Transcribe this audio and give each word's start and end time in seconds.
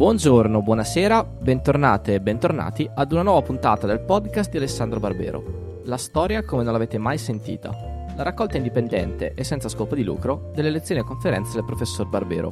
Buongiorno, 0.00 0.62
buonasera, 0.62 1.22
bentornate 1.22 2.14
e 2.14 2.20
bentornati 2.22 2.88
ad 2.94 3.12
una 3.12 3.20
nuova 3.20 3.42
puntata 3.42 3.86
del 3.86 4.00
podcast 4.00 4.50
di 4.50 4.56
Alessandro 4.56 4.98
Barbero. 4.98 5.82
La 5.84 5.98
storia 5.98 6.42
come 6.42 6.62
non 6.62 6.72
l'avete 6.72 6.96
mai 6.96 7.18
sentita. 7.18 7.68
La 8.16 8.22
raccolta 8.22 8.56
indipendente 8.56 9.34
e 9.34 9.44
senza 9.44 9.68
scopo 9.68 9.94
di 9.94 10.02
lucro 10.02 10.52
delle 10.54 10.70
lezioni 10.70 11.02
e 11.02 11.04
conferenze 11.04 11.52
del 11.52 11.66
professor 11.66 12.08
Barbero. 12.08 12.50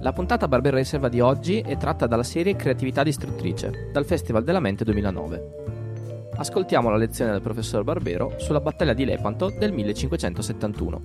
La 0.00 0.14
puntata 0.14 0.48
Barbero 0.48 0.78
Riserva 0.78 1.10
di 1.10 1.20
oggi 1.20 1.60
è 1.60 1.76
tratta 1.76 2.06
dalla 2.06 2.22
serie 2.22 2.56
Creatività 2.56 3.02
distruttrice, 3.02 3.90
dal 3.92 4.06
Festival 4.06 4.44
della 4.44 4.60
Mente 4.60 4.84
2009. 4.84 6.30
Ascoltiamo 6.36 6.88
la 6.88 6.96
lezione 6.96 7.32
del 7.32 7.42
professor 7.42 7.84
Barbero 7.84 8.32
sulla 8.38 8.60
battaglia 8.60 8.94
di 8.94 9.04
Lepanto 9.04 9.50
del 9.50 9.72
1571. 9.72 11.02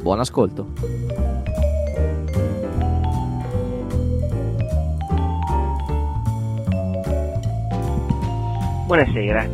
Buon 0.00 0.20
ascolto! 0.20 1.83
Buonasera. 8.86 9.46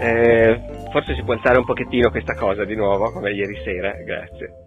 Eh, 0.00 0.60
forse 0.90 1.14
si 1.14 1.22
può 1.22 1.34
alzare 1.34 1.58
un 1.58 1.64
pochettino 1.64 2.10
questa 2.10 2.34
cosa 2.34 2.64
di 2.64 2.74
nuovo, 2.74 3.12
come 3.12 3.30
ieri 3.30 3.60
sera, 3.62 3.92
grazie. 3.92 4.64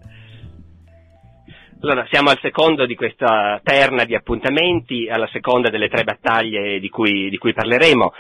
Allora, 1.82 2.08
siamo 2.10 2.30
al 2.30 2.40
secondo 2.42 2.86
di 2.86 2.96
questa 2.96 3.60
terna 3.62 4.06
di 4.06 4.16
appuntamenti, 4.16 5.10
alla 5.10 5.28
seconda 5.34 5.70
delle 5.70 5.90
tre 5.90 6.06
battaglie 6.06 6.80
di 6.80 6.88
cui, 6.88 7.30
di 7.30 7.38
cui 7.38 7.52
parleremo. 7.52 8.14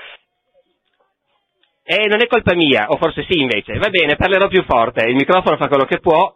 E 1.85 2.07
non 2.07 2.21
è 2.21 2.27
colpa 2.27 2.53
mia, 2.55 2.87
o 2.89 2.97
forse 2.97 3.25
sì 3.29 3.39
invece, 3.39 3.77
va 3.77 3.89
bene, 3.89 4.17
parlerò 4.17 4.49
più 4.49 4.63
forte, 4.65 5.07
il 5.07 5.15
microfono 5.15 5.55
fa 5.55 5.69
quello 5.69 5.85
che 5.85 5.99
può. 5.99 6.33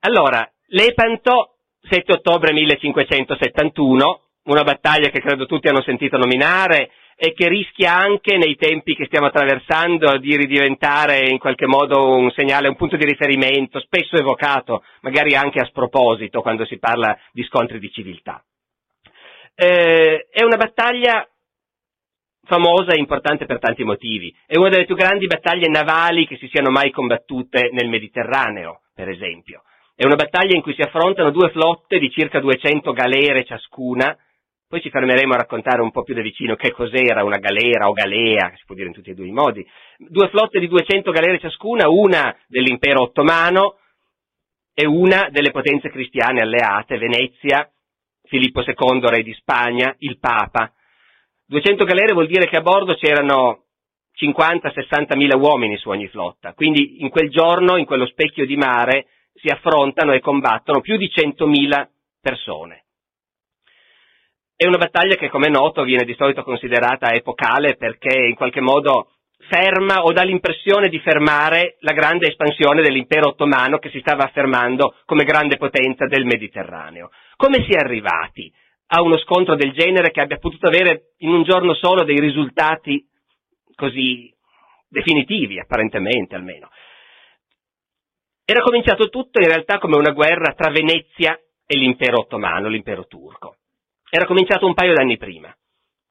Allora, 0.00 0.48
Lepanto, 0.66 1.56
7 1.80 2.12
ottobre 2.12 2.52
1571, 2.52 4.20
una 4.44 4.62
battaglia 4.62 5.10
che 5.10 5.20
credo 5.20 5.46
tutti 5.46 5.66
hanno 5.66 5.82
sentito 5.82 6.16
nominare, 6.16 6.90
e 7.24 7.34
che 7.34 7.46
rischia 7.46 7.94
anche 7.94 8.36
nei 8.36 8.56
tempi 8.56 8.96
che 8.96 9.06
stiamo 9.06 9.28
attraversando 9.28 10.18
di 10.18 10.36
ridiventare 10.36 11.28
in 11.28 11.38
qualche 11.38 11.68
modo 11.68 12.16
un 12.16 12.32
segnale, 12.32 12.66
un 12.66 12.74
punto 12.74 12.96
di 12.96 13.04
riferimento, 13.04 13.78
spesso 13.78 14.16
evocato, 14.16 14.82
magari 15.02 15.36
anche 15.36 15.60
a 15.60 15.64
sproposito 15.66 16.42
quando 16.42 16.64
si 16.64 16.80
parla 16.80 17.16
di 17.30 17.44
scontri 17.44 17.78
di 17.78 17.92
civiltà. 17.92 18.42
Eh, 19.54 20.26
è 20.32 20.42
una 20.42 20.56
battaglia 20.56 21.24
famosa 22.42 22.92
e 22.92 22.98
importante 22.98 23.46
per 23.46 23.60
tanti 23.60 23.84
motivi. 23.84 24.34
È 24.44 24.56
una 24.56 24.70
delle 24.70 24.84
più 24.84 24.96
grandi 24.96 25.28
battaglie 25.28 25.68
navali 25.68 26.26
che 26.26 26.38
si 26.38 26.48
siano 26.48 26.72
mai 26.72 26.90
combattute 26.90 27.70
nel 27.70 27.88
Mediterraneo, 27.88 28.80
per 28.92 29.08
esempio. 29.08 29.62
È 29.94 30.04
una 30.04 30.16
battaglia 30.16 30.56
in 30.56 30.62
cui 30.62 30.74
si 30.74 30.82
affrontano 30.82 31.30
due 31.30 31.50
flotte 31.50 32.00
di 32.00 32.10
circa 32.10 32.40
200 32.40 32.92
galere 32.92 33.44
ciascuna, 33.44 34.18
poi 34.72 34.80
ci 34.80 34.88
fermeremo 34.88 35.34
a 35.34 35.36
raccontare 35.36 35.82
un 35.82 35.90
po' 35.90 36.02
più 36.02 36.14
da 36.14 36.22
vicino 36.22 36.56
che 36.56 36.70
cos'era 36.70 37.24
una 37.24 37.36
galera 37.36 37.90
o 37.90 37.92
galea, 37.92 38.54
si 38.56 38.62
può 38.64 38.74
dire 38.74 38.88
in 38.88 38.94
tutti 38.94 39.10
e 39.10 39.14
due 39.14 39.26
i 39.26 39.30
modi. 39.30 39.68
Due 39.98 40.30
flotte 40.30 40.58
di 40.58 40.66
200 40.66 41.10
galere 41.10 41.38
ciascuna, 41.38 41.90
una 41.90 42.34
dell'impero 42.46 43.02
ottomano 43.02 43.76
e 44.72 44.86
una 44.86 45.28
delle 45.30 45.50
potenze 45.50 45.90
cristiane 45.90 46.40
alleate, 46.40 46.96
Venezia, 46.96 47.70
Filippo 48.22 48.62
II, 48.62 49.10
re 49.10 49.22
di 49.22 49.34
Spagna, 49.34 49.94
il 49.98 50.18
Papa. 50.18 50.72
200 51.48 51.84
galere 51.84 52.14
vuol 52.14 52.28
dire 52.28 52.46
che 52.46 52.56
a 52.56 52.62
bordo 52.62 52.94
c'erano 52.94 53.64
50-60 54.18 55.18
mila 55.18 55.36
uomini 55.36 55.76
su 55.76 55.90
ogni 55.90 56.08
flotta, 56.08 56.54
quindi 56.54 57.02
in 57.02 57.10
quel 57.10 57.28
giorno, 57.28 57.76
in 57.76 57.84
quello 57.84 58.06
specchio 58.06 58.46
di 58.46 58.56
mare, 58.56 59.08
si 59.34 59.48
affrontano 59.48 60.14
e 60.14 60.20
combattono 60.20 60.80
più 60.80 60.96
di 60.96 61.10
100.000 61.14 61.88
persone. 62.22 62.81
È 64.62 64.66
una 64.68 64.78
battaglia 64.78 65.16
che, 65.16 65.28
come 65.28 65.48
è 65.48 65.50
noto, 65.50 65.82
viene 65.82 66.04
di 66.04 66.14
solito 66.14 66.44
considerata 66.44 67.12
epocale 67.12 67.74
perché 67.74 68.16
in 68.16 68.36
qualche 68.36 68.60
modo 68.60 69.10
ferma 69.48 70.04
o 70.04 70.12
dà 70.12 70.22
l'impressione 70.22 70.88
di 70.88 71.00
fermare 71.00 71.78
la 71.80 71.92
grande 71.92 72.28
espansione 72.28 72.80
dell'impero 72.80 73.30
ottomano 73.30 73.78
che 73.78 73.90
si 73.90 73.98
stava 73.98 74.22
affermando 74.22 74.94
come 75.04 75.24
grande 75.24 75.56
potenza 75.56 76.06
del 76.06 76.24
Mediterraneo. 76.24 77.10
Come 77.34 77.64
si 77.64 77.72
è 77.72 77.80
arrivati 77.80 78.52
a 78.94 79.02
uno 79.02 79.18
scontro 79.18 79.56
del 79.56 79.72
genere 79.72 80.12
che 80.12 80.20
abbia 80.20 80.38
potuto 80.38 80.68
avere 80.68 81.14
in 81.18 81.30
un 81.30 81.42
giorno 81.42 81.74
solo 81.74 82.04
dei 82.04 82.20
risultati 82.20 83.04
così 83.74 84.32
definitivi, 84.88 85.58
apparentemente 85.58 86.36
almeno? 86.36 86.70
Era 88.44 88.60
cominciato 88.60 89.08
tutto 89.08 89.40
in 89.40 89.48
realtà 89.48 89.78
come 89.78 89.96
una 89.96 90.12
guerra 90.12 90.54
tra 90.54 90.70
Venezia 90.70 91.36
e 91.66 91.76
l'impero 91.76 92.20
ottomano, 92.20 92.68
l'impero 92.68 93.08
turco 93.08 93.56
era 94.14 94.26
cominciato 94.26 94.66
un 94.66 94.74
paio 94.74 94.92
d'anni 94.92 95.16
prima. 95.16 95.50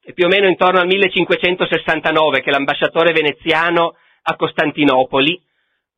È 0.02 0.12
più 0.12 0.24
o 0.24 0.28
meno 0.28 0.48
intorno 0.48 0.80
al 0.80 0.88
1569 0.88 2.42
che 2.42 2.50
l'ambasciatore 2.50 3.12
veneziano 3.12 3.94
a 4.22 4.34
Costantinopoli 4.34 5.40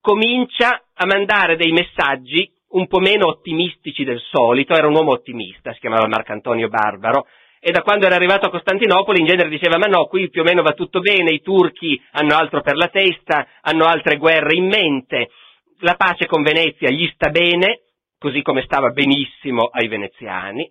comincia 0.03 0.85
a 0.93 1.07
mandare 1.07 1.57
dei 1.57 1.73
messaggi 1.73 2.47
un 2.73 2.87
po' 2.89 2.99
meno 2.99 3.29
ottimistici 3.29 4.05
del 4.05 4.21
solito, 4.21 4.75
era 4.75 4.87
un 4.87 4.97
uomo 4.97 5.13
ottimista, 5.13 5.73
si 5.73 5.81
chiamava 5.81 6.07
Marcantonio 6.07 6.69
Barbaro, 6.69 7.27
e 7.59 7.71
da 7.71 7.81
quando 7.81 8.05
era 8.05 8.17
arrivato 8.17 8.49
a 8.49 8.51
Costantinopoli 8.51 9.21
in 9.21 9.27
genere 9.27 9.49
diceva 9.49 9.79
ma 9.79 9.87
no, 9.87 10.05
qui 10.05 10.29
più 10.29 10.43
o 10.43 10.45
meno 10.45 10.61
va 10.61 10.73
tutto 10.73 11.01
bene, 11.01 11.33
i 11.33 11.41
turchi 11.41 11.99
hanno 12.11 12.37
altro 12.37 12.61
per 12.61 12.77
la 12.77 12.89
testa, 12.89 13.47
hanno 13.63 13.87
altre 13.87 14.19
guerre 14.19 14.55
in 14.55 14.67
mente, 14.67 15.31
la 15.79 15.95
pace 15.95 16.27
con 16.27 16.43
Venezia 16.43 16.91
gli 16.91 17.11
sta 17.15 17.31
bene, 17.31 17.85
così 18.19 18.43
come 18.43 18.61
stava 18.67 18.91
benissimo 18.91 19.71
ai 19.73 19.89
veneziani, 19.89 20.71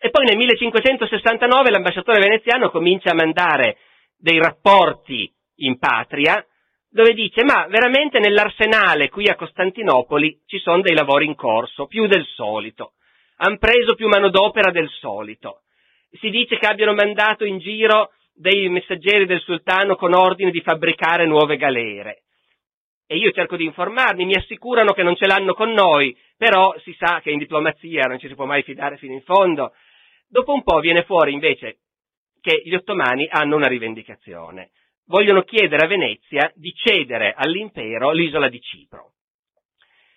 e 0.00 0.10
poi 0.10 0.24
nel 0.24 0.36
1569 0.36 1.70
l'ambasciatore 1.70 2.20
veneziano 2.20 2.70
comincia 2.70 3.10
a 3.10 3.14
mandare 3.14 3.78
dei 4.16 4.38
rapporti 4.38 5.30
in 5.56 5.78
patria 5.78 6.44
dove 6.90 7.12
dice 7.12 7.42
ma 7.44 7.66
veramente 7.68 8.18
nell'arsenale 8.18 9.08
qui 9.08 9.28
a 9.28 9.34
Costantinopoli 9.34 10.42
ci 10.46 10.58
sono 10.58 10.80
dei 10.80 10.94
lavori 10.94 11.26
in 11.26 11.34
corso, 11.34 11.86
più 11.86 12.06
del 12.06 12.24
solito, 12.24 12.92
hanno 13.38 13.58
preso 13.58 13.94
più 13.94 14.08
manodopera 14.08 14.70
del 14.70 14.88
solito. 14.88 15.62
Si 16.12 16.30
dice 16.30 16.56
che 16.58 16.66
abbiano 16.66 16.94
mandato 16.94 17.44
in 17.44 17.58
giro 17.58 18.12
dei 18.32 18.68
messaggeri 18.68 19.26
del 19.26 19.40
sultano 19.40 19.96
con 19.96 20.14
ordine 20.14 20.50
di 20.50 20.60
fabbricare 20.60 21.26
nuove 21.26 21.56
galere. 21.56 22.22
E 23.06 23.16
io 23.16 23.30
cerco 23.32 23.56
di 23.56 23.64
informarmi, 23.64 24.24
mi 24.24 24.34
assicurano 24.34 24.92
che 24.92 25.02
non 25.02 25.16
ce 25.16 25.26
l'hanno 25.26 25.54
con 25.54 25.72
noi, 25.72 26.16
però 26.36 26.74
si 26.82 26.94
sa 26.98 27.20
che 27.22 27.30
in 27.30 27.38
diplomazia 27.38 28.04
non 28.04 28.18
ci 28.18 28.28
si 28.28 28.34
può 28.34 28.44
mai 28.44 28.62
fidare 28.62 28.96
fino 28.96 29.12
in 29.12 29.22
fondo 29.22 29.72
Dopo 30.30 30.52
un 30.52 30.62
po' 30.62 30.80
viene 30.80 31.04
fuori 31.04 31.32
invece 31.32 31.78
che 32.40 32.60
gli 32.62 32.74
ottomani 32.74 33.26
hanno 33.30 33.56
una 33.56 33.66
rivendicazione. 33.66 34.70
Vogliono 35.06 35.42
chiedere 35.42 35.86
a 35.86 35.88
Venezia 35.88 36.52
di 36.54 36.70
cedere 36.74 37.32
all'impero 37.34 38.10
l'isola 38.10 38.50
di 38.50 38.60
Cipro. 38.60 39.12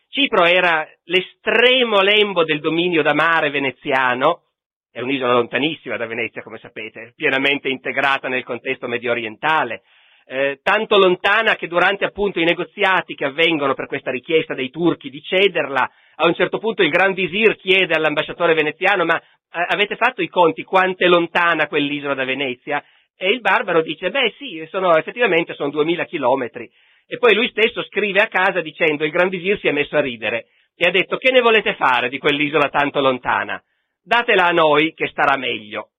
Cipro 0.10 0.44
era 0.44 0.86
l'estremo 1.06 2.02
lembo 2.02 2.44
del 2.44 2.60
dominio 2.60 3.02
da 3.02 3.14
mare 3.14 3.50
veneziano, 3.50 4.44
è 4.92 5.00
un'isola 5.00 5.32
lontanissima 5.32 5.96
da 5.96 6.06
Venezia, 6.06 6.44
come 6.44 6.58
sapete, 6.58 7.14
pienamente 7.16 7.70
integrata 7.70 8.28
nel 8.28 8.44
contesto 8.44 8.90
medio 8.90 9.12
orientale, 9.12 9.84
eh, 10.26 10.60
tanto 10.62 10.98
lontana 10.98 11.56
che 11.56 11.68
durante 11.68 12.04
appunto 12.04 12.42
i 12.42 12.44
negoziati 12.44 13.16
che 13.16 13.26
avvengono 13.26 13.74
per 13.74 13.88
questa 13.88 14.12
richiesta 14.12 14.54
dei 14.54 14.70
turchi 14.70 15.10
di 15.10 15.22
cederla, 15.22 15.90
a 16.16 16.26
un 16.26 16.34
certo 16.34 16.60
punto 16.60 16.84
il 16.84 16.90
Gran 16.90 17.14
Visir 17.14 17.56
chiede 17.56 17.94
all'ambasciatore 17.94 18.54
veneziano 18.54 19.06
ma 19.06 19.22
avete 19.50 19.96
fatto 19.96 20.22
i 20.22 20.30
conti 20.30 20.64
quanto 20.64 21.04
è 21.04 21.08
lontana 21.08 21.68
quell'isola 21.68 22.14
da 22.14 22.26
Venezia? 22.26 22.84
E 23.18 23.30
il 23.30 23.42
barbaro 23.42 23.82
dice, 23.82 24.10
beh 24.10 24.34
sì, 24.38 24.66
sono, 24.70 24.96
effettivamente 24.96 25.54
sono 25.54 25.70
2000 25.70 26.06
chilometri. 26.06 26.70
E 27.06 27.18
poi 27.18 27.36
lui 27.36 27.50
stesso 27.50 27.84
scrive 27.84 28.22
a 28.22 28.28
casa 28.28 28.62
dicendo, 28.62 29.04
il 29.04 29.12
Gran 29.12 29.30
Visir 29.30 29.60
si 29.60 29.68
è 29.68 29.72
messo 29.72 29.98
a 29.98 30.02
ridere 30.02 30.48
e 30.76 30.88
ha 30.88 30.92
detto, 30.92 31.18
che 31.18 31.32
ne 31.32 31.42
volete 31.42 31.76
fare 31.76 32.10
di 32.10 32.18
quell'isola 32.18 32.70
tanto 32.70 33.02
lontana? 33.02 33.62
Datela 34.02 34.48
a 34.48 34.52
noi 34.52 34.94
che 34.94 35.10
starà 35.10 35.38
meglio. 35.38 35.90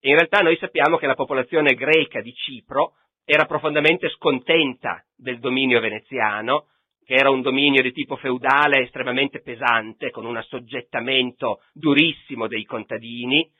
E 0.00 0.10
in 0.10 0.14
realtà 0.14 0.38
noi 0.38 0.56
sappiamo 0.58 0.98
che 0.98 1.06
la 1.06 1.14
popolazione 1.14 1.74
greca 1.74 2.20
di 2.20 2.32
Cipro 2.32 2.94
era 3.24 3.44
profondamente 3.44 4.08
scontenta 4.10 5.04
del 5.16 5.38
dominio 5.38 5.80
veneziano 5.80 6.66
che 7.04 7.14
era 7.14 7.30
un 7.30 7.42
dominio 7.42 7.82
di 7.82 7.92
tipo 7.92 8.16
feudale 8.16 8.82
estremamente 8.82 9.40
pesante, 9.40 10.10
con 10.10 10.24
un 10.24 10.36
assoggettamento 10.36 11.62
durissimo 11.72 12.46
dei 12.46 12.64
contadini, 12.64 13.50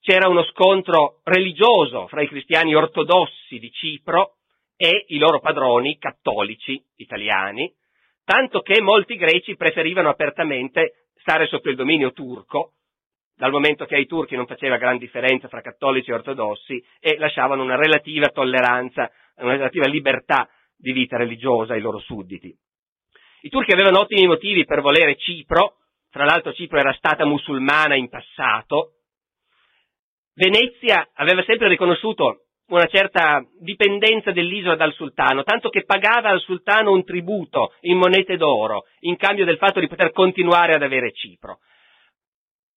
c'era 0.00 0.28
uno 0.28 0.44
scontro 0.44 1.20
religioso 1.24 2.06
fra 2.06 2.22
i 2.22 2.28
cristiani 2.28 2.74
ortodossi 2.74 3.58
di 3.58 3.70
Cipro 3.70 4.36
e 4.76 5.06
i 5.08 5.18
loro 5.18 5.40
padroni 5.40 5.98
cattolici 5.98 6.82
italiani, 6.96 7.72
tanto 8.24 8.60
che 8.60 8.80
molti 8.80 9.16
greci 9.16 9.56
preferivano 9.56 10.08
apertamente 10.08 11.08
stare 11.16 11.46
sotto 11.46 11.68
il 11.68 11.76
dominio 11.76 12.12
turco, 12.12 12.72
dal 13.34 13.50
momento 13.50 13.84
che 13.84 13.96
ai 13.96 14.06
turchi 14.06 14.36
non 14.36 14.46
faceva 14.46 14.78
gran 14.78 14.96
differenza 14.96 15.48
fra 15.48 15.60
cattolici 15.60 16.10
e 16.10 16.14
ortodossi 16.14 16.82
e 17.00 17.18
lasciavano 17.18 17.62
una 17.62 17.76
relativa 17.76 18.28
tolleranza, 18.28 19.10
una 19.36 19.52
relativa 19.52 19.86
libertà 19.86 20.48
di 20.76 20.92
vita 20.92 21.16
religiosa 21.16 21.74
ai 21.74 21.80
loro 21.80 21.98
sudditi. 21.98 22.56
I 23.46 23.48
turchi 23.48 23.70
avevano 23.70 24.00
ottimi 24.00 24.26
motivi 24.26 24.64
per 24.64 24.80
volere 24.80 25.14
Cipro, 25.14 25.76
tra 26.10 26.24
l'altro 26.24 26.52
Cipro 26.52 26.80
era 26.80 26.92
stata 26.94 27.24
musulmana 27.24 27.94
in 27.94 28.08
passato, 28.08 28.94
Venezia 30.34 31.10
aveva 31.14 31.44
sempre 31.44 31.68
riconosciuto 31.68 32.46
una 32.70 32.86
certa 32.86 33.46
dipendenza 33.60 34.32
dell'isola 34.32 34.74
dal 34.74 34.92
sultano, 34.94 35.44
tanto 35.44 35.68
che 35.68 35.84
pagava 35.84 36.30
al 36.30 36.40
sultano 36.40 36.90
un 36.90 37.04
tributo 37.04 37.74
in 37.82 37.98
monete 37.98 38.36
d'oro 38.36 38.86
in 39.02 39.16
cambio 39.16 39.44
del 39.44 39.58
fatto 39.58 39.78
di 39.78 39.86
poter 39.86 40.10
continuare 40.10 40.74
ad 40.74 40.82
avere 40.82 41.12
Cipro. 41.12 41.60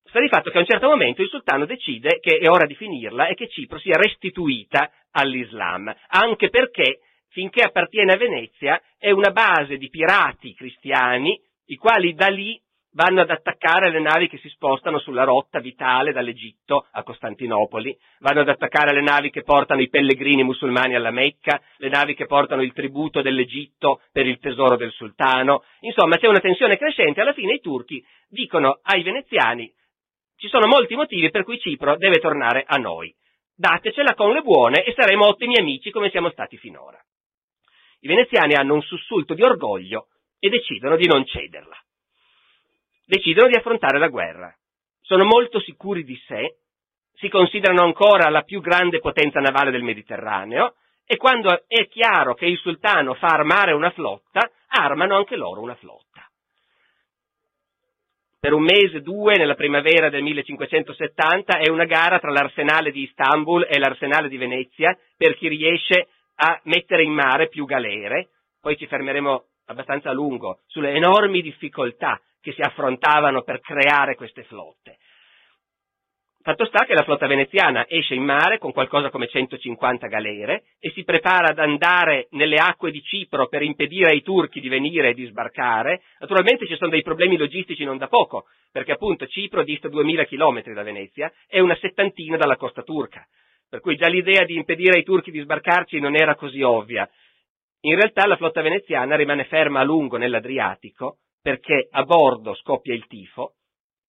Sta 0.04 0.19
di 0.19 0.27
fatto 0.27 0.51
che 0.51 0.57
a 0.57 0.62
un 0.62 0.68
certo 0.68 0.88
momento 0.88 1.24
il 1.24 1.30
sultano 1.30 1.66
decide 1.66 2.19
che 2.19 2.38
è 2.38 2.48
ora 2.48 2.68
di 2.68 2.75
finirla 2.75 3.25
e 3.25 3.33
che 3.33 3.50
Cipro 3.50 3.80
sia 3.80 3.98
restituita 3.98 4.92
all'Islam, 5.13 5.92
anche 6.10 6.50
perché 6.50 7.00
finché 7.29 7.61
appartiene 7.61 8.13
a 8.13 8.17
Venezia 8.17 8.81
è 8.97 9.11
una 9.11 9.31
base 9.31 9.77
di 9.77 9.89
pirati 9.89 10.53
cristiani 10.53 11.39
i 11.65 11.75
quali 11.75 12.13
da 12.13 12.27
lì 12.27 12.59
vanno 12.93 13.21
ad 13.21 13.29
attaccare 13.29 13.91
le 13.91 13.99
navi 13.99 14.27
che 14.27 14.39
si 14.39 14.49
spostano 14.49 14.97
sulla 14.97 15.23
rotta 15.23 15.59
vitale 15.59 16.11
dall'Egitto 16.11 16.87
a 16.91 17.03
Costantinopoli, 17.03 17.95
vanno 18.19 18.41
ad 18.41 18.49
attaccare 18.49 18.93
le 18.93 19.01
navi 19.01 19.29
che 19.29 19.43
portano 19.43 19.81
i 19.81 19.89
pellegrini 19.89 20.43
musulmani 20.43 20.95
alla 20.95 21.11
Mecca, 21.11 21.61
le 21.77 21.89
navi 21.89 22.15
che 22.15 22.25
portano 22.25 22.63
il 22.63 22.73
tributo 22.73 23.21
dell'Egitto 23.21 24.01
per 24.11 24.25
il 24.25 24.39
tesoro 24.39 24.75
del 24.75 24.91
sultano. 24.91 25.63
Insomma, 25.81 26.17
c'è 26.17 26.27
una 26.27 26.39
tensione 26.39 26.77
crescente, 26.77 27.21
alla 27.21 27.33
fine 27.33 27.53
i 27.53 27.61
turchi 27.61 28.03
dicono 28.27 28.79
ai 28.81 29.03
veneziani 29.03 29.71
ci 30.39 30.47
sono 30.47 30.67
molti 30.67 30.95
motivi 30.95 31.29
per 31.29 31.43
cui 31.43 31.59
Cipro 31.59 31.97
deve 31.97 32.19
tornare 32.19 32.63
a 32.65 32.77
noi. 32.77 33.13
Datecela 33.59 34.15
con 34.15 34.31
le 34.31 34.41
buone 34.41 34.83
e 34.83 34.94
saremo 34.95 35.25
ottimi 35.25 35.56
amici 35.57 35.91
come 35.91 36.09
siamo 36.09 36.29
stati 36.29 36.57
finora. 36.57 36.97
I 38.00 38.07
veneziani 38.07 38.53
hanno 38.53 38.75
un 38.75 38.81
sussulto 38.81 39.33
di 39.33 39.44
orgoglio 39.44 40.07
e 40.39 40.47
decidono 40.47 40.95
di 40.95 41.06
non 41.06 41.25
cederla 41.25 41.77
decidono 43.09 43.47
di 43.47 43.56
affrontare 43.56 43.97
la 43.97 44.07
guerra. 44.07 44.56
Sono 45.01 45.25
molto 45.25 45.59
sicuri 45.59 46.03
di 46.03 46.15
sé, 46.27 46.59
si 47.15 47.27
considerano 47.27 47.81
ancora 47.81 48.29
la 48.29 48.44
più 48.44 48.61
grande 48.61 49.00
potenza 49.00 49.39
navale 49.39 49.71
del 49.71 49.81
Mediterraneo 49.81 50.75
e 51.06 51.17
quando 51.17 51.63
è 51.65 51.88
chiaro 51.88 52.35
che 52.35 52.45
il 52.45 52.59
sultano 52.59 53.15
fa 53.15 53.29
armare 53.29 53.73
una 53.73 53.89
flotta, 53.89 54.51
armano 54.67 55.15
anche 55.15 55.35
loro 55.35 55.61
una 55.61 55.73
flotta. 55.73 56.08
Per 58.41 58.53
un 58.53 58.63
mese, 58.63 59.01
due, 59.01 59.36
nella 59.36 59.56
primavera 59.56 60.09
del 60.09 60.24
1570, 60.24 61.57
è 61.57 61.69
una 61.69 61.83
gara 61.83 62.19
tra 62.19 62.31
l'arsenale 62.31 62.89
di 62.89 63.01
Istanbul 63.01 63.68
e 63.69 63.77
l'arsenale 63.77 64.30
di 64.30 64.38
Venezia 64.38 64.97
per 65.18 65.36
chi 65.36 65.50
riesce 65.50 66.07
a 66.36 66.57
mettere 66.63 67.03
in 67.03 67.12
mare 67.12 67.50
più 67.50 67.65
galere. 67.65 68.30
Poi 68.62 68.77
ci 68.77 68.88
fermeremo 68.88 69.44
abbastanza 69.65 70.12
a 70.12 70.13
lungo 70.13 70.59
sulle 70.68 70.94
enormi 70.94 71.41
difficoltà 71.41 72.18
che 72.39 72.53
si 72.53 72.62
affrontavano 72.62 73.41
per 73.41 73.59
creare 73.59 74.15
queste 74.15 74.44
flotte. 74.44 75.00
Fatto 76.49 76.65
sta 76.65 76.83
che 76.83 76.95
la 76.95 77.03
flotta 77.03 77.27
veneziana 77.27 77.85
esce 77.87 78.15
in 78.15 78.23
mare 78.23 78.57
con 78.57 78.71
qualcosa 78.71 79.11
come 79.11 79.27
150 79.27 80.07
galere 80.07 80.63
e 80.79 80.89
si 80.95 81.03
prepara 81.03 81.49
ad 81.49 81.59
andare 81.59 82.25
nelle 82.31 82.55
acque 82.55 82.89
di 82.89 83.03
Cipro 83.03 83.47
per 83.47 83.61
impedire 83.61 84.09
ai 84.09 84.23
turchi 84.23 84.59
di 84.59 84.67
venire 84.67 85.09
e 85.09 85.13
di 85.13 85.27
sbarcare. 85.27 86.01
Naturalmente 86.17 86.65
ci 86.65 86.75
sono 86.75 86.89
dei 86.89 87.03
problemi 87.03 87.37
logistici 87.37 87.83
non 87.83 87.97
da 87.99 88.07
poco, 88.07 88.45
perché 88.71 88.93
appunto 88.93 89.27
Cipro 89.27 89.61
dista 89.61 89.89
2000 89.89 90.25
km 90.25 90.73
da 90.73 90.81
Venezia 90.81 91.31
e 91.47 91.59
una 91.59 91.77
settantina 91.79 92.35
dalla 92.35 92.57
costa 92.57 92.81
turca. 92.81 93.23
Per 93.69 93.79
cui 93.79 93.95
già 93.95 94.07
l'idea 94.07 94.43
di 94.43 94.55
impedire 94.55 94.97
ai 94.97 95.03
turchi 95.03 95.29
di 95.29 95.41
sbarcarci 95.41 95.99
non 95.99 96.15
era 96.15 96.33
così 96.33 96.63
ovvia. 96.63 97.07
In 97.81 97.93
realtà 97.93 98.25
la 98.25 98.37
flotta 98.37 98.63
veneziana 98.63 99.15
rimane 99.15 99.43
ferma 99.43 99.81
a 99.81 99.83
lungo 99.83 100.17
nell'Adriatico 100.17 101.17
perché 101.43 101.89
a 101.91 102.01
bordo 102.05 102.55
scoppia 102.55 102.95
il 102.95 103.05
tifo, 103.05 103.53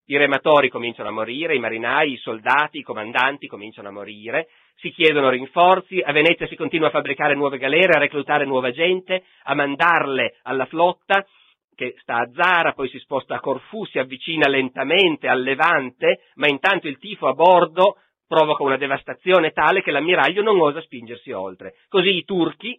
i 0.07 0.17
rematori 0.17 0.69
cominciano 0.69 1.09
a 1.09 1.13
morire, 1.13 1.55
i 1.55 1.61
marinai, 1.61 2.13
i 2.13 2.17
soldati, 2.17 2.79
i 2.79 2.83
comandanti 2.83 3.47
cominciano 3.47 3.89
a 3.89 3.93
morire, 3.93 4.49
si 4.77 4.91
chiedono 4.91 5.29
rinforzi, 5.29 6.01
a 6.01 6.13
Venezia 6.13 6.47
si 6.47 6.57
continua 6.57 6.89
a 6.89 6.91
fabbricare 6.91 7.35
nuove 7.35 7.59
galere, 7.59 7.95
a 7.95 8.01
reclutare 8.01 8.45
nuova 8.45 8.71
gente, 8.71 9.25
a 9.45 9.55
mandarle 9.55 10.39
alla 10.43 10.67
flotta 10.67 11.25
che 11.75 11.95
sta 12.01 12.17
a 12.17 12.31
Zara, 12.33 12.73
poi 12.73 12.89
si 12.89 12.99
sposta 12.99 13.37
a 13.37 13.41
Corfù, 13.41 13.85
si 13.87 13.99
avvicina 13.99 14.49
lentamente 14.49 15.29
al 15.29 15.43
Levante, 15.43 16.25
ma 16.35 16.47
intanto 16.47 16.89
il 16.89 16.99
tifo 16.99 17.27
a 17.27 17.33
bordo 17.33 17.97
provoca 18.27 18.63
una 18.63 18.77
devastazione 18.77 19.51
tale 19.51 19.83
che 19.83 19.91
l'ammiraglio 19.91 20.43
non 20.43 20.61
osa 20.61 20.81
spingersi 20.83 21.33
oltre. 21.33 21.77
Così 21.89 22.17
i 22.17 22.25
turchi 22.25 22.79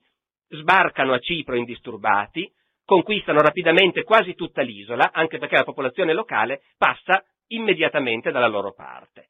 sbarcano 0.50 1.14
a 1.14 1.20
Cipro 1.20 1.56
indisturbati, 1.56 2.50
conquistano 2.86 3.42
rapidamente 3.42 4.04
quasi 4.04 4.36
tutta 4.36 4.62
l'isola, 4.62 5.12
anche 5.14 5.38
perché 5.38 5.56
la 5.56 5.64
popolazione 5.64 6.14
locale 6.14 6.62
passa 6.78 7.24
immediatamente 7.48 8.32
dalla 8.32 8.48
loro 8.48 8.74
parte. 8.74 9.28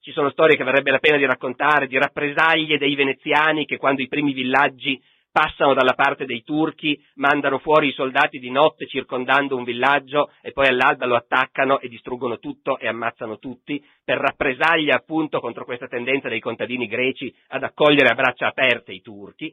Ci 0.00 0.12
sono 0.12 0.30
storie 0.30 0.56
che 0.56 0.64
varrebbe 0.64 0.90
la 0.90 0.98
pena 0.98 1.16
di 1.16 1.24
raccontare, 1.24 1.86
di 1.86 1.98
rappresaglie 1.98 2.78
dei 2.78 2.94
veneziani 2.94 3.64
che 3.64 3.78
quando 3.78 4.02
i 4.02 4.08
primi 4.08 4.32
villaggi 4.32 5.02
passano 5.34 5.74
dalla 5.74 5.94
parte 5.94 6.26
dei 6.26 6.44
turchi, 6.44 7.02
mandano 7.14 7.58
fuori 7.58 7.88
i 7.88 7.92
soldati 7.92 8.38
di 8.38 8.50
notte 8.50 8.86
circondando 8.86 9.56
un 9.56 9.64
villaggio 9.64 10.30
e 10.42 10.52
poi 10.52 10.68
all'alba 10.68 11.06
lo 11.06 11.16
attaccano 11.16 11.80
e 11.80 11.88
distruggono 11.88 12.38
tutto 12.38 12.78
e 12.78 12.86
ammazzano 12.86 13.38
tutti, 13.38 13.84
per 14.04 14.18
rappresaglia 14.18 14.94
appunto 14.94 15.40
contro 15.40 15.64
questa 15.64 15.88
tendenza 15.88 16.28
dei 16.28 16.38
contadini 16.38 16.86
greci 16.86 17.34
ad 17.48 17.64
accogliere 17.64 18.10
a 18.10 18.14
braccia 18.14 18.46
aperte 18.46 18.92
i 18.92 19.00
turchi. 19.00 19.52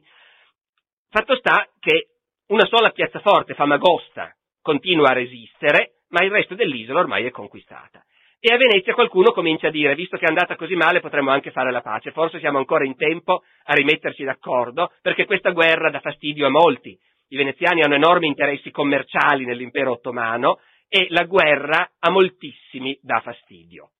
Fatto 1.08 1.34
sta 1.34 1.68
che 1.80 2.08
una 2.52 2.66
sola 2.66 2.90
piazzaforte, 2.90 3.54
Famagosta, 3.54 4.30
continua 4.60 5.08
a 5.08 5.14
resistere, 5.14 6.02
ma 6.08 6.22
il 6.22 6.30
resto 6.30 6.54
dell'isola 6.54 7.00
ormai 7.00 7.24
è 7.24 7.30
conquistata. 7.30 8.04
E 8.38 8.52
a 8.52 8.58
Venezia 8.58 8.92
qualcuno 8.92 9.32
comincia 9.32 9.68
a 9.68 9.70
dire, 9.70 9.94
visto 9.94 10.18
che 10.18 10.26
è 10.26 10.28
andata 10.28 10.54
così 10.56 10.74
male, 10.74 11.00
potremmo 11.00 11.30
anche 11.30 11.50
fare 11.50 11.70
la 11.70 11.80
pace, 11.80 12.10
forse 12.10 12.40
siamo 12.40 12.58
ancora 12.58 12.84
in 12.84 12.94
tempo 12.94 13.42
a 13.64 13.72
rimetterci 13.72 14.22
d'accordo, 14.24 14.92
perché 15.00 15.24
questa 15.24 15.52
guerra 15.52 15.88
dà 15.88 16.00
fastidio 16.00 16.46
a 16.46 16.50
molti. 16.50 16.98
I 17.28 17.36
veneziani 17.36 17.80
hanno 17.80 17.94
enormi 17.94 18.26
interessi 18.26 18.70
commerciali 18.70 19.46
nell'impero 19.46 19.92
ottomano 19.92 20.58
e 20.88 21.06
la 21.08 21.24
guerra 21.24 21.92
a 21.98 22.10
moltissimi 22.10 22.98
dà 23.00 23.20
fastidio. 23.20 23.92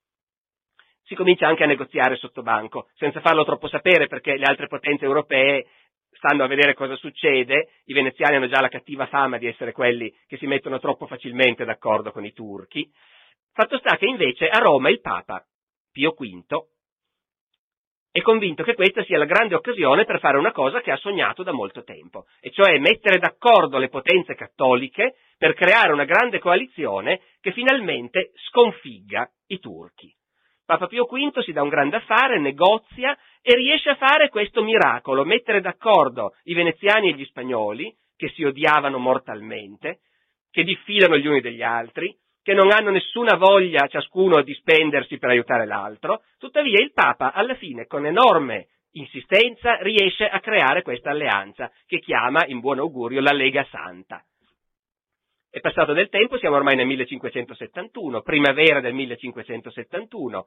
Si 1.04 1.14
comincia 1.14 1.46
anche 1.46 1.64
a 1.64 1.66
negoziare 1.66 2.16
sotto 2.16 2.43
banco, 2.43 2.88
senza 2.96 3.20
farlo 3.20 3.44
troppo 3.44 3.69
sapere 3.69 4.08
perché 4.08 4.37
le 4.37 4.44
altre 4.44 4.66
potenze 4.66 5.04
europee 5.04 5.66
stanno 6.12 6.44
a 6.44 6.47
vedere 6.47 6.75
cosa 6.75 6.97
succede, 6.97 7.69
i 7.87 7.93
veneziani 7.93 8.37
hanno 8.37 8.49
già 8.49 8.61
la 8.61 8.69
cattiva 8.69 9.07
fama 9.07 9.38
di 9.38 9.47
essere 9.47 9.73
quelli 9.73 10.14
che 10.26 10.37
si 10.37 10.47
mettono 10.47 10.78
troppo 10.78 11.07
facilmente 11.07 11.64
d'accordo 11.64 12.12
con 12.12 12.25
i 12.25 12.33
turchi. 12.33 12.90
Fatto 13.52 13.78
sta 13.78 13.97
che 13.97 14.07
invece 14.07 14.49
a 14.49 14.59
Roma 14.59 14.88
il 14.88 15.00
Papa 15.00 15.45
Pio 15.90 16.14
V 16.16 16.71
è 18.12 18.21
convinto 18.21 18.62
che 18.62 18.75
questa 18.75 19.02
sia 19.04 19.16
la 19.16 19.25
grande 19.25 19.54
occasione 19.54 20.04
per 20.04 20.21
fare 20.21 20.37
una 20.37 20.52
cosa 20.52 20.83
che 20.83 20.90
ha 20.90 20.97
sognato 20.97 21.42
da 21.42 21.52
molto 21.52 21.83
tempo, 21.83 22.26
e 22.40 22.50
cioè 22.50 22.78
mettere 22.78 23.19
d'accordo 23.19 23.78
le 23.78 23.88
potenze 23.88 24.35
cattoliche 24.35 25.16
per 25.38 25.54
creare 25.54 25.95
una 25.95 26.04
grande 26.04 26.38
coalizione 26.38 27.23
che 27.40 27.52
finalmente 27.52 28.33
sconfigga 28.49 29.31
i 29.47 29.59
turchi. 29.59 30.14
Papa 30.64 30.87
Pio 30.87 31.04
V 31.04 31.40
si 31.40 31.52
dà 31.52 31.62
un 31.62 31.69
grande 31.69 31.97
affare, 31.97 32.38
negozia 32.38 33.16
e 33.42 33.54
riesce 33.54 33.90
a 33.90 33.97
fare 33.97 34.28
questo 34.28 34.62
miracolo, 34.62 35.25
mettere 35.25 35.61
d'accordo 35.61 36.35
i 36.45 36.54
veneziani 36.54 37.11
e 37.11 37.14
gli 37.14 37.25
spagnoli, 37.25 37.95
che 38.16 38.28
si 38.31 38.45
odiavano 38.45 38.99
mortalmente, 38.99 40.00
che 40.50 40.62
diffidano 40.62 41.16
gli 41.16 41.26
uni 41.26 41.40
degli 41.40 41.62
altri, 41.62 42.16
che 42.42 42.54
non 42.54 42.71
hanno 42.71 42.90
nessuna 42.90 43.37
voglia 43.37 43.87
ciascuno 43.88 44.42
di 44.42 44.54
spendersi 44.54 45.19
per 45.19 45.31
aiutare 45.31 45.66
l'altro, 45.66 46.23
tuttavia 46.38 46.81
il 46.81 46.92
Papa 46.92 47.33
alla 47.33 47.54
fine 47.54 47.87
con 47.87 48.07
enorme 48.07 48.69
insistenza 48.92 49.76
riesce 49.76 50.28
a 50.28 50.40
creare 50.40 50.83
questa 50.83 51.11
alleanza 51.11 51.71
che 51.87 51.99
chiama 51.99 52.45
in 52.47 52.61
buon 52.61 52.78
augurio 52.78 53.21
la 53.21 53.33
Lega 53.33 53.66
Santa. 53.71 54.25
È 55.54 55.61
passato 55.61 55.92
del 55.92 56.09
tempo, 56.09 56.38
siamo 56.38 56.56
ormai 56.56 56.76
nel 56.76 56.87
1571, 56.87 58.23
primavera 58.23 58.80
del 58.80 58.94
1571. 58.94 60.47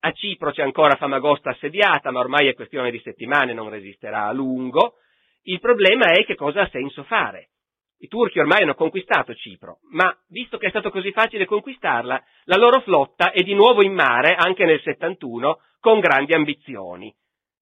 A 0.00 0.12
Cipro 0.12 0.50
c'è 0.50 0.60
ancora 0.60 0.96
Famagosta 0.96 1.48
assediata, 1.48 2.10
ma 2.10 2.20
ormai 2.20 2.46
è 2.46 2.52
questione 2.52 2.90
di 2.90 3.00
settimane, 3.02 3.54
non 3.54 3.70
resisterà 3.70 4.26
a 4.26 4.32
lungo. 4.32 4.96
Il 5.44 5.60
problema 5.60 6.10
è 6.10 6.26
che 6.26 6.34
cosa 6.34 6.60
ha 6.60 6.68
senso 6.68 7.04
fare. 7.04 7.52
I 8.00 8.08
turchi 8.08 8.38
ormai 8.38 8.64
hanno 8.64 8.74
conquistato 8.74 9.32
Cipro, 9.32 9.78
ma 9.92 10.14
visto 10.28 10.58
che 10.58 10.66
è 10.66 10.70
stato 10.70 10.90
così 10.90 11.10
facile 11.12 11.46
conquistarla, 11.46 12.22
la 12.44 12.56
loro 12.58 12.82
flotta 12.82 13.30
è 13.30 13.40
di 13.40 13.54
nuovo 13.54 13.82
in 13.82 13.94
mare, 13.94 14.34
anche 14.34 14.66
nel 14.66 14.82
71, 14.82 15.58
con 15.80 16.00
grandi 16.00 16.34
ambizioni. 16.34 17.10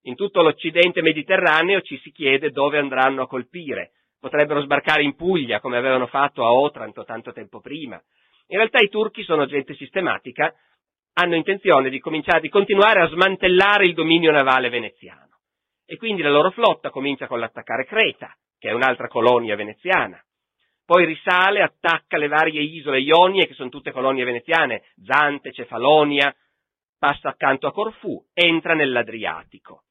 In 0.07 0.17
tutto 0.17 0.43
l'Occidente 0.43 1.01
mediterraneo 1.01 1.81
ci 1.83 1.97
si 1.99 2.11
chiede 2.11 2.51
dove 2.51 2.79
andranno 2.79 3.23
a 3.23 3.29
colpire 3.29 3.93
potrebbero 4.21 4.61
sbarcare 4.61 5.03
in 5.03 5.17
Puglia 5.17 5.61
come 5.61 5.79
avevano 5.79 6.07
fatto 6.07 6.45
a 6.45 6.53
Otranto 6.53 7.05
tanto 7.05 7.33
tempo 7.33 7.61
prima. 7.61 8.01
In 8.49 8.59
realtà 8.59 8.79
i 8.81 8.89
turchi 8.89 9.23
sono 9.23 9.47
gente 9.47 9.75
sistematica, 9.75 10.55
hanno 11.15 11.35
intenzione 11.35 11.89
di 11.91 11.99
cominciare, 11.99 12.41
di 12.41 12.49
continuare 12.49 13.01
a 13.01 13.09
smantellare 13.09 13.85
il 13.85 13.95
dominio 13.95 14.31
navale 14.31 14.69
veneziano. 14.69 15.39
E 15.87 15.97
quindi 15.97 16.23
la 16.23 16.31
loro 16.31 16.51
flotta 16.51 16.91
comincia 16.91 17.27
con 17.27 17.41
l'attaccare 17.41 17.85
Creta, 17.85 18.37
che 18.59 18.69
è 18.69 18.73
un'altra 18.73 19.09
colonia 19.09 19.57
veneziana. 19.57 20.23
Poi 20.85 21.05
risale, 21.05 21.63
attacca 21.63 22.17
le 22.17 22.29
varie 22.29 22.61
isole 22.61 23.01
ionie, 23.01 23.47
che 23.47 23.55
sono 23.55 23.71
tutte 23.71 23.93
colonie 23.93 24.25
veneziane, 24.25 24.83
Zante, 25.05 25.53
Cefalonia, 25.53 26.35
passa 26.99 27.31
accanto 27.31 27.67
a 27.67 27.73
Corfù, 27.73 28.23
entra 28.35 28.75
nell'Adriatico. 28.75 29.85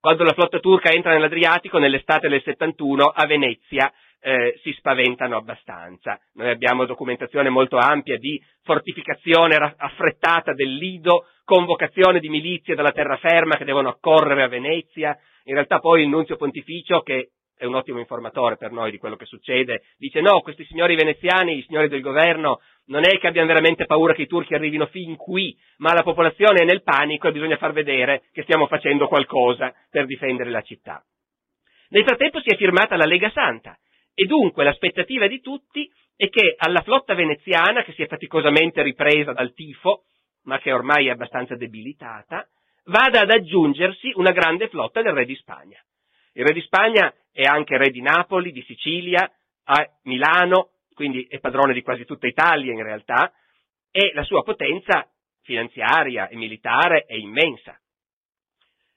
Quando 0.00 0.22
la 0.22 0.32
flotta 0.32 0.60
turca 0.60 0.90
entra 0.90 1.12
nell'Adriatico, 1.12 1.78
nell'estate 1.78 2.28
del 2.28 2.40
71, 2.42 3.04
a 3.06 3.26
Venezia 3.26 3.92
eh, 4.20 4.58
si 4.62 4.72
spaventano 4.74 5.36
abbastanza. 5.36 6.20
Noi 6.34 6.50
abbiamo 6.50 6.84
documentazione 6.84 7.48
molto 7.48 7.78
ampia 7.78 8.16
di 8.16 8.40
fortificazione 8.62 9.56
affrettata 9.76 10.54
del 10.54 10.72
Lido, 10.72 11.26
convocazione 11.44 12.20
di 12.20 12.28
milizie 12.28 12.76
dalla 12.76 12.92
terraferma 12.92 13.56
che 13.56 13.64
devono 13.64 13.88
accorrere 13.88 14.44
a 14.44 14.48
Venezia. 14.48 15.18
In 15.44 15.54
realtà 15.54 15.80
poi 15.80 16.02
il 16.02 16.08
nunzio 16.08 16.36
pontificio, 16.36 17.00
che 17.00 17.30
è 17.56 17.64
un 17.64 17.74
ottimo 17.74 17.98
informatore 17.98 18.56
per 18.56 18.70
noi 18.70 18.92
di 18.92 18.98
quello 18.98 19.16
che 19.16 19.24
succede, 19.24 19.82
dice 19.96 20.20
no, 20.20 20.42
questi 20.42 20.64
signori 20.66 20.94
veneziani, 20.94 21.58
i 21.58 21.62
signori 21.62 21.88
del 21.88 22.02
governo, 22.02 22.60
non 22.88 23.04
è 23.04 23.18
che 23.18 23.26
abbiano 23.26 23.48
veramente 23.48 23.86
paura 23.86 24.14
che 24.14 24.22
i 24.22 24.26
turchi 24.26 24.54
arrivino 24.54 24.86
fin 24.86 25.16
qui, 25.16 25.56
ma 25.78 25.94
la 25.94 26.02
popolazione 26.02 26.60
è 26.60 26.64
nel 26.64 26.82
panico 26.82 27.28
e 27.28 27.32
bisogna 27.32 27.56
far 27.56 27.72
vedere 27.72 28.24
che 28.32 28.42
stiamo 28.42 28.66
facendo 28.66 29.08
qualcosa 29.08 29.74
per 29.90 30.06
difendere 30.06 30.50
la 30.50 30.62
città. 30.62 31.04
Nel 31.90 32.04
frattempo 32.04 32.40
si 32.40 32.48
è 32.48 32.56
firmata 32.56 32.96
la 32.96 33.06
Lega 33.06 33.30
Santa, 33.30 33.78
e 34.14 34.24
dunque 34.24 34.64
l'aspettativa 34.64 35.28
di 35.28 35.40
tutti 35.40 35.88
è 36.16 36.28
che 36.28 36.56
alla 36.58 36.82
flotta 36.82 37.14
veneziana, 37.14 37.84
che 37.84 37.92
si 37.92 38.02
è 38.02 38.08
faticosamente 38.08 38.82
ripresa 38.82 39.32
dal 39.32 39.54
tifo, 39.54 40.02
ma 40.42 40.58
che 40.58 40.72
ormai 40.72 41.06
è 41.06 41.10
abbastanza 41.10 41.54
debilitata, 41.54 42.44
vada 42.86 43.20
ad 43.20 43.30
aggiungersi 43.30 44.10
una 44.16 44.32
grande 44.32 44.68
flotta 44.68 45.02
del 45.02 45.12
re 45.12 45.24
di 45.24 45.36
Spagna. 45.36 45.78
Il 46.32 46.44
re 46.44 46.52
di 46.52 46.62
Spagna 46.62 47.14
è 47.32 47.42
anche 47.42 47.76
re 47.76 47.90
di 47.90 48.00
Napoli, 48.00 48.50
di 48.50 48.62
Sicilia, 48.62 49.30
a 49.64 49.88
Milano, 50.04 50.70
quindi 50.98 51.24
è 51.28 51.38
padrone 51.38 51.72
di 51.72 51.82
quasi 51.82 52.04
tutta 52.04 52.26
Italia 52.26 52.72
in 52.72 52.82
realtà, 52.82 53.32
e 53.92 54.10
la 54.14 54.24
sua 54.24 54.42
potenza 54.42 55.08
finanziaria 55.42 56.26
e 56.26 56.34
militare 56.34 57.04
è 57.04 57.14
immensa. 57.14 57.78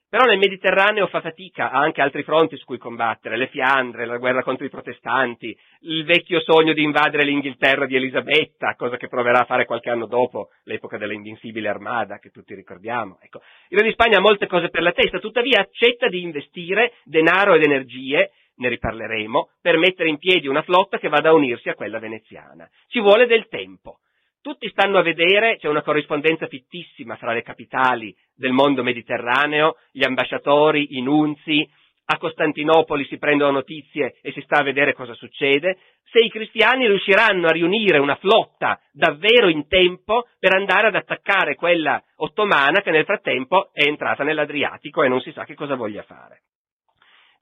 Però 0.08 0.24
nel 0.24 0.36
Mediterraneo 0.36 1.06
fa 1.06 1.20
fatica, 1.20 1.70
ha 1.70 1.78
anche 1.78 2.02
altri 2.02 2.24
fronti 2.24 2.56
su 2.56 2.64
cui 2.64 2.76
combattere, 2.76 3.36
le 3.36 3.46
Fiandre, 3.46 4.04
la 4.04 4.18
guerra 4.18 4.42
contro 4.42 4.66
i 4.66 4.68
protestanti, 4.68 5.56
il 5.82 6.04
vecchio 6.04 6.40
sogno 6.40 6.72
di 6.72 6.82
invadere 6.82 7.24
l'Inghilterra 7.24 7.86
di 7.86 7.94
Elisabetta, 7.94 8.74
cosa 8.74 8.96
che 8.96 9.06
proverà 9.06 9.42
a 9.42 9.44
fare 9.44 9.64
qualche 9.64 9.90
anno 9.90 10.06
dopo, 10.06 10.48
l'epoca 10.64 10.98
dell'invincibile 10.98 11.68
armada 11.68 12.18
che 12.18 12.30
tutti 12.30 12.52
ricordiamo. 12.52 13.20
Ecco. 13.22 13.40
Il 13.68 13.78
re 13.78 13.86
di 13.86 13.92
Spagna 13.92 14.18
ha 14.18 14.20
molte 14.20 14.48
cose 14.48 14.70
per 14.70 14.82
la 14.82 14.92
testa, 14.92 15.20
tuttavia 15.20 15.60
accetta 15.60 16.08
di 16.08 16.20
investire 16.20 16.94
denaro 17.04 17.54
ed 17.54 17.62
energie, 17.62 18.32
ne 18.56 18.68
riparleremo, 18.68 19.50
per 19.60 19.76
mettere 19.76 20.08
in 20.08 20.18
piedi 20.18 20.46
una 20.46 20.62
flotta 20.62 20.98
che 20.98 21.08
vada 21.08 21.30
a 21.30 21.34
unirsi 21.34 21.68
a 21.68 21.74
quella 21.74 21.98
veneziana. 21.98 22.68
Ci 22.88 23.00
vuole 23.00 23.26
del 23.26 23.48
tempo. 23.48 23.98
Tutti 24.40 24.68
stanno 24.70 24.98
a 24.98 25.02
vedere, 25.02 25.56
c'è 25.58 25.68
una 25.68 25.82
corrispondenza 25.82 26.48
fittissima 26.48 27.16
fra 27.16 27.32
le 27.32 27.42
capitali 27.42 28.14
del 28.34 28.52
mondo 28.52 28.82
mediterraneo, 28.82 29.76
gli 29.92 30.04
ambasciatori, 30.04 30.96
i 30.96 31.02
nunzi, 31.02 31.68
a 32.06 32.18
Costantinopoli 32.18 33.04
si 33.04 33.18
prendono 33.18 33.52
notizie 33.52 34.16
e 34.20 34.32
si 34.32 34.40
sta 34.40 34.58
a 34.58 34.64
vedere 34.64 34.94
cosa 34.94 35.14
succede, 35.14 35.78
se 36.10 36.18
i 36.18 36.28
cristiani 36.28 36.86
riusciranno 36.86 37.46
a 37.46 37.52
riunire 37.52 37.98
una 37.98 38.16
flotta 38.16 38.80
davvero 38.92 39.48
in 39.48 39.66
tempo 39.68 40.26
per 40.38 40.54
andare 40.54 40.88
ad 40.88 40.96
attaccare 40.96 41.54
quella 41.54 42.02
ottomana 42.16 42.82
che 42.82 42.90
nel 42.90 43.04
frattempo 43.04 43.70
è 43.72 43.86
entrata 43.86 44.24
nell'Adriatico 44.24 45.02
e 45.02 45.08
non 45.08 45.20
si 45.20 45.32
sa 45.32 45.44
che 45.44 45.54
cosa 45.54 45.74
voglia 45.74 46.02
fare. 46.02 46.42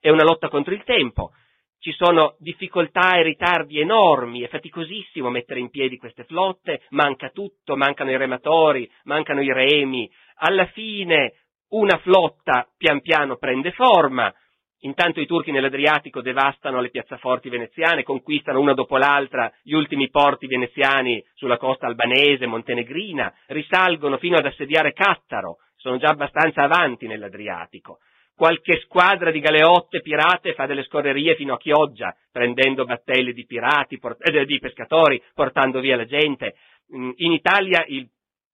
È 0.03 0.09
una 0.09 0.25
lotta 0.25 0.49
contro 0.49 0.73
il 0.73 0.83
tempo, 0.83 1.33
ci 1.79 1.93
sono 1.93 2.37
difficoltà 2.39 3.19
e 3.19 3.23
ritardi 3.23 3.81
enormi, 3.81 4.41
è 4.41 4.49
faticosissimo 4.49 5.29
mettere 5.29 5.61
in 5.61 5.69
piedi 5.69 5.99
queste 5.99 6.25
flotte, 6.25 6.83
manca 6.91 7.29
tutto, 7.29 7.77
mancano 7.77 8.11
i 8.11 8.17
rematori, 8.17 8.91
mancano 9.05 9.43
i 9.43 9.53
remi, 9.53 10.11
alla 10.37 10.65
fine 10.69 11.35
una 11.73 11.99
flotta 11.99 12.67
pian 12.79 13.03
piano 13.03 13.37
prende 13.37 13.73
forma, 13.73 14.33
intanto 14.81 15.21
i 15.21 15.27
turchi 15.27 15.51
nell'Adriatico 15.53 16.23
devastano 16.23 16.81
le 16.81 16.89
piazzaforti 16.89 17.51
veneziane, 17.51 18.03
conquistano 18.03 18.59
una 18.59 18.73
dopo 18.73 18.97
l'altra 18.97 19.53
gli 19.63 19.75
ultimi 19.75 20.09
porti 20.09 20.47
veneziani 20.47 21.23
sulla 21.35 21.59
costa 21.59 21.87
albanese, 21.87 22.47
montenegrina, 22.47 23.31
risalgono 23.49 24.17
fino 24.17 24.39
ad 24.39 24.47
assediare 24.47 24.95
Cattaro, 24.95 25.59
sono 25.77 25.99
già 25.99 26.09
abbastanza 26.09 26.63
avanti 26.63 27.07
nell'Adriatico 27.07 27.99
qualche 28.41 28.81
squadra 28.85 29.31
di 29.31 29.39
galeotte 29.39 30.01
pirate 30.01 30.55
fa 30.55 30.65
delle 30.65 30.85
scorrerie 30.85 31.35
fino 31.35 31.53
a 31.53 31.59
Chioggia, 31.59 32.17
prendendo 32.33 32.87
battelli 32.87 33.35
di 33.35 33.45
pirati, 33.45 33.99
port- 33.99 34.27
eh, 34.27 34.47
di 34.47 34.59
pescatori, 34.59 35.23
portando 35.35 35.79
via 35.79 35.95
la 35.95 36.07
gente. 36.07 36.55
Mm, 36.97 37.11
in 37.17 37.33
Italia 37.33 37.85
il, 37.89 38.09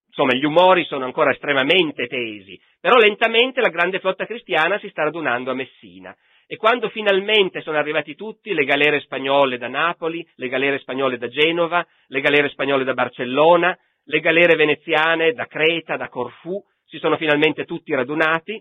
insomma, 0.08 0.34
gli 0.34 0.44
umori 0.44 0.84
sono 0.86 1.04
ancora 1.04 1.30
estremamente 1.30 2.08
tesi, 2.08 2.60
però 2.80 2.96
lentamente 2.96 3.60
la 3.60 3.68
grande 3.68 4.00
flotta 4.00 4.26
cristiana 4.26 4.76
si 4.80 4.88
sta 4.88 5.04
radunando 5.04 5.52
a 5.52 5.54
Messina. 5.54 6.12
E 6.48 6.56
quando 6.56 6.88
finalmente 6.88 7.60
sono 7.60 7.78
arrivati 7.78 8.16
tutti, 8.16 8.54
le 8.54 8.64
galere 8.64 8.98
spagnole 8.98 9.56
da 9.56 9.68
Napoli, 9.68 10.26
le 10.34 10.48
galere 10.48 10.80
spagnole 10.80 11.16
da 11.16 11.28
Genova, 11.28 11.86
le 12.08 12.20
galere 12.20 12.48
spagnole 12.48 12.82
da 12.82 12.92
Barcellona, 12.92 13.78
le 14.06 14.18
galere 14.18 14.56
veneziane 14.56 15.32
da 15.32 15.46
Creta, 15.46 15.96
da 15.96 16.08
Corfù, 16.08 16.60
si 16.86 16.98
sono 16.98 17.16
finalmente 17.16 17.64
tutti 17.64 17.94
radunati, 17.94 18.60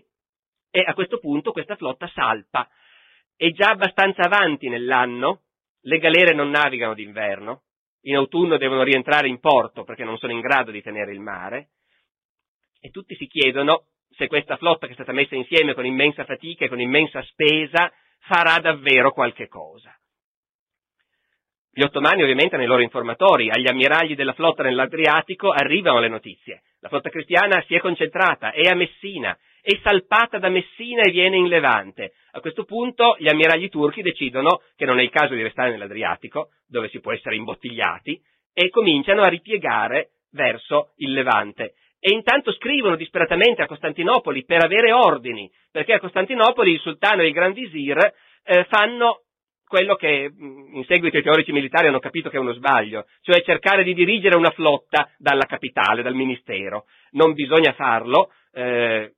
e 0.76 0.84
a 0.86 0.92
questo 0.92 1.18
punto 1.18 1.52
questa 1.52 1.74
flotta 1.76 2.06
salpa. 2.12 2.68
È 3.34 3.50
già 3.52 3.70
abbastanza 3.70 4.24
avanti 4.24 4.68
nell'anno, 4.68 5.44
le 5.80 5.98
galere 5.98 6.34
non 6.34 6.50
navigano 6.50 6.92
d'inverno, 6.92 7.62
in 8.02 8.16
autunno 8.16 8.58
devono 8.58 8.82
rientrare 8.82 9.26
in 9.26 9.40
porto 9.40 9.84
perché 9.84 10.04
non 10.04 10.18
sono 10.18 10.32
in 10.32 10.40
grado 10.40 10.70
di 10.70 10.82
tenere 10.82 11.12
il 11.12 11.20
mare, 11.20 11.70
e 12.78 12.90
tutti 12.90 13.14
si 13.16 13.26
chiedono 13.26 13.86
se 14.10 14.26
questa 14.26 14.58
flotta 14.58 14.84
che 14.84 14.92
è 14.92 14.96
stata 14.96 15.12
messa 15.12 15.34
insieme 15.34 15.72
con 15.72 15.86
immensa 15.86 16.24
fatica 16.24 16.66
e 16.66 16.68
con 16.68 16.80
immensa 16.80 17.22
spesa 17.22 17.90
farà 18.18 18.58
davvero 18.58 19.12
qualche 19.12 19.48
cosa. 19.48 19.98
Gli 21.70 21.82
ottomani 21.82 22.22
ovviamente 22.22 22.54
hanno 22.54 22.64
i 22.64 22.68
loro 22.68 22.82
informatori, 22.82 23.48
agli 23.48 23.68
ammiragli 23.68 24.14
della 24.14 24.34
flotta 24.34 24.62
nell'Adriatico 24.62 25.50
arrivano 25.50 26.00
le 26.00 26.08
notizie. 26.08 26.62
La 26.80 26.88
flotta 26.88 27.08
cristiana 27.08 27.62
si 27.66 27.74
è 27.74 27.80
concentrata, 27.80 28.52
è 28.52 28.66
a 28.68 28.74
Messina, 28.74 29.36
è 29.66 29.80
salpata 29.82 30.38
da 30.38 30.48
Messina 30.48 31.02
e 31.02 31.10
viene 31.10 31.36
in 31.36 31.48
Levante. 31.48 32.12
A 32.30 32.40
questo 32.40 32.62
punto 32.62 33.16
gli 33.18 33.26
ammiragli 33.26 33.68
turchi 33.68 34.00
decidono 34.00 34.60
che 34.76 34.84
non 34.84 35.00
è 35.00 35.02
il 35.02 35.10
caso 35.10 35.34
di 35.34 35.42
restare 35.42 35.70
nell'Adriatico, 35.70 36.50
dove 36.68 36.88
si 36.88 37.00
può 37.00 37.12
essere 37.12 37.34
imbottigliati, 37.34 38.16
e 38.52 38.70
cominciano 38.70 39.22
a 39.22 39.28
ripiegare 39.28 40.10
verso 40.30 40.92
il 40.98 41.10
Levante. 41.10 41.74
E 41.98 42.12
intanto 42.12 42.52
scrivono 42.52 42.94
disperatamente 42.94 43.62
a 43.62 43.66
Costantinopoli 43.66 44.44
per 44.44 44.62
avere 44.62 44.92
ordini, 44.92 45.50
perché 45.72 45.94
a 45.94 45.98
Costantinopoli 45.98 46.70
il 46.70 46.78
sultano 46.78 47.22
e 47.22 47.26
il 47.26 47.32
gran 47.32 47.52
visir 47.52 47.98
eh, 48.44 48.66
fanno 48.68 49.22
quello 49.66 49.96
che 49.96 50.30
in 50.38 50.84
seguito 50.86 51.18
i 51.18 51.22
teorici 51.24 51.50
militari 51.50 51.88
hanno 51.88 51.98
capito 51.98 52.30
che 52.30 52.36
è 52.36 52.40
uno 52.40 52.52
sbaglio, 52.52 53.06
cioè 53.22 53.42
cercare 53.42 53.82
di 53.82 53.94
dirigere 53.94 54.36
una 54.36 54.52
flotta 54.52 55.10
dalla 55.18 55.46
capitale, 55.46 56.02
dal 56.02 56.14
ministero. 56.14 56.84
Non 57.10 57.32
bisogna 57.32 57.72
farlo, 57.72 58.30
eh, 58.52 59.15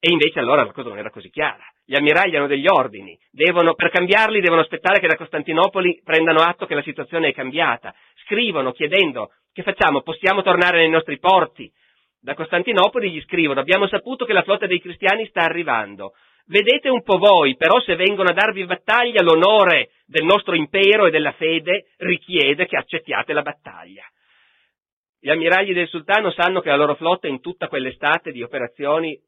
e 0.00 0.10
invece 0.10 0.38
allora 0.38 0.64
la 0.64 0.72
cosa 0.72 0.90
non 0.90 0.98
era 0.98 1.10
così 1.10 1.28
chiara. 1.28 1.64
Gli 1.84 1.96
ammiragli 1.96 2.36
hanno 2.36 2.46
degli 2.46 2.66
ordini, 2.68 3.18
devono, 3.30 3.74
per 3.74 3.90
cambiarli 3.90 4.40
devono 4.40 4.60
aspettare 4.60 5.00
che 5.00 5.08
da 5.08 5.16
Costantinopoli 5.16 6.00
prendano 6.04 6.40
atto 6.40 6.66
che 6.66 6.74
la 6.74 6.82
situazione 6.82 7.28
è 7.28 7.32
cambiata. 7.32 7.94
Scrivono 8.24 8.72
chiedendo 8.72 9.32
che 9.52 9.62
facciamo, 9.62 10.02
possiamo 10.02 10.42
tornare 10.42 10.78
nei 10.78 10.90
nostri 10.90 11.18
porti. 11.18 11.70
Da 12.20 12.34
Costantinopoli 12.34 13.10
gli 13.10 13.20
scrivono, 13.22 13.60
abbiamo 13.60 13.88
saputo 13.88 14.24
che 14.24 14.32
la 14.32 14.42
flotta 14.42 14.66
dei 14.66 14.80
cristiani 14.80 15.26
sta 15.26 15.42
arrivando. 15.42 16.12
Vedete 16.46 16.88
un 16.88 17.02
po' 17.02 17.18
voi, 17.18 17.56
però 17.56 17.80
se 17.80 17.94
vengono 17.94 18.30
a 18.30 18.34
darvi 18.34 18.64
battaglia, 18.64 19.22
l'onore 19.22 19.90
del 20.06 20.24
nostro 20.24 20.54
impero 20.54 21.06
e 21.06 21.10
della 21.10 21.32
fede 21.32 21.88
richiede 21.98 22.66
che 22.66 22.76
accettiate 22.76 23.32
la 23.32 23.42
battaglia. 23.42 24.04
Gli 25.20 25.30
ammiragli 25.30 25.74
del 25.74 25.88
sultano 25.88 26.30
sanno 26.30 26.60
che 26.60 26.68
la 26.68 26.76
loro 26.76 26.94
flotta 26.94 27.26
in 27.26 27.40
tutta 27.40 27.66
quell'estate 27.66 28.30
di 28.30 28.42
operazioni 28.42 29.18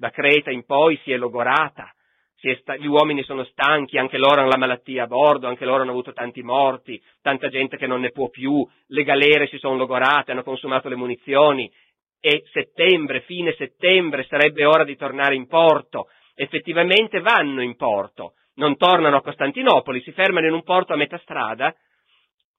da 0.00 0.08
Creta 0.08 0.50
in 0.50 0.64
poi 0.64 0.98
si 1.04 1.12
è 1.12 1.18
logorata, 1.18 1.94
si 2.36 2.48
è 2.48 2.56
sta- 2.62 2.76
gli 2.76 2.86
uomini 2.86 3.22
sono 3.22 3.44
stanchi, 3.44 3.98
anche 3.98 4.16
loro 4.16 4.40
hanno 4.40 4.48
la 4.48 4.56
malattia 4.56 5.02
a 5.02 5.06
bordo, 5.06 5.46
anche 5.46 5.66
loro 5.66 5.82
hanno 5.82 5.90
avuto 5.90 6.14
tanti 6.14 6.42
morti, 6.42 6.98
tanta 7.20 7.50
gente 7.50 7.76
che 7.76 7.86
non 7.86 8.00
ne 8.00 8.10
può 8.10 8.30
più, 8.30 8.66
le 8.86 9.04
galere 9.04 9.46
si 9.48 9.58
sono 9.58 9.76
logorate, 9.76 10.32
hanno 10.32 10.42
consumato 10.42 10.88
le 10.88 10.96
munizioni 10.96 11.70
e 12.18 12.44
settembre, 12.50 13.20
fine 13.20 13.54
settembre 13.58 14.24
sarebbe 14.24 14.64
ora 14.64 14.84
di 14.84 14.96
tornare 14.96 15.34
in 15.34 15.46
porto. 15.46 16.08
Effettivamente 16.34 17.20
vanno 17.20 17.60
in 17.60 17.76
porto, 17.76 18.32
non 18.54 18.78
tornano 18.78 19.16
a 19.16 19.22
Costantinopoli, 19.22 20.00
si 20.00 20.12
fermano 20.12 20.46
in 20.46 20.54
un 20.54 20.62
porto 20.62 20.94
a 20.94 20.96
metà 20.96 21.18
strada, 21.18 21.74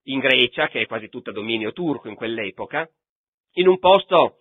in 0.04 0.20
Grecia, 0.20 0.68
che 0.68 0.82
è 0.82 0.86
quasi 0.86 1.10
tutta 1.10 1.32
dominio 1.32 1.72
turco 1.72 2.08
in 2.08 2.14
quell'epoca, 2.14 2.88
in 3.54 3.68
un 3.68 3.80
posto 3.80 4.41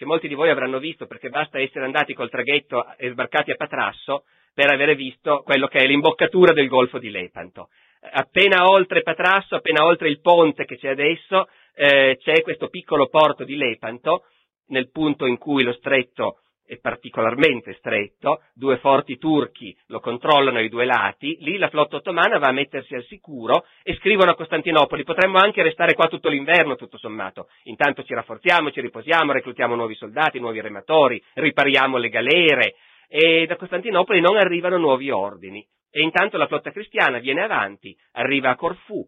che 0.00 0.06
molti 0.06 0.28
di 0.28 0.34
voi 0.34 0.48
avranno 0.48 0.78
visto 0.78 1.06
perché 1.06 1.28
basta 1.28 1.60
essere 1.60 1.84
andati 1.84 2.14
col 2.14 2.30
traghetto 2.30 2.86
e 2.96 3.10
sbarcati 3.10 3.50
a 3.50 3.56
Patrasso 3.56 4.24
per 4.54 4.70
avere 4.70 4.94
visto 4.94 5.42
quello 5.44 5.66
che 5.66 5.80
è 5.80 5.86
l'imboccatura 5.86 6.54
del 6.54 6.68
Golfo 6.68 6.98
di 6.98 7.10
Lepanto. 7.10 7.68
Appena 8.12 8.66
oltre 8.66 9.02
Patrasso, 9.02 9.56
appena 9.56 9.84
oltre 9.84 10.08
il 10.08 10.22
ponte 10.22 10.64
che 10.64 10.78
c'è 10.78 10.88
adesso, 10.88 11.48
eh, 11.74 12.16
c'è 12.18 12.40
questo 12.40 12.68
piccolo 12.68 13.08
porto 13.08 13.44
di 13.44 13.56
Lepanto 13.56 14.24
nel 14.68 14.90
punto 14.90 15.26
in 15.26 15.36
cui 15.36 15.64
lo 15.64 15.74
stretto 15.74 16.38
è 16.70 16.78
particolarmente 16.78 17.74
stretto, 17.78 18.42
due 18.54 18.78
forti 18.78 19.18
turchi 19.18 19.76
lo 19.86 19.98
controllano 19.98 20.58
ai 20.58 20.68
due 20.68 20.84
lati, 20.84 21.36
lì 21.40 21.58
la 21.58 21.68
flotta 21.68 21.96
ottomana 21.96 22.38
va 22.38 22.46
a 22.46 22.52
mettersi 22.52 22.94
al 22.94 23.02
sicuro 23.06 23.64
e 23.82 23.96
scrivono 23.96 24.30
a 24.30 24.36
Costantinopoli, 24.36 25.02
potremmo 25.02 25.38
anche 25.38 25.64
restare 25.64 25.94
qua 25.94 26.06
tutto 26.06 26.28
l'inverno 26.28 26.76
tutto 26.76 26.96
sommato, 26.96 27.48
intanto 27.64 28.04
ci 28.04 28.14
rafforziamo, 28.14 28.70
ci 28.70 28.80
riposiamo, 28.80 29.32
reclutiamo 29.32 29.74
nuovi 29.74 29.96
soldati, 29.96 30.38
nuovi 30.38 30.60
rematori, 30.60 31.20
ripariamo 31.34 31.96
le 31.96 32.08
galere. 32.08 32.74
E 33.08 33.46
da 33.46 33.56
Costantinopoli 33.56 34.20
non 34.20 34.36
arrivano 34.36 34.76
nuovi 34.76 35.10
ordini. 35.10 35.66
E 35.90 36.02
intanto 36.02 36.36
la 36.36 36.46
flotta 36.46 36.70
cristiana 36.70 37.18
viene 37.18 37.42
avanti, 37.42 37.96
arriva 38.12 38.50
a 38.50 38.54
Corfù, 38.54 39.04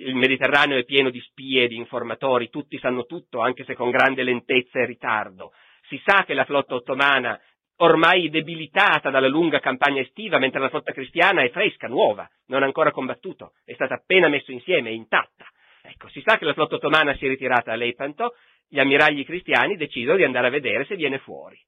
il 0.00 0.14
Mediterraneo 0.14 0.78
è 0.78 0.84
pieno 0.84 1.10
di 1.10 1.20
spie, 1.20 1.68
di 1.68 1.76
informatori, 1.76 2.50
tutti 2.50 2.78
sanno 2.78 3.04
tutto, 3.06 3.40
anche 3.40 3.64
se 3.64 3.74
con 3.74 3.90
grande 3.90 4.22
lentezza 4.22 4.80
e 4.80 4.86
ritardo. 4.86 5.52
Si 5.88 6.00
sa 6.04 6.24
che 6.24 6.34
la 6.34 6.44
flotta 6.44 6.74
ottomana, 6.74 7.40
ormai 7.76 8.28
debilitata 8.28 9.10
dalla 9.10 9.28
lunga 9.28 9.58
campagna 9.58 10.00
estiva, 10.00 10.38
mentre 10.38 10.60
la 10.60 10.68
flotta 10.68 10.92
cristiana 10.92 11.42
è 11.42 11.50
fresca, 11.50 11.88
nuova, 11.88 12.28
non 12.46 12.62
ha 12.62 12.66
ancora 12.66 12.90
combattuto, 12.90 13.52
è 13.64 13.72
stata 13.72 13.94
appena 13.94 14.28
messa 14.28 14.52
insieme, 14.52 14.90
intatta. 14.90 15.46
Ecco, 15.82 16.08
si 16.08 16.22
sa 16.24 16.36
che 16.36 16.44
la 16.44 16.52
flotta 16.52 16.74
ottomana 16.74 17.16
si 17.16 17.24
è 17.24 17.28
ritirata 17.28 17.72
a 17.72 17.76
Lepanto, 17.76 18.34
gli 18.68 18.78
ammiragli 18.78 19.24
cristiani 19.24 19.76
decidono 19.76 20.18
di 20.18 20.24
andare 20.24 20.48
a 20.48 20.50
vedere 20.50 20.84
se 20.84 20.96
viene 20.96 21.18
fuori. 21.18 21.58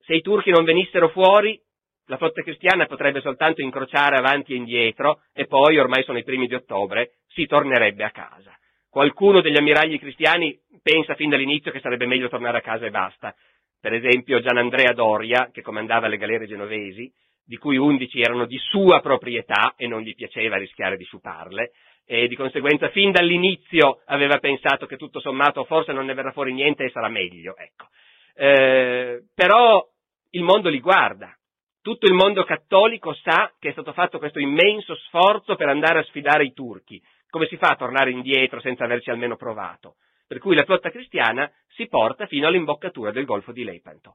Se 0.00 0.14
i 0.14 0.20
turchi 0.20 0.50
non 0.50 0.64
venissero 0.64 1.08
fuori, 1.08 1.58
la 2.06 2.18
flotta 2.18 2.42
cristiana 2.42 2.84
potrebbe 2.84 3.22
soltanto 3.22 3.62
incrociare 3.62 4.18
avanti 4.18 4.52
e 4.52 4.56
indietro 4.56 5.22
e 5.32 5.46
poi, 5.46 5.78
ormai 5.78 6.02
sono 6.04 6.18
i 6.18 6.24
primi 6.24 6.46
di 6.46 6.54
ottobre, 6.54 7.12
si 7.28 7.46
tornerebbe 7.46 8.04
a 8.04 8.10
casa. 8.10 8.54
Qualcuno 8.94 9.40
degli 9.40 9.56
ammiragli 9.56 9.98
cristiani 9.98 10.56
pensa 10.80 11.16
fin 11.16 11.28
dall'inizio 11.28 11.72
che 11.72 11.80
sarebbe 11.80 12.06
meglio 12.06 12.28
tornare 12.28 12.58
a 12.58 12.60
casa 12.60 12.86
e 12.86 12.90
basta. 12.90 13.34
Per 13.80 13.92
esempio 13.92 14.40
Gianandrea 14.40 14.92
Doria, 14.92 15.50
che 15.52 15.62
comandava 15.62 16.06
le 16.06 16.16
galere 16.16 16.46
genovesi, 16.46 17.12
di 17.44 17.56
cui 17.56 17.76
undici 17.76 18.20
erano 18.20 18.46
di 18.46 18.56
sua 18.56 19.00
proprietà 19.00 19.74
e 19.76 19.88
non 19.88 20.02
gli 20.02 20.14
piaceva 20.14 20.58
rischiare 20.58 20.96
di 20.96 21.02
sciuparle, 21.02 21.72
e 22.06 22.28
di 22.28 22.36
conseguenza 22.36 22.88
fin 22.90 23.10
dall'inizio 23.10 24.02
aveva 24.04 24.38
pensato 24.38 24.86
che 24.86 24.96
tutto 24.96 25.18
sommato 25.18 25.64
forse 25.64 25.90
non 25.90 26.06
ne 26.06 26.14
verrà 26.14 26.30
fuori 26.30 26.52
niente 26.52 26.84
e 26.84 26.90
sarà 26.90 27.08
meglio. 27.08 27.56
Ecco. 27.56 27.88
Eh, 28.36 29.24
però 29.34 29.84
il 30.30 30.42
mondo 30.44 30.68
li 30.68 30.78
guarda, 30.78 31.36
tutto 31.82 32.06
il 32.06 32.14
mondo 32.14 32.44
cattolico 32.44 33.12
sa 33.12 33.52
che 33.58 33.70
è 33.70 33.72
stato 33.72 33.92
fatto 33.92 34.18
questo 34.18 34.38
immenso 34.38 34.94
sforzo 34.94 35.56
per 35.56 35.68
andare 35.68 35.98
a 35.98 36.04
sfidare 36.04 36.44
i 36.44 36.52
turchi. 36.52 37.02
Come 37.34 37.48
si 37.48 37.56
fa 37.56 37.70
a 37.70 37.74
tornare 37.74 38.12
indietro 38.12 38.60
senza 38.60 38.84
averci 38.84 39.10
almeno 39.10 39.34
provato? 39.34 39.96
Per 40.24 40.38
cui 40.38 40.54
la 40.54 40.62
flotta 40.62 40.92
cristiana 40.92 41.50
si 41.70 41.88
porta 41.88 42.28
fino 42.28 42.46
all'imboccatura 42.46 43.10
del 43.10 43.24
Golfo 43.24 43.50
di 43.50 43.64
Lepanto 43.64 44.14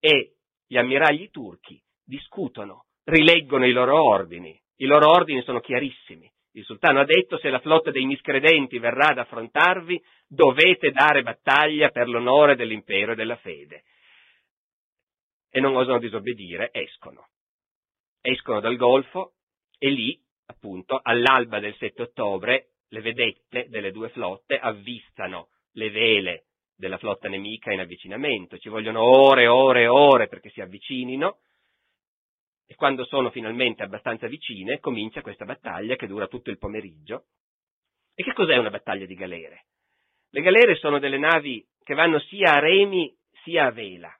e 0.00 0.32
gli 0.66 0.76
ammiragli 0.76 1.30
turchi 1.30 1.80
discutono, 2.04 2.86
rileggono 3.04 3.66
i 3.66 3.70
loro 3.70 4.02
ordini. 4.02 4.60
I 4.78 4.86
loro 4.86 5.12
ordini 5.12 5.42
sono 5.42 5.60
chiarissimi. 5.60 6.28
Il 6.54 6.64
sultano 6.64 6.98
ha 6.98 7.04
detto 7.04 7.38
se 7.38 7.50
la 7.50 7.60
flotta 7.60 7.92
dei 7.92 8.04
miscredenti 8.04 8.80
verrà 8.80 9.10
ad 9.10 9.18
affrontarvi, 9.18 10.02
dovete 10.26 10.90
dare 10.90 11.22
battaglia 11.22 11.90
per 11.90 12.08
l'onore 12.08 12.56
dell'impero 12.56 13.12
e 13.12 13.14
della 13.14 13.36
fede 13.36 13.84
e 15.50 15.60
non 15.60 15.76
osano 15.76 16.00
disobbedire, 16.00 16.70
escono. 16.72 17.28
Escono 18.20 18.58
dal 18.58 18.74
Golfo 18.74 19.34
e 19.78 19.88
lì, 19.88 20.20
appunto, 20.46 21.00
all'alba 21.02 21.60
del 21.60 21.76
7 21.76 22.02
ottobre, 22.02 22.70
le 22.88 23.00
vedette 23.00 23.66
delle 23.68 23.90
due 23.90 24.08
flotte 24.10 24.58
avvistano 24.58 25.48
le 25.72 25.90
vele 25.90 26.44
della 26.76 26.98
flotta 26.98 27.28
nemica 27.28 27.72
in 27.72 27.80
avvicinamento. 27.80 28.58
Ci 28.58 28.68
vogliono 28.68 29.02
ore 29.02 29.46
ore 29.46 29.86
ore 29.86 30.28
perché 30.28 30.50
si 30.50 30.60
avvicinino 30.60 31.38
e 32.66 32.74
quando 32.74 33.04
sono 33.04 33.30
finalmente 33.30 33.82
abbastanza 33.82 34.26
vicine 34.26 34.80
comincia 34.80 35.22
questa 35.22 35.44
battaglia 35.44 35.96
che 35.96 36.06
dura 36.06 36.26
tutto 36.26 36.50
il 36.50 36.58
pomeriggio. 36.58 37.26
E 38.14 38.22
che 38.22 38.32
cos'è 38.32 38.56
una 38.56 38.70
battaglia 38.70 39.06
di 39.06 39.14
galere? 39.14 39.66
Le 40.30 40.40
galere 40.40 40.74
sono 40.76 40.98
delle 40.98 41.18
navi 41.18 41.64
che 41.82 41.94
vanno 41.94 42.18
sia 42.20 42.54
a 42.54 42.58
remi 42.58 43.14
sia 43.42 43.66
a 43.66 43.70
vela. 43.70 44.12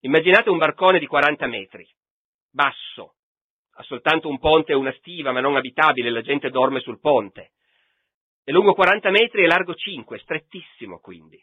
Immaginate 0.00 0.50
un 0.50 0.58
barcone 0.58 0.98
di 0.98 1.06
40 1.06 1.46
metri, 1.46 1.86
basso, 2.50 3.16
ha 3.76 3.82
soltanto 3.82 4.28
un 4.28 4.38
ponte 4.38 4.72
e 4.72 4.76
una 4.76 4.92
stiva, 4.98 5.32
ma 5.32 5.40
non 5.40 5.56
abitabile, 5.56 6.10
la 6.10 6.22
gente 6.22 6.50
dorme 6.50 6.80
sul 6.80 7.00
ponte. 7.00 7.50
È 8.44 8.50
lungo 8.50 8.74
40 8.74 9.10
metri 9.10 9.42
e 9.42 9.46
largo 9.46 9.74
5, 9.74 10.18
strettissimo 10.18 10.98
quindi. 10.98 11.42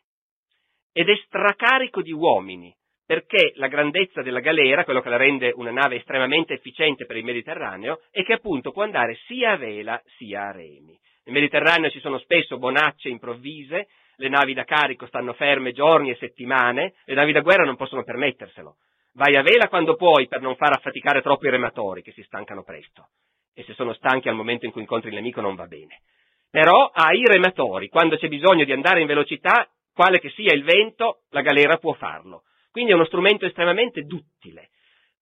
Ed 0.93 1.09
è 1.09 1.15
stracarico 1.25 2.01
di 2.01 2.11
uomini, 2.11 2.75
perché 3.05 3.53
la 3.55 3.67
grandezza 3.67 4.21
della 4.21 4.39
galera, 4.39 4.83
quello 4.83 5.01
che 5.01 5.09
la 5.09 5.17
rende 5.17 5.51
una 5.55 5.71
nave 5.71 5.97
estremamente 5.97 6.53
efficiente 6.53 7.05
per 7.05 7.17
il 7.17 7.23
Mediterraneo, 7.23 8.01
è 8.09 8.23
che 8.23 8.33
appunto 8.33 8.71
può 8.71 8.83
andare 8.83 9.17
sia 9.25 9.51
a 9.51 9.57
vela 9.57 10.01
sia 10.17 10.47
a 10.47 10.51
remi. 10.51 10.97
Nel 11.23 11.35
Mediterraneo 11.35 11.89
ci 11.89 11.99
sono 11.99 12.17
spesso 12.19 12.57
bonacce 12.57 13.09
improvvise, 13.09 13.87
le 14.15 14.29
navi 14.29 14.53
da 14.53 14.63
carico 14.63 15.07
stanno 15.07 15.33
ferme 15.33 15.71
giorni 15.71 16.11
e 16.11 16.15
settimane, 16.15 16.93
le 17.05 17.15
navi 17.15 17.31
da 17.31 17.41
guerra 17.41 17.65
non 17.65 17.75
possono 17.75 18.03
permetterselo. 18.03 18.77
Vai 19.13 19.35
a 19.35 19.41
vela 19.41 19.67
quando 19.67 19.95
puoi 19.95 20.27
per 20.27 20.41
non 20.41 20.55
far 20.55 20.71
affaticare 20.73 21.21
troppo 21.21 21.45
i 21.45 21.49
rematori 21.49 22.01
che 22.01 22.13
si 22.13 22.23
stancano 22.23 22.63
presto. 22.63 23.09
E 23.53 23.63
se 23.63 23.73
sono 23.73 23.93
stanchi 23.93 24.29
al 24.29 24.35
momento 24.35 24.65
in 24.65 24.71
cui 24.71 24.81
incontri 24.81 25.09
il 25.09 25.15
nemico 25.15 25.41
non 25.41 25.55
va 25.55 25.67
bene. 25.67 26.01
Però 26.49 26.89
hai 26.93 27.19
i 27.19 27.25
rematori, 27.25 27.89
quando 27.89 28.17
c'è 28.17 28.27
bisogno 28.27 28.63
di 28.63 28.71
andare 28.71 29.01
in 29.01 29.07
velocità, 29.07 29.69
quale 29.93 30.19
che 30.19 30.29
sia 30.29 30.53
il 30.53 30.63
vento, 30.63 31.23
la 31.29 31.41
galera 31.41 31.77
può 31.77 31.93
farlo. 31.93 32.43
Quindi 32.71 32.91
è 32.91 32.95
uno 32.95 33.05
strumento 33.05 33.45
estremamente 33.45 34.03
duttile. 34.03 34.69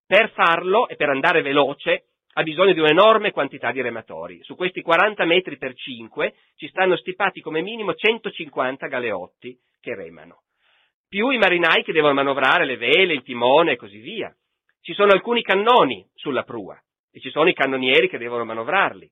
Per 0.06 0.32
farlo 0.32 0.88
e 0.88 0.96
per 0.96 1.10
andare 1.10 1.42
veloce 1.42 2.06
ha 2.34 2.44
bisogno 2.44 2.74
di 2.74 2.80
un'enorme 2.80 3.32
quantità 3.32 3.72
di 3.72 3.82
rematori. 3.82 4.42
Su 4.44 4.56
questi 4.56 4.82
40 4.82 5.26
metri 5.26 5.58
per 5.58 5.74
5 5.74 6.34
ci 6.56 6.68
stanno 6.68 6.96
stipati 6.96 7.42
come 7.42 7.62
minimo 7.62 7.94
150 7.94 8.88
galeotti 8.88 9.58
che 9.82 9.96
remano, 9.96 10.44
più 11.10 11.30
i 11.30 11.38
marinai 11.38 11.84
che 11.84 11.92
devono 11.92 12.14
manovrare 12.14 12.66
le 12.66 12.78
vele, 12.78 13.14
il 13.14 13.24
timone 13.24 13.74
e 13.74 13.76
così 13.76 13.98
via. 13.98 14.34
Ci 14.80 14.94
sono 14.94 15.12
alcuni 15.12 15.42
cannoni 15.42 16.08
sulla 16.14 16.44
prua 16.44 16.80
e 17.12 17.20
ci 17.20 17.32
sono 17.32 17.50
i 17.50 17.54
cannonieri 17.54 18.08
che 18.08 18.20
devono 18.20 18.46
manovrarli. 18.46 19.12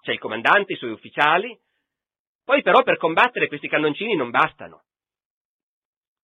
C'è 0.00 0.12
il 0.12 0.18
comandante, 0.20 0.72
i 0.72 0.76
suoi 0.76 0.92
ufficiali. 0.92 1.58
Poi 2.44 2.62
però 2.62 2.82
per 2.84 2.96
combattere 2.96 3.48
questi 3.48 3.68
cannoncini 3.68 4.14
non 4.14 4.30
bastano. 4.30 4.84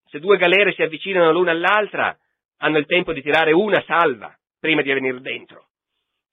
Se 0.06 0.20
due 0.20 0.36
galere 0.36 0.72
si 0.72 0.82
avvicinano 0.82 1.32
l'una 1.32 1.50
all'altra, 1.50 2.16
hanno 2.58 2.78
il 2.78 2.86
tempo 2.86 3.12
di 3.12 3.22
tirare 3.22 3.52
una 3.52 3.82
salva 3.84 4.32
prima 4.60 4.82
di 4.82 4.92
venire 4.92 5.20
dentro. 5.20 5.70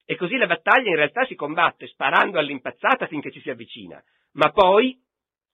E 0.04 0.16
così 0.16 0.36
la 0.36 0.46
battaglia 0.46 0.90
in 0.90 0.96
realtà 0.96 1.24
si 1.26 1.34
combatte 1.34 1.88
sparando 1.88 2.38
all'impazzata 2.38 3.06
finché 3.08 3.32
ci 3.32 3.40
si 3.40 3.50
avvicina, 3.50 4.00
ma 4.32 4.50
poi 4.50 4.96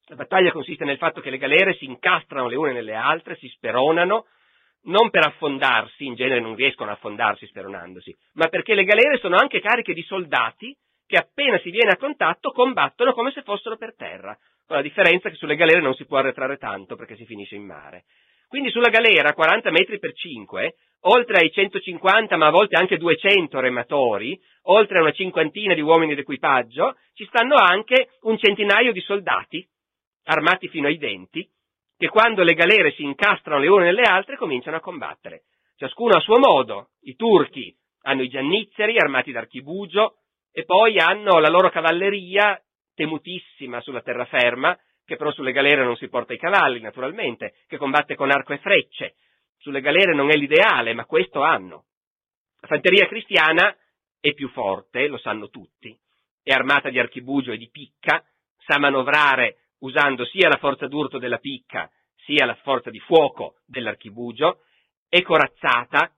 la 0.09 0.17
battaglia 0.17 0.53
consiste 0.53 0.85
nel 0.85 0.99
fatto 0.99 1.21
che 1.21 1.31
le 1.31 1.39
galere 1.39 1.75
si 1.75 1.85
incastrano 1.85 2.49
le 2.49 2.57
une 2.57 2.73
nelle 2.73 2.95
altre, 2.95 3.37
si 3.37 3.49
speronano, 3.49 4.27
non 4.85 5.11
per 5.11 5.27
affondarsi, 5.27 6.05
in 6.05 6.15
genere 6.15 6.41
non 6.41 6.55
riescono 6.55 6.91
a 6.91 6.95
affondarsi 6.95 7.47
speronandosi, 7.47 8.15
ma 8.35 8.47
perché 8.47 8.75
le 8.75 8.85
galere 8.85 9.19
sono 9.19 9.37
anche 9.37 9.61
cariche 9.61 9.95
di 9.95 10.03
soldati 10.03 10.77
che 11.07 11.17
appena 11.17 11.59
si 11.59 11.71
viene 11.71 11.91
a 11.91 11.97
contatto 11.97 12.51
combattono 12.51 13.13
come 13.15 13.33
se 13.33 13.43
fossero 13.43 13.77
per 13.77 13.95
terra, 13.97 14.37
con 14.65 14.77
la 14.77 14.83
differenza 14.83 15.29
che 15.29 15.37
sulle 15.37 15.57
galere 15.57 15.81
non 15.81 15.95
si 15.95 16.07
può 16.07 16.19
arretrare 16.19 16.57
tanto 16.57 16.95
perché 16.95 17.17
si 17.17 17.25
finisce 17.25 17.57
in 17.57 17.65
mare. 17.65 18.05
Quindi 18.49 18.71
sulla 18.71 18.91
galera, 18.91 19.33
40 19.33 19.71
metri 19.71 19.99
per 19.99 20.13
5, 20.15 20.75
oltre 21.03 21.39
ai 21.39 21.51
150 21.51 22.37
ma 22.37 22.47
a 22.47 22.51
volte 22.51 22.77
anche 22.77 22.97
200 22.97 23.59
rematori, 23.59 24.41
oltre 24.65 24.99
a 24.99 25.03
una 25.03 25.13
cinquantina 25.13 25.75
di 25.75 25.81
uomini 25.81 26.15
d'equipaggio, 26.15 26.97
ci 27.15 27.25
stanno 27.27 27.57
anche 27.57 28.11
un 28.23 28.39
centinaio 28.39 28.93
di 28.93 29.01
soldati, 29.01 29.67
armati 30.27 30.69
fino 30.69 30.87
ai 30.87 30.99
denti, 30.99 31.49
che 31.97 32.09
quando 32.09 32.43
le 32.43 32.55
galere 32.55 32.93
si 32.93 33.03
incastrano 33.03 33.61
le 33.61 33.69
une 33.69 33.85
nelle 33.85 34.03
altre 34.03 34.37
cominciano 34.37 34.77
a 34.77 34.81
combattere. 34.81 35.45
Ciascuno 35.77 36.17
a 36.17 36.21
suo 36.21 36.39
modo. 36.39 36.91
I 37.03 37.17
turchi 37.17 37.75
hanno 38.03 38.23
i 38.23 38.29
giannizzeri 38.29 38.97
armati 38.99 39.33
d'archibugio 39.33 40.19
e 40.53 40.65
poi 40.65 40.99
hanno 40.99 41.39
la 41.39 41.49
loro 41.49 41.71
cavalleria 41.71 42.61
temutissima 42.95 43.81
sulla 43.81 44.01
terraferma, 44.01 44.79
che 45.05 45.17
però 45.17 45.31
sulle 45.31 45.53
galere 45.53 45.85
non 45.85 45.97
si 45.97 46.09
porta 46.09 46.33
i 46.33 46.39
cavalli, 46.39 46.81
naturalmente, 46.81 47.55
che 47.67 47.77
combatte 47.77 48.15
con 48.15 48.31
arco 48.31 48.53
e 48.53 48.59
frecce, 48.59 49.15
sulle 49.59 49.81
galere 49.81 50.15
non 50.15 50.31
è 50.31 50.35
l'ideale, 50.35 50.95
ma 50.95 51.05
questo 51.05 51.43
hanno. 51.43 51.85
La 52.61 52.69
fanteria 52.69 53.07
cristiana 53.07 53.77
è 54.19 54.33
più 54.33 54.49
forte, 54.49 55.07
lo 55.07 55.19
sanno 55.19 55.51
tutti, 55.51 55.97
è 56.43 56.53
armata 56.53 56.89
di 56.89 56.99
archibugio 56.99 57.53
e 57.53 57.59
di 57.59 57.69
picca, 57.71 58.25
sa 58.65 58.79
manovrare 58.79 59.66
usando 59.81 60.25
sia 60.25 60.49
la 60.49 60.59
forza 60.59 60.87
d'urto 60.87 61.19
della 61.19 61.39
picca 61.39 61.91
sia 62.27 62.45
la 62.45 62.57
forza 62.57 62.91
di 62.91 62.99
fuoco 62.99 63.61
dell'archibugio, 63.67 64.63
è 65.09 65.23
corazzata, 65.23 66.13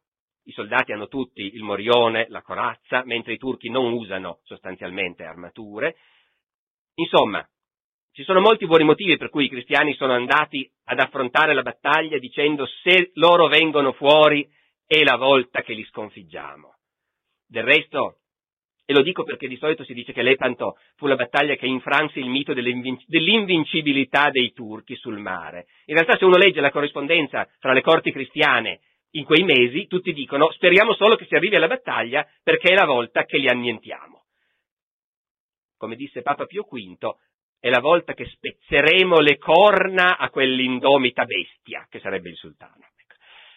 i 0.44 0.52
soldati 0.52 0.92
hanno 0.92 1.06
tutti 1.06 1.42
il 1.42 1.62
morione, 1.62 2.26
la 2.30 2.40
corazza, 2.40 3.04
mentre 3.04 3.34
i 3.34 3.38
turchi 3.38 3.68
non 3.68 3.92
usano 3.92 4.40
sostanzialmente 4.44 5.24
armature. 5.24 5.96
Insomma, 6.94 7.46
Ci 8.10 8.24
sono 8.24 8.40
molti 8.40 8.66
buoni 8.66 8.82
motivi 8.82 9.16
per 9.16 9.28
cui 9.30 9.44
i 9.44 9.48
cristiani 9.48 9.94
sono 9.94 10.12
andati 10.12 10.68
ad 10.86 10.98
affrontare 10.98 11.54
la 11.54 11.62
battaglia 11.62 12.18
dicendo 12.18 12.66
se 12.82 13.12
loro 13.14 13.46
vengono 13.46 13.92
fuori 13.92 14.44
è 14.84 15.04
la 15.04 15.16
volta 15.16 15.62
che 15.62 15.72
li 15.72 15.84
sconfiggiamo. 15.84 16.78
Del 17.46 17.62
resto, 17.62 18.17
e 18.90 18.94
lo 18.94 19.03
dico 19.03 19.22
perché 19.22 19.48
di 19.48 19.59
solito 19.59 19.85
si 19.85 19.92
dice 19.92 20.14
che 20.14 20.22
Lepanto 20.22 20.79
fu 20.96 21.07
la 21.07 21.14
battaglia 21.14 21.57
che 21.57 21.66
infranse 21.66 22.20
il 22.20 22.31
mito 22.31 22.55
dell'invincibilità 22.55 24.31
dei 24.31 24.55
turchi 24.55 24.96
sul 24.96 25.18
mare. 25.18 25.66
In 25.85 25.94
realtà 25.94 26.16
se 26.16 26.24
uno 26.24 26.38
legge 26.38 26.62
la 26.62 26.70
corrispondenza 26.70 27.46
fra 27.59 27.74
le 27.74 27.83
corti 27.83 28.11
cristiane 28.11 28.81
in 29.11 29.24
quei 29.24 29.42
mesi, 29.42 29.88
tutti 29.88 30.14
dicono 30.14 30.51
speriamo 30.53 30.94
solo 30.94 31.16
che 31.16 31.27
si 31.27 31.35
arrivi 31.35 31.57
alla 31.57 31.66
battaglia 31.66 32.27
perché 32.42 32.72
è 32.72 32.74
la 32.74 32.87
volta 32.87 33.27
che 33.27 33.37
li 33.37 33.48
annientiamo. 33.48 34.24
Come 35.77 35.94
disse 35.94 36.22
Papa 36.22 36.46
Pio 36.46 36.62
V, 36.62 37.14
è 37.61 37.68
la 37.68 37.81
volta 37.81 38.14
che 38.14 38.24
spezzeremo 38.24 39.18
le 39.18 39.37
corna 39.37 40.16
a 40.16 40.31
quell'indomita 40.31 41.27
bestia, 41.27 41.87
che 41.90 42.01
sarebbe 42.01 42.31
il 42.31 42.37
sultano. 42.37 42.87
Ecco. 42.96 43.14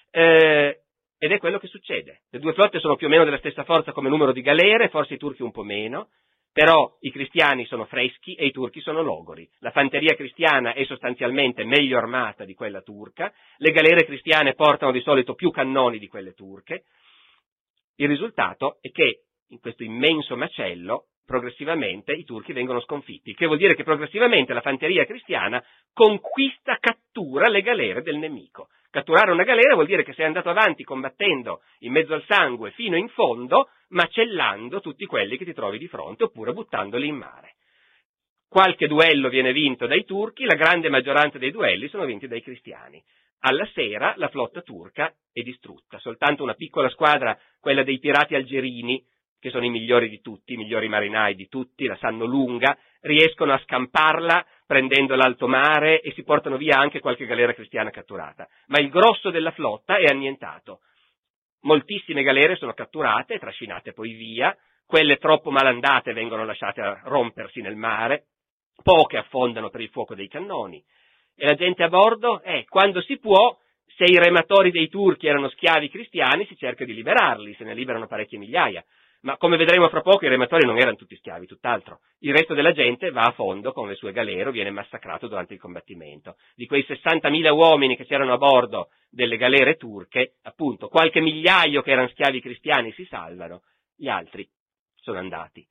Eh, 0.09 0.81
ed 1.23 1.31
è 1.31 1.37
quello 1.37 1.59
che 1.59 1.67
succede. 1.67 2.21
Le 2.31 2.39
due 2.39 2.53
flotte 2.53 2.79
sono 2.79 2.95
più 2.95 3.05
o 3.05 3.09
meno 3.11 3.23
della 3.23 3.37
stessa 3.37 3.63
forza 3.63 3.91
come 3.91 4.09
numero 4.09 4.31
di 4.31 4.41
galere, 4.41 4.89
forse 4.89 5.13
i 5.13 5.17
turchi 5.19 5.43
un 5.43 5.51
po' 5.51 5.61
meno, 5.61 6.09
però 6.51 6.97
i 7.01 7.11
cristiani 7.11 7.63
sono 7.65 7.85
freschi 7.85 8.33
e 8.33 8.47
i 8.47 8.51
turchi 8.51 8.81
sono 8.81 9.03
logori. 9.03 9.47
La 9.59 9.69
fanteria 9.69 10.15
cristiana 10.15 10.73
è 10.73 10.83
sostanzialmente 10.85 11.63
meglio 11.63 11.99
armata 11.99 12.43
di 12.43 12.55
quella 12.55 12.81
turca, 12.81 13.31
le 13.57 13.69
galere 13.69 14.03
cristiane 14.03 14.55
portano 14.55 14.91
di 14.91 15.01
solito 15.01 15.35
più 15.35 15.51
cannoni 15.51 15.99
di 15.99 16.07
quelle 16.07 16.33
turche. 16.33 16.85
Il 17.97 18.07
risultato 18.07 18.79
è 18.81 18.89
che 18.89 19.25
in 19.49 19.59
questo 19.59 19.83
immenso 19.83 20.35
macello 20.35 21.09
progressivamente 21.23 22.13
i 22.13 22.23
turchi 22.23 22.51
vengono 22.51 22.81
sconfitti, 22.81 23.35
che 23.35 23.45
vuol 23.45 23.59
dire 23.59 23.75
che 23.75 23.83
progressivamente 23.83 24.53
la 24.53 24.61
fanteria 24.61 25.05
cristiana 25.05 25.63
conquista, 25.93 26.77
cattura 26.79 27.47
le 27.47 27.61
galere 27.61 28.01
del 28.01 28.17
nemico. 28.17 28.69
Catturare 28.91 29.31
una 29.31 29.45
galera 29.45 29.73
vuol 29.73 29.85
dire 29.85 30.03
che 30.03 30.11
sei 30.11 30.25
andato 30.25 30.49
avanti 30.49 30.83
combattendo 30.83 31.61
in 31.79 31.93
mezzo 31.93 32.13
al 32.13 32.25
sangue 32.27 32.71
fino 32.71 32.97
in 32.97 33.07
fondo, 33.07 33.69
macellando 33.89 34.81
tutti 34.81 35.05
quelli 35.05 35.37
che 35.37 35.45
ti 35.45 35.53
trovi 35.53 35.77
di 35.77 35.87
fronte 35.87 36.25
oppure 36.25 36.51
buttandoli 36.51 37.07
in 37.07 37.15
mare. 37.15 37.55
Qualche 38.49 38.87
duello 38.87 39.29
viene 39.29 39.53
vinto 39.53 39.87
dai 39.87 40.03
turchi, 40.03 40.43
la 40.43 40.55
grande 40.55 40.89
maggioranza 40.89 41.37
dei 41.37 41.51
duelli 41.51 41.87
sono 41.87 42.03
vinti 42.03 42.27
dai 42.27 42.41
cristiani. 42.41 43.01
Alla 43.43 43.65
sera 43.73 44.13
la 44.17 44.27
flotta 44.27 44.61
turca 44.61 45.15
è 45.31 45.41
distrutta, 45.41 45.97
soltanto 45.99 46.43
una 46.43 46.53
piccola 46.53 46.89
squadra, 46.89 47.39
quella 47.61 47.83
dei 47.83 47.97
pirati 47.97 48.35
algerini, 48.35 49.01
che 49.39 49.51
sono 49.51 49.63
i 49.63 49.69
migliori 49.69 50.09
di 50.09 50.19
tutti, 50.19 50.53
i 50.53 50.57
migliori 50.57 50.89
marinai 50.89 51.33
di 51.33 51.47
tutti, 51.47 51.85
la 51.85 51.95
sanno 51.95 52.25
lunga, 52.25 52.77
riescono 52.99 53.53
a 53.53 53.61
scamparla 53.63 54.45
prendendo 54.71 55.15
l'alto 55.15 55.49
mare 55.49 55.99
e 55.99 56.13
si 56.13 56.23
portano 56.23 56.55
via 56.55 56.77
anche 56.77 57.01
qualche 57.01 57.25
galera 57.25 57.53
cristiana 57.53 57.89
catturata. 57.89 58.47
Ma 58.67 58.79
il 58.79 58.87
grosso 58.87 59.29
della 59.29 59.51
flotta 59.51 59.97
è 59.97 60.05
annientato. 60.05 60.79
Moltissime 61.63 62.23
galere 62.23 62.55
sono 62.55 62.73
catturate 62.73 63.33
e 63.33 63.39
trascinate 63.39 63.91
poi 63.91 64.13
via, 64.13 64.55
quelle 64.85 65.17
troppo 65.17 65.51
malandate 65.51 66.13
vengono 66.13 66.45
lasciate 66.45 67.01
rompersi 67.03 67.59
nel 67.59 67.75
mare, 67.75 68.27
poche 68.81 69.17
affondano 69.17 69.69
per 69.69 69.81
il 69.81 69.89
fuoco 69.89 70.15
dei 70.15 70.29
cannoni. 70.29 70.81
E 71.35 71.45
la 71.47 71.55
gente 71.55 71.83
a 71.83 71.89
bordo, 71.89 72.41
eh, 72.41 72.63
quando 72.69 73.01
si 73.01 73.19
può, 73.19 73.53
se 73.97 74.05
i 74.05 74.17
rematori 74.17 74.71
dei 74.71 74.87
turchi 74.87 75.27
erano 75.27 75.49
schiavi 75.49 75.89
cristiani, 75.89 76.45
si 76.45 76.55
cerca 76.55 76.85
di 76.85 76.93
liberarli, 76.93 77.55
se 77.55 77.65
ne 77.65 77.73
liberano 77.73 78.07
parecchie 78.07 78.37
migliaia 78.37 78.81
ma 79.21 79.37
come 79.37 79.57
vedremo 79.57 79.89
fra 79.89 80.01
poco 80.01 80.25
i 80.25 80.29
rematori 80.29 80.65
non 80.65 80.77
erano 80.77 80.95
tutti 80.95 81.15
schiavi, 81.15 81.45
tutt'altro. 81.45 81.99
Il 82.19 82.33
resto 82.33 82.53
della 82.53 82.71
gente 82.71 83.11
va 83.11 83.23
a 83.23 83.31
fondo 83.31 83.71
con 83.71 83.87
le 83.87 83.95
sue 83.95 84.11
galere 84.11 84.49
o 84.49 84.51
viene 84.51 84.71
massacrato 84.71 85.27
durante 85.27 85.53
il 85.53 85.59
combattimento. 85.59 86.37
Di 86.55 86.65
quei 86.65 86.83
60.000 86.87 87.51
uomini 87.51 87.95
che 87.95 88.05
c'erano 88.05 88.33
a 88.33 88.37
bordo 88.37 88.89
delle 89.09 89.37
galere 89.37 89.75
turche, 89.75 90.35
appunto, 90.43 90.87
qualche 90.87 91.21
migliaio 91.21 91.81
che 91.81 91.91
erano 91.91 92.07
schiavi 92.09 92.41
cristiani 92.41 92.91
si 92.93 93.05
salvano, 93.05 93.61
gli 93.95 94.07
altri 94.07 94.47
sono 94.95 95.19
andati. 95.19 95.65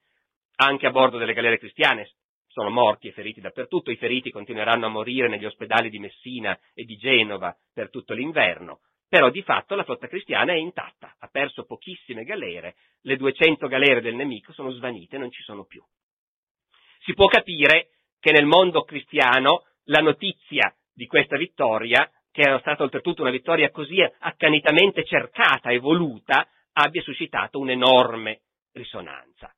Anche 0.57 0.87
a 0.87 0.91
bordo 0.91 1.19
delle 1.19 1.33
galere 1.33 1.59
cristiane 1.59 2.09
sono 2.47 2.71
morti 2.71 3.09
e 3.09 3.13
feriti 3.13 3.41
dappertutto, 3.41 3.91
i 3.91 3.97
feriti 3.97 4.31
continueranno 4.31 4.87
a 4.87 4.91
morire 4.91 5.29
negli 5.29 5.47
ospedali 5.47 5.89
di 5.89 5.99
Messina 5.99 6.59
e 6.75 6.85
di 6.85 6.97
Genova 6.97 7.57
per 7.73 7.91
tutto 7.91 8.13
l'inverno, 8.13 8.81
però 9.11 9.29
di 9.29 9.43
fatto 9.43 9.75
la 9.75 9.83
flotta 9.83 10.07
cristiana 10.07 10.53
è 10.53 10.57
intatta, 10.57 11.17
ha 11.19 11.27
perso 11.27 11.65
pochissime 11.65 12.23
galere, 12.23 12.77
le 13.03 13.17
200 13.17 13.67
galere 13.67 14.01
del 14.01 14.15
nemico 14.15 14.53
sono 14.53 14.71
svanite, 14.71 15.19
non 15.19 15.33
ci 15.33 15.43
sono 15.43 15.65
più. 15.65 15.83
Si 17.01 17.13
può 17.15 17.27
capire 17.27 17.89
che 18.21 18.31
nel 18.31 18.47
mondo 18.47 18.85
cristiano 18.85 19.65
la 19.87 19.99
notizia 19.99 20.73
di 20.95 21.07
questa 21.07 21.37
vittoria, 21.37 22.09
che 22.31 22.43
era 22.43 22.61
stata 22.61 22.85
oltretutto 22.85 23.23
una 23.23 23.33
vittoria 23.33 23.71
così 23.71 24.01
accanitamente 24.01 25.05
cercata 25.05 25.71
e 25.71 25.79
voluta, 25.79 26.49
abbia 26.75 27.03
suscitato 27.03 27.59
un'enorme 27.59 28.43
risonanza. 28.75 29.53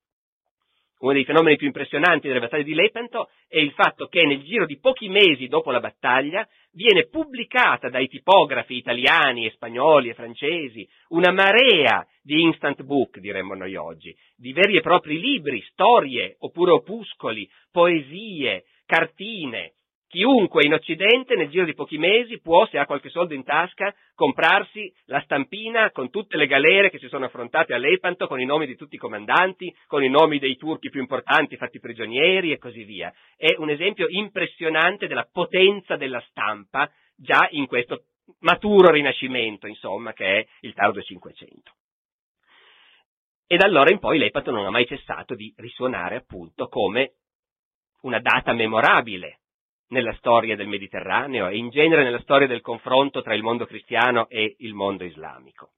Uno 1.03 1.15
dei 1.15 1.25
fenomeni 1.25 1.57
più 1.57 1.67
impressionanti 1.67 2.29
della 2.29 2.39
battaglia 2.39 2.63
di 2.63 2.75
Lepanto 2.75 3.29
è 3.49 3.59
il 3.59 3.73
fatto 3.73 4.07
che 4.07 4.25
nel 4.25 4.45
giro 4.45 4.67
di 4.67 4.79
pochi 4.79 5.09
mesi 5.09 5.49
dopo 5.49 5.73
la 5.73 5.81
battaglia 5.81 6.47
viene 6.71 7.09
pubblicata 7.09 7.89
dai 7.89 8.07
tipografi 8.07 8.77
italiani 8.77 9.45
e 9.45 9.51
spagnoli 9.51 10.11
e 10.11 10.15
francesi 10.15 10.89
una 11.09 11.33
marea 11.33 12.07
di 12.23 12.43
instant 12.43 12.85
book, 12.85 13.19
diremmo 13.19 13.55
noi 13.55 13.75
oggi, 13.75 14.17
di 14.37 14.53
veri 14.53 14.77
e 14.77 14.81
propri 14.81 15.19
libri, 15.19 15.61
storie 15.73 16.37
oppure 16.39 16.71
opuscoli, 16.71 17.51
poesie, 17.73 18.65
cartine, 18.87 19.73
Chiunque 20.13 20.67
in 20.67 20.75
Occidente 20.75 21.37
nel 21.37 21.49
giro 21.49 21.65
di 21.65 21.73
pochi 21.73 21.97
mesi 21.97 22.39
può, 22.39 22.67
se 22.67 22.77
ha 22.77 22.85
qualche 22.85 23.09
soldo 23.09 23.33
in 23.33 23.45
tasca, 23.45 23.95
comprarsi 24.15 24.93
la 25.07 25.23
stampina 25.23 25.91
con 25.91 26.11
tutte 26.11 26.37
le 26.37 26.47
galere 26.47 26.91
che 26.91 26.99
si 26.99 27.09
sono 27.09 27.25
affrontate 27.25 27.73
a 27.73 27.79
Lepanto, 27.79 28.27
con 28.27 28.39
i 28.39 28.45
nomi 28.45 28.67
di 28.67 28.77
tutti 28.77 28.97
i 28.97 28.99
comandanti, 28.99 29.75
con 29.87 30.05
i 30.05 30.11
nomi 30.11 30.39
dei 30.39 30.57
turchi 30.57 30.91
più 30.91 31.01
importanti 31.01 31.57
fatti 31.57 31.81
prigionieri 31.81 32.53
e 32.53 32.59
così 32.59 32.85
via. 32.85 33.11
È 33.39 33.55
un 33.57 33.71
esempio 33.71 34.05
impressionante 34.11 35.07
della 35.07 35.27
potenza 35.33 35.97
della 35.97 36.23
stampa 36.29 36.93
già 37.17 37.49
in 37.53 37.67
questo 37.67 38.03
maturo 38.41 38.91
rinascimento, 38.91 39.67
insomma, 39.67 40.13
che 40.13 40.41
è 40.41 40.47
il 40.61 40.75
tardo 40.75 41.01
500. 41.01 41.73
E 43.47 43.57
da 43.57 43.65
allora 43.65 43.91
in 43.91 43.99
poi 43.99 44.19
Lepanto 44.19 44.51
non 44.51 44.67
ha 44.67 44.71
mai 44.71 44.85
cessato 44.85 45.35
di 45.35 45.55
risuonare 45.57 46.17
appunto 46.17 46.69
come 46.69 47.15
una 48.03 48.21
data 48.21 48.53
memorabile 48.53 49.39
nella 49.93 50.13
storia 50.15 50.57
del 50.57 50.67
Mediterraneo 50.67 51.49
e 51.49 51.57
in 51.57 51.69
genere 51.69 52.03
nella 52.03 52.21
storia 52.21 52.47
del 52.47 52.63
confronto 52.63 53.23
tra 53.23 53.35
il 53.35 53.43
mondo 53.43 53.67
cristiano 53.67 54.27
e 54.29 54.57
il 54.59 54.75
mondo 54.75 55.05
islamico. 55.05 55.71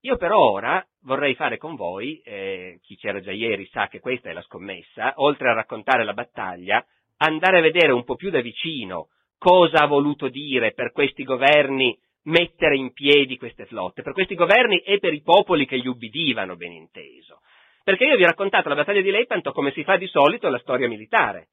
Io 0.00 0.16
però 0.16 0.38
ora 0.38 0.84
vorrei 1.02 1.34
fare 1.34 1.56
con 1.56 1.76
voi, 1.76 2.20
eh, 2.24 2.78
chi 2.82 2.96
c'era 2.96 3.20
già 3.20 3.32
ieri 3.32 3.66
sa 3.66 3.88
che 3.88 4.00
questa 4.00 4.28
è 4.28 4.32
la 4.32 4.42
scommessa, 4.42 5.14
oltre 5.16 5.48
a 5.48 5.54
raccontare 5.54 6.04
la 6.04 6.12
battaglia, 6.12 6.84
andare 7.18 7.58
a 7.58 7.62
vedere 7.62 7.92
un 7.92 8.04
po' 8.04 8.16
più 8.16 8.30
da 8.30 8.40
vicino 8.40 9.08
cosa 9.38 9.82
ha 9.82 9.86
voluto 9.86 10.28
dire 10.28 10.72
per 10.72 10.92
questi 10.92 11.22
governi 11.22 11.98
mettere 12.24 12.76
in 12.76 12.92
piedi 12.92 13.36
queste 13.36 13.66
flotte, 13.66 14.02
per 14.02 14.14
questi 14.14 14.34
governi 14.34 14.78
e 14.78 14.98
per 14.98 15.12
i 15.12 15.20
popoli 15.20 15.66
che 15.66 15.78
gli 15.78 15.86
ubbidivano, 15.86 16.56
ben 16.56 16.72
inteso. 16.72 17.40
Perché 17.82 18.04
io 18.04 18.16
vi 18.16 18.24
ho 18.24 18.28
raccontato 18.28 18.70
la 18.70 18.74
battaglia 18.74 19.02
di 19.02 19.10
Lepanto 19.10 19.52
come 19.52 19.70
si 19.72 19.84
fa 19.84 19.98
di 19.98 20.06
solito 20.06 20.46
alla 20.46 20.58
storia 20.58 20.88
militare. 20.88 21.48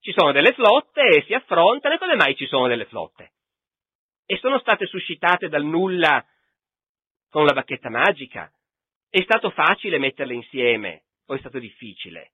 Ci 0.00 0.12
sono 0.16 0.32
delle 0.32 0.52
flotte 0.52 1.02
e 1.02 1.22
si 1.24 1.34
affrontano 1.34 1.94
e 1.94 1.98
come 1.98 2.14
mai 2.14 2.36
ci 2.36 2.46
sono 2.46 2.68
delle 2.68 2.86
flotte? 2.86 3.32
E 4.26 4.36
sono 4.38 4.58
state 4.58 4.86
suscitate 4.86 5.48
dal 5.48 5.64
nulla 5.64 6.24
con 7.28 7.44
la 7.44 7.52
bacchetta 7.52 7.90
magica? 7.90 8.50
È 9.10 9.20
stato 9.22 9.50
facile 9.50 9.98
metterle 9.98 10.34
insieme 10.34 11.04
o 11.26 11.34
è 11.34 11.38
stato 11.38 11.58
difficile? 11.58 12.32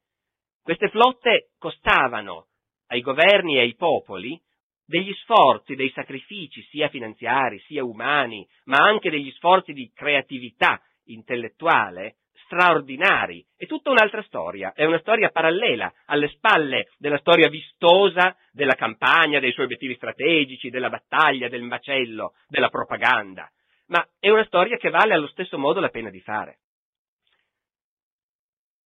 Queste 0.63 0.89
flotte 0.89 1.51
costavano 1.59 2.49
ai 2.89 3.01
governi 3.01 3.57
e 3.57 3.61
ai 3.61 3.75
popoli 3.75 4.41
degli 4.87 5.13
sforzi, 5.15 5.75
dei 5.75 5.91
sacrifici, 5.91 6.63
sia 6.65 6.89
finanziari, 6.89 7.59
sia 7.61 7.85
umani, 7.85 8.47
ma 8.65 8.79
anche 8.79 9.09
degli 9.09 9.31
sforzi 9.33 9.73
di 9.73 9.91
creatività 9.95 10.81
intellettuale 11.05 12.17
straordinari. 12.45 13.45
È 13.57 13.67
tutta 13.67 13.91
un'altra 13.91 14.23
storia, 14.23 14.73
è 14.73 14.85
una 14.85 14.99
storia 15.01 15.31
parallela, 15.31 15.93
alle 16.07 16.29
spalle 16.29 16.89
della 16.99 17.19
storia 17.19 17.49
vistosa 17.49 18.37
della 18.53 18.75
campagna, 18.75 19.41
dei 19.41 19.53
suoi 19.53 19.67
obiettivi 19.67 19.95
strategici, 19.95 20.71
della 20.71 20.89
battaglia, 20.89 21.49
del 21.49 21.63
macello, 21.63 22.35
della 22.49 22.69
propaganda. 22.69 23.51
Ma 23.87 24.07
è 24.19 24.31
una 24.31 24.45
storia 24.45 24.77
che 24.77 24.91
vale 24.91 25.15
allo 25.15 25.29
stesso 25.29 25.59
modo 25.59 25.81
la 25.81 25.91
pena 25.91 26.11
di 26.11 26.21
fare. 26.21 26.59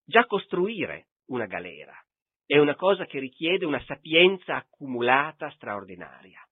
Già 0.03 0.25
costruire 0.25 1.07
una 1.27 1.45
galera 1.45 1.93
è 2.45 2.57
una 2.57 2.75
cosa 2.75 3.05
che 3.05 3.19
richiede 3.19 3.63
una 3.65 3.83
sapienza 3.85 4.55
accumulata 4.55 5.51
straordinaria. 5.51 6.43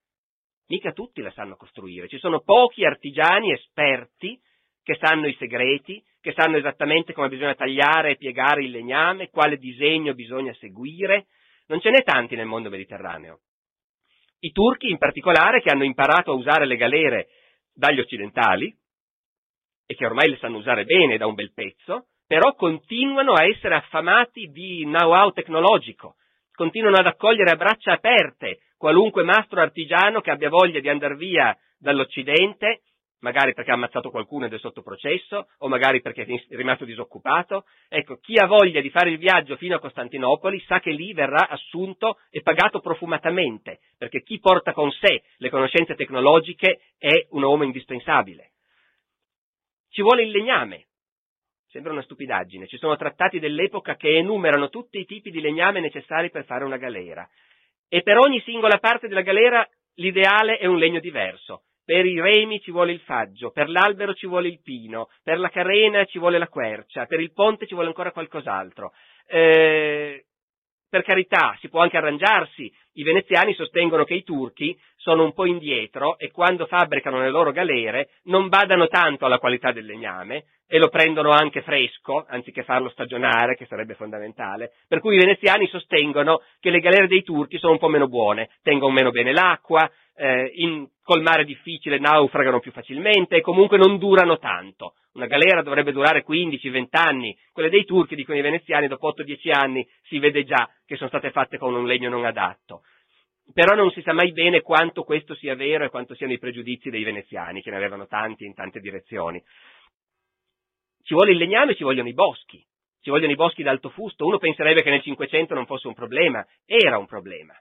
Mica 0.67 0.91
tutti 0.91 1.21
la 1.21 1.31
sanno 1.31 1.55
costruire, 1.55 2.07
ci 2.07 2.19
sono 2.19 2.41
pochi 2.41 2.85
artigiani 2.85 3.51
esperti 3.51 4.39
che 4.83 4.97
sanno 5.01 5.27
i 5.27 5.35
segreti, 5.39 6.03
che 6.27 6.33
sanno 6.35 6.57
esattamente 6.57 7.13
come 7.13 7.29
bisogna 7.29 7.55
tagliare 7.55 8.11
e 8.11 8.17
piegare 8.17 8.61
il 8.61 8.71
legname, 8.71 9.29
quale 9.29 9.55
disegno 9.55 10.13
bisogna 10.13 10.53
seguire. 10.55 11.27
Non 11.67 11.79
ce 11.79 11.89
n'è 11.89 12.03
tanti 12.03 12.35
nel 12.35 12.45
mondo 12.45 12.69
mediterraneo. 12.69 13.39
I 14.39 14.51
turchi 14.51 14.89
in 14.89 14.97
particolare 14.97 15.61
che 15.61 15.69
hanno 15.69 15.85
imparato 15.85 16.31
a 16.31 16.35
usare 16.35 16.65
le 16.65 16.75
galere 16.75 17.29
dagli 17.73 18.01
occidentali 18.01 18.75
e 19.85 19.95
che 19.95 20.05
ormai 20.05 20.29
le 20.29 20.37
sanno 20.39 20.57
usare 20.57 20.83
bene 20.83 21.15
da 21.15 21.27
un 21.27 21.33
bel 21.33 21.53
pezzo, 21.53 22.07
però 22.27 22.55
continuano 22.55 23.31
a 23.31 23.45
essere 23.45 23.75
affamati 23.75 24.47
di 24.47 24.83
know-how 24.83 25.31
tecnologico, 25.31 26.15
continuano 26.51 26.97
ad 26.97 27.07
accogliere 27.07 27.51
a 27.51 27.55
braccia 27.55 27.93
aperte 27.93 28.63
qualunque 28.75 29.23
mastro 29.23 29.61
artigiano 29.61 30.19
che 30.19 30.31
abbia 30.31 30.49
voglia 30.49 30.81
di 30.81 30.89
andare 30.89 31.15
via 31.15 31.57
dall'Occidente, 31.79 32.81
magari 33.19 33.53
perché 33.53 33.71
ha 33.71 33.75
ammazzato 33.75 34.09
qualcuno 34.09 34.45
ed 34.45 34.53
è 34.53 34.59
sotto 34.59 34.81
processo, 34.81 35.47
o 35.59 35.67
magari 35.67 36.01
perché 36.01 36.23
è 36.23 36.55
rimasto 36.55 36.85
disoccupato. 36.85 37.65
Ecco, 37.87 38.17
chi 38.17 38.37
ha 38.37 38.45
voglia 38.45 38.81
di 38.81 38.89
fare 38.89 39.09
il 39.09 39.17
viaggio 39.17 39.55
fino 39.55 39.75
a 39.75 39.79
Costantinopoli 39.79 40.59
sa 40.67 40.79
che 40.79 40.91
lì 40.91 41.13
verrà 41.13 41.47
assunto 41.47 42.19
e 42.29 42.41
pagato 42.41 42.79
profumatamente, 42.79 43.79
perché 43.97 44.21
chi 44.21 44.39
porta 44.39 44.73
con 44.73 44.91
sé 44.91 45.23
le 45.37 45.49
conoscenze 45.49 45.95
tecnologiche 45.95 46.79
è 46.97 47.27
un 47.31 47.43
uomo 47.43 47.63
indispensabile. 47.63 48.51
Ci 49.89 50.01
vuole 50.01 50.23
il 50.23 50.31
legname. 50.31 50.85
Sembra 51.69 51.91
una 51.91 52.01
stupidaggine. 52.01 52.67
Ci 52.67 52.77
sono 52.77 52.95
trattati 52.95 53.39
dell'epoca 53.39 53.95
che 53.95 54.17
enumerano 54.17 54.69
tutti 54.69 54.99
i 54.99 55.05
tipi 55.05 55.31
di 55.31 55.41
legname 55.41 55.79
necessari 55.79 56.29
per 56.29 56.45
fare 56.45 56.63
una 56.63 56.77
galera. 56.77 57.27
E 57.89 58.01
per 58.03 58.17
ogni 58.17 58.39
singola 58.41 58.79
parte 58.79 59.07
della 59.07 59.21
galera 59.21 59.67
l'ideale 59.95 60.57
è 60.57 60.65
un 60.65 60.77
legno 60.77 60.99
diverso. 60.99 61.63
Per 61.87 62.05
i 62.05 62.19
remi 62.19 62.59
ci 62.59 62.69
vuole 62.69 62.91
il 62.91 62.99
faggio, 62.99 63.51
per 63.51 63.69
l'albero 63.69 64.13
ci 64.13 64.27
vuole 64.27 64.49
il 64.49 64.59
pino, 64.61 65.07
per 65.23 65.39
la 65.39 65.47
carena 65.47 66.03
ci 66.03 66.19
vuole 66.19 66.37
la 66.37 66.49
quercia, 66.49 67.05
per 67.05 67.21
il 67.21 67.31
ponte 67.31 67.65
ci 67.65 67.75
vuole 67.75 67.87
ancora 67.87 68.11
qualcos'altro. 68.11 68.91
Eh, 69.25 70.25
per 70.89 71.03
carità, 71.03 71.55
si 71.61 71.69
può 71.69 71.79
anche 71.79 71.95
arrangiarsi. 71.95 72.69
I 72.95 73.03
veneziani 73.03 73.53
sostengono 73.53 74.03
che 74.03 74.15
i 74.15 74.23
turchi 74.23 74.77
sono 74.97 75.23
un 75.23 75.31
po' 75.33 75.45
indietro 75.45 76.17
e 76.17 76.29
quando 76.29 76.65
fabbricano 76.65 77.21
le 77.21 77.29
loro 77.29 77.53
galere 77.53 78.09
non 78.23 78.49
badano 78.49 78.87
tanto 78.87 79.25
alla 79.25 79.39
qualità 79.39 79.71
del 79.71 79.85
legname 79.85 80.43
e 80.67 80.79
lo 80.79 80.89
prendono 80.89 81.31
anche 81.31 81.61
fresco, 81.61 82.25
anziché 82.27 82.63
farlo 82.63 82.89
stagionare, 82.89 83.55
che 83.55 83.65
sarebbe 83.65 83.93
fondamentale. 83.93 84.73
Per 84.89 84.99
cui 84.99 85.15
i 85.15 85.19
veneziani 85.19 85.67
sostengono 85.67 86.41
che 86.59 86.69
le 86.69 86.79
galere 86.79 87.07
dei 87.07 87.23
turchi 87.23 87.57
sono 87.57 87.71
un 87.71 87.79
po' 87.79 87.87
meno 87.87 88.09
buone, 88.09 88.49
tengono 88.61 88.91
meno 88.91 89.11
bene 89.11 89.31
l'acqua, 89.31 89.89
eh, 90.17 90.51
in, 90.55 90.87
col 91.03 91.21
mare 91.21 91.45
difficile 91.45 91.99
naufragano 91.99 92.59
più 92.59 92.71
facilmente 92.71 93.37
e 93.37 93.41
comunque 93.41 93.77
non 93.77 93.97
durano 93.97 94.39
tanto. 94.39 94.95
Una 95.13 95.27
galera 95.27 95.61
dovrebbe 95.61 95.91
durare 95.91 96.25
15-20 96.25 96.87
anni, 96.91 97.37
quelle 97.51 97.69
dei 97.69 97.85
turchi, 97.85 98.15
dicono 98.15 98.37
i 98.37 98.41
veneziani, 98.41 98.87
dopo 98.87 99.13
8-10 99.15 99.51
anni 99.51 99.87
si 100.03 100.19
vede 100.19 100.43
già 100.43 100.69
che 100.85 100.95
sono 100.95 101.09
state 101.09 101.31
fatte 101.31 101.57
con 101.57 101.73
un 101.73 101.85
legno 101.85 102.09
non 102.09 102.25
adatto. 102.25 102.81
Però 103.53 103.75
non 103.75 103.91
si 103.91 104.01
sa 104.01 104.11
mai 104.11 104.31
bene 104.33 104.61
quanto 104.61 105.03
questo 105.03 105.33
sia 105.35 105.55
vero 105.55 105.85
e 105.85 105.89
quanto 105.89 106.15
siano 106.15 106.33
i 106.33 106.39
pregiudizi 106.39 106.89
dei 106.89 107.03
veneziani, 107.03 107.61
che 107.61 107.69
ne 107.69 107.77
avevano 107.77 108.07
tanti 108.07 108.43
in 108.43 108.53
tante 108.53 108.79
direzioni. 108.79 109.41
Ci 111.03 111.13
vuole 111.13 111.31
il 111.31 111.37
legname, 111.37 111.75
ci 111.75 111.83
vogliono 111.83 112.09
i 112.09 112.13
boschi, 112.13 112.61
ci 113.01 113.09
vogliono 113.09 113.31
i 113.31 113.35
boschi 113.35 113.63
d'alto 113.63 113.89
fusto. 113.89 114.25
Uno 114.25 114.37
penserebbe 114.37 114.81
che 114.81 114.89
nel 114.89 115.01
Cinquecento 115.01 115.53
non 115.53 115.65
fosse 115.65 115.87
un 115.87 115.93
problema, 115.93 116.45
era 116.65 116.97
un 116.97 117.05
problema 117.05 117.57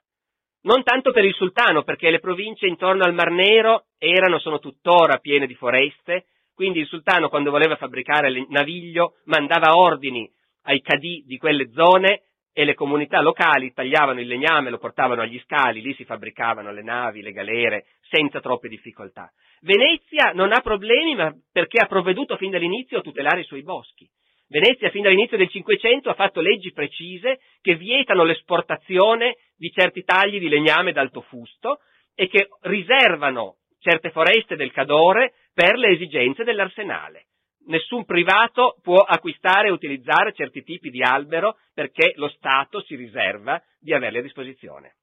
non 0.67 0.83
tanto 0.83 1.13
per 1.13 1.25
il 1.25 1.35
sultano, 1.35 1.83
perché 1.83 2.11
le 2.11 2.19
province 2.19 2.67
intorno 2.67 3.05
al 3.05 3.15
Mar 3.15 3.31
Nero 3.31 3.87
erano, 3.99 4.39
sono 4.39 4.59
tuttora 4.59 5.19
piene 5.19 5.47
di 5.47 5.55
foreste, 5.55 6.27
quindi 6.55 6.81
il 6.81 6.87
sultano 6.87 7.29
quando 7.29 7.51
voleva 7.51 7.77
fabbricare 7.77 8.31
il 8.31 8.47
naviglio 8.49 9.15
mandava 9.25 9.77
ordini 9.77 10.29
ai 10.63 10.81
cadì 10.81 11.23
di 11.25 11.37
quelle 11.39 11.71
zone 11.71 12.23
e 12.53 12.65
le 12.65 12.75
comunità 12.75 13.21
locali 13.21 13.73
tagliavano 13.73 14.21
il 14.21 14.27
legname, 14.27 14.71
lo 14.71 14.79
portavano 14.79 15.23
agli 15.23 15.39
scali, 15.41 15.83
lì 15.83 15.95
si 15.95 16.05
fabbricavano 16.05 16.73
le 16.73 16.83
navi, 16.83 17.23
le 17.23 17.33
galere, 17.33 17.87
senza 18.09 18.41
troppe 18.41 18.69
difficoltà. 18.69 19.31
Venezia 19.61 20.33
non 20.33 20.53
ha 20.53 20.61
problemi 20.61 21.15
ma 21.15 21.33
perché 21.53 21.79
ha 21.79 21.87
provveduto 21.87 22.37
fin 22.37 22.51
dall'inizio 22.51 22.99
a 22.99 23.03
tutelare 23.03 23.41
i 23.41 23.45
suoi 23.45 23.63
boschi. 23.63 24.09
Venezia 24.49 24.91
fin 24.91 25.03
dall'inizio 25.03 25.37
del 25.37 25.49
Cinquecento 25.49 26.09
ha 26.09 26.15
fatto 26.15 26.41
leggi 26.41 26.73
precise 26.73 27.41
che 27.61 27.75
vietano 27.75 28.23
l'esportazione 28.23 29.37
di 29.57 29.71
certi 29.71 30.05
tagli 30.05 30.39
di 30.39 30.49
legname 30.49 30.93
d'alto 30.93 31.21
fusto 31.23 31.81
e 32.15 32.29
che 32.29 32.49
riservano 32.63 33.57
certe 33.81 34.11
foreste 34.11 34.55
del 34.55 34.71
Cadore 34.71 35.35
per 35.53 35.77
le 35.77 35.89
esigenze 35.89 36.45
dell'arsenale. 36.45 37.27
Nessun 37.67 38.05
privato 38.05 38.79
può 38.83 38.99
acquistare 38.99 39.67
e 39.67 39.73
utilizzare 39.73 40.33
certi 40.33 40.63
tipi 40.63 40.91
di 40.91 41.03
albero 41.03 41.59
perché 41.75 42.13
lo 42.15 42.29
Stato 42.29 42.81
si 42.83 42.95
riserva 42.95 43.61
di 43.81 43.93
averli 43.93 44.19
a 44.19 44.23
disposizione. 44.23 44.95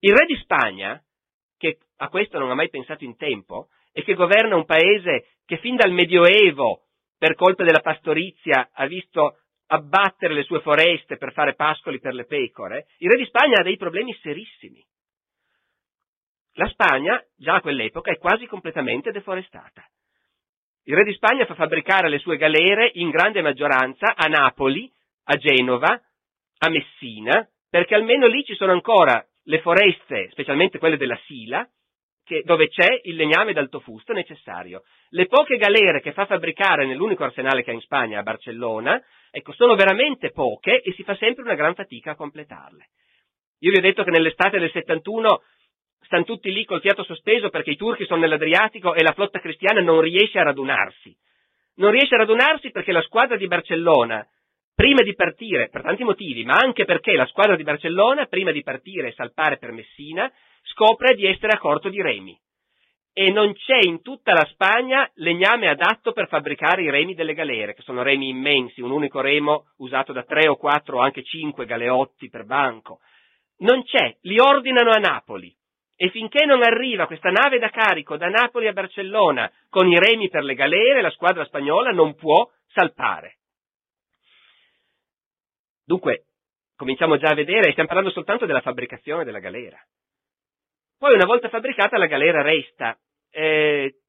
Il 0.00 0.16
re 0.16 0.26
di 0.26 0.34
Spagna, 0.36 1.00
che 1.56 1.78
a 1.98 2.08
questo 2.08 2.38
non 2.38 2.50
ha 2.50 2.54
mai 2.54 2.68
pensato 2.68 3.04
in 3.04 3.16
tempo 3.16 3.68
e 3.92 4.02
che 4.02 4.14
governa 4.14 4.56
un 4.56 4.64
paese 4.64 5.28
che 5.46 5.58
fin 5.58 5.76
dal 5.76 5.92
Medioevo 5.92 6.86
per 7.20 7.34
colpa 7.34 7.64
della 7.64 7.80
pastorizia 7.80 8.70
ha 8.72 8.86
visto 8.86 9.40
abbattere 9.66 10.32
le 10.32 10.42
sue 10.42 10.62
foreste 10.62 11.18
per 11.18 11.34
fare 11.34 11.54
pascoli 11.54 12.00
per 12.00 12.14
le 12.14 12.24
pecore, 12.24 12.86
il 12.96 13.10
re 13.10 13.18
di 13.18 13.26
Spagna 13.26 13.60
ha 13.60 13.62
dei 13.62 13.76
problemi 13.76 14.18
serissimi. 14.22 14.82
La 16.54 16.66
Spagna, 16.68 17.22
già 17.36 17.56
a 17.56 17.60
quell'epoca, 17.60 18.10
è 18.10 18.16
quasi 18.16 18.46
completamente 18.46 19.12
deforestata. 19.12 19.84
Il 20.84 20.96
re 20.96 21.04
di 21.04 21.12
Spagna 21.12 21.44
fa 21.44 21.54
fabbricare 21.54 22.08
le 22.08 22.20
sue 22.20 22.38
galere 22.38 22.90
in 22.94 23.10
grande 23.10 23.42
maggioranza 23.42 24.14
a 24.16 24.26
Napoli, 24.26 24.90
a 25.24 25.36
Genova, 25.36 26.02
a 26.58 26.68
Messina, 26.70 27.46
perché 27.68 27.94
almeno 27.94 28.28
lì 28.28 28.42
ci 28.44 28.54
sono 28.54 28.72
ancora 28.72 29.22
le 29.42 29.60
foreste, 29.60 30.30
specialmente 30.30 30.78
quelle 30.78 30.96
della 30.96 31.20
Sila, 31.26 31.68
che, 32.30 32.42
dove 32.44 32.68
c'è 32.68 33.00
il 33.02 33.16
legname 33.16 33.52
d'alto 33.52 33.80
fusto 33.80 34.12
necessario. 34.12 34.84
Le 35.08 35.26
poche 35.26 35.56
galere 35.56 36.00
che 36.00 36.12
fa 36.12 36.26
fabbricare 36.26 36.86
nell'unico 36.86 37.24
arsenale 37.24 37.64
che 37.64 37.72
ha 37.72 37.74
in 37.74 37.80
Spagna, 37.80 38.20
a 38.20 38.22
Barcellona, 38.22 39.02
ecco, 39.32 39.52
sono 39.52 39.74
veramente 39.74 40.30
poche 40.30 40.80
e 40.80 40.92
si 40.92 41.02
fa 41.02 41.16
sempre 41.16 41.42
una 41.42 41.56
gran 41.56 41.74
fatica 41.74 42.12
a 42.12 42.14
completarle. 42.14 42.86
Io 43.62 43.72
vi 43.72 43.78
ho 43.78 43.82
detto 43.82 44.04
che 44.04 44.12
nell'estate 44.12 44.60
del 44.60 44.70
71 44.70 45.42
stanno 46.02 46.22
tutti 46.22 46.52
lì 46.52 46.64
col 46.64 46.80
fiato 46.80 47.02
sospeso 47.02 47.50
perché 47.50 47.70
i 47.70 47.76
turchi 47.76 48.06
sono 48.06 48.20
nell'Adriatico 48.20 48.94
e 48.94 49.02
la 49.02 49.12
flotta 49.12 49.40
cristiana 49.40 49.80
non 49.80 50.00
riesce 50.00 50.38
a 50.38 50.44
radunarsi. 50.44 51.12
Non 51.76 51.90
riesce 51.90 52.14
a 52.14 52.18
radunarsi 52.18 52.70
perché 52.70 52.92
la 52.92 53.02
squadra 53.02 53.36
di 53.36 53.48
Barcellona, 53.48 54.24
prima 54.72 55.02
di 55.02 55.14
partire, 55.16 55.68
per 55.68 55.82
tanti 55.82 56.04
motivi, 56.04 56.44
ma 56.44 56.58
anche 56.58 56.84
perché 56.84 57.16
la 57.16 57.26
squadra 57.26 57.56
di 57.56 57.64
Barcellona, 57.64 58.26
prima 58.26 58.52
di 58.52 58.62
partire 58.62 59.08
e 59.08 59.12
salpare 59.14 59.58
per 59.58 59.72
Messina, 59.72 60.30
scopre 60.62 61.14
di 61.14 61.26
essere 61.26 61.52
a 61.52 61.58
corto 61.58 61.88
di 61.88 62.00
remi 62.00 62.38
e 63.12 63.30
non 63.30 63.52
c'è 63.54 63.78
in 63.82 64.02
tutta 64.02 64.32
la 64.32 64.46
Spagna 64.50 65.08
legname 65.14 65.68
adatto 65.68 66.12
per 66.12 66.28
fabbricare 66.28 66.82
i 66.82 66.90
remi 66.90 67.14
delle 67.14 67.34
galere, 67.34 67.74
che 67.74 67.82
sono 67.82 68.02
remi 68.02 68.28
immensi, 68.28 68.80
un 68.80 68.92
unico 68.92 69.20
remo 69.20 69.66
usato 69.78 70.12
da 70.12 70.22
tre 70.22 70.48
o 70.48 70.56
quattro 70.56 70.98
o 70.98 71.00
anche 71.00 71.24
cinque 71.24 71.66
galeotti 71.66 72.30
per 72.30 72.44
banco. 72.44 73.00
Non 73.58 73.82
c'è, 73.84 74.16
li 74.22 74.38
ordinano 74.38 74.90
a 74.90 74.98
Napoli. 74.98 75.54
E 75.96 76.08
finché 76.08 76.46
non 76.46 76.62
arriva 76.62 77.06
questa 77.06 77.30
nave 77.30 77.58
da 77.58 77.68
carico 77.68 78.16
da 78.16 78.28
Napoli 78.28 78.68
a 78.68 78.72
Barcellona 78.72 79.52
con 79.68 79.86
i 79.86 79.98
remi 79.98 80.30
per 80.30 80.44
le 80.44 80.54
galere, 80.54 81.02
la 81.02 81.10
squadra 81.10 81.44
spagnola 81.44 81.90
non 81.90 82.14
può 82.14 82.50
salpare. 82.68 83.36
Dunque, 85.84 86.24
cominciamo 86.74 87.18
già 87.18 87.28
a 87.28 87.34
vedere, 87.34 87.72
stiamo 87.72 87.88
parlando 87.88 88.12
soltanto 88.12 88.46
della 88.46 88.62
fabbricazione 88.62 89.24
della 89.24 89.40
galera. 89.40 89.78
Poi 91.00 91.14
una 91.14 91.24
volta 91.24 91.48
fabbricata 91.48 91.96
la 91.96 92.04
galera 92.04 92.42
resta. 92.42 92.94
Eh, 93.30 94.00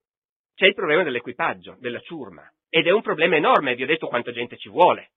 c'è 0.54 0.66
il 0.66 0.74
problema 0.74 1.04
dell'equipaggio, 1.04 1.78
della 1.80 2.02
ciurma. 2.02 2.44
Ed 2.68 2.86
è 2.86 2.92
un 2.92 3.02
problema 3.02 3.38
enorme, 3.38 3.76
vi 3.76 3.84
ho 3.84 3.86
detto 3.86 4.08
quanta 4.08 4.34
gente 4.34 4.58
ci 4.58 4.68
vuole. 4.68 5.12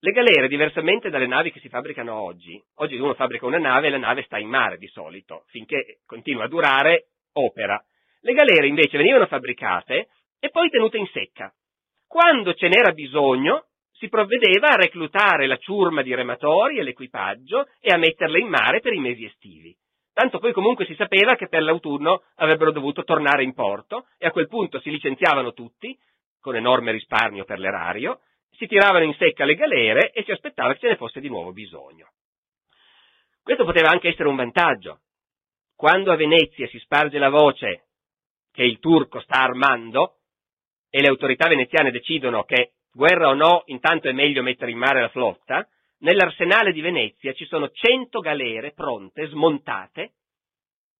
Le 0.00 0.12
galere, 0.12 0.46
diversamente 0.46 1.08
dalle 1.08 1.26
navi 1.26 1.52
che 1.52 1.60
si 1.60 1.70
fabbricano 1.70 2.20
oggi, 2.20 2.62
oggi 2.80 2.96
uno 2.96 3.14
fabbrica 3.14 3.46
una 3.46 3.56
nave 3.56 3.86
e 3.86 3.90
la 3.90 3.96
nave 3.96 4.24
sta 4.24 4.36
in 4.36 4.48
mare 4.48 4.76
di 4.76 4.88
solito, 4.88 5.44
finché 5.46 6.00
continua 6.04 6.44
a 6.44 6.48
durare, 6.48 7.12
opera. 7.32 7.82
Le 8.20 8.34
galere 8.34 8.66
invece 8.66 8.98
venivano 8.98 9.24
fabbricate 9.24 10.08
e 10.38 10.50
poi 10.50 10.68
tenute 10.68 10.98
in 10.98 11.06
secca. 11.06 11.50
Quando 12.06 12.52
ce 12.52 12.68
n'era 12.68 12.92
bisogno, 12.92 13.68
si 14.00 14.08
provvedeva 14.08 14.68
a 14.68 14.76
reclutare 14.76 15.46
la 15.46 15.58
ciurma 15.58 16.00
di 16.00 16.14
rematori 16.14 16.78
e 16.78 16.82
l'equipaggio 16.82 17.68
e 17.78 17.92
a 17.92 17.98
metterle 17.98 18.40
in 18.40 18.48
mare 18.48 18.80
per 18.80 18.94
i 18.94 18.98
mesi 18.98 19.26
estivi. 19.26 19.76
Tanto 20.14 20.38
poi 20.38 20.54
comunque 20.54 20.86
si 20.86 20.94
sapeva 20.94 21.34
che 21.36 21.48
per 21.48 21.62
l'autunno 21.62 22.22
avrebbero 22.36 22.72
dovuto 22.72 23.04
tornare 23.04 23.42
in 23.42 23.52
porto 23.52 24.06
e 24.16 24.26
a 24.26 24.30
quel 24.30 24.48
punto 24.48 24.80
si 24.80 24.90
licenziavano 24.90 25.52
tutti, 25.52 25.96
con 26.40 26.56
enorme 26.56 26.92
risparmio 26.92 27.44
per 27.44 27.58
l'erario, 27.58 28.20
si 28.52 28.66
tiravano 28.66 29.04
in 29.04 29.14
secca 29.18 29.44
le 29.44 29.54
galere 29.54 30.12
e 30.12 30.24
si 30.24 30.32
aspettava 30.32 30.72
che 30.72 30.78
ce 30.78 30.88
ne 30.88 30.96
fosse 30.96 31.20
di 31.20 31.28
nuovo 31.28 31.52
bisogno. 31.52 32.08
Questo 33.42 33.66
poteva 33.66 33.90
anche 33.90 34.08
essere 34.08 34.28
un 34.28 34.36
vantaggio. 34.36 35.00
Quando 35.76 36.10
a 36.10 36.16
Venezia 36.16 36.66
si 36.68 36.78
sparge 36.78 37.18
la 37.18 37.28
voce 37.28 37.88
che 38.50 38.62
il 38.62 38.78
turco 38.78 39.20
sta 39.20 39.42
armando, 39.42 40.20
e 40.90 41.00
le 41.00 41.08
autorità 41.08 41.48
veneziane 41.48 41.92
decidono 41.92 42.42
che 42.42 42.72
guerra 42.92 43.28
o 43.28 43.34
no, 43.34 43.62
intanto 43.66 44.08
è 44.08 44.12
meglio 44.12 44.42
mettere 44.42 44.70
in 44.70 44.78
mare 44.78 45.00
la 45.00 45.08
flotta, 45.08 45.66
nell'arsenale 45.98 46.72
di 46.72 46.80
Venezia 46.80 47.32
ci 47.32 47.46
sono 47.46 47.70
100 47.70 48.20
galere 48.20 48.72
pronte, 48.72 49.28
smontate, 49.28 50.12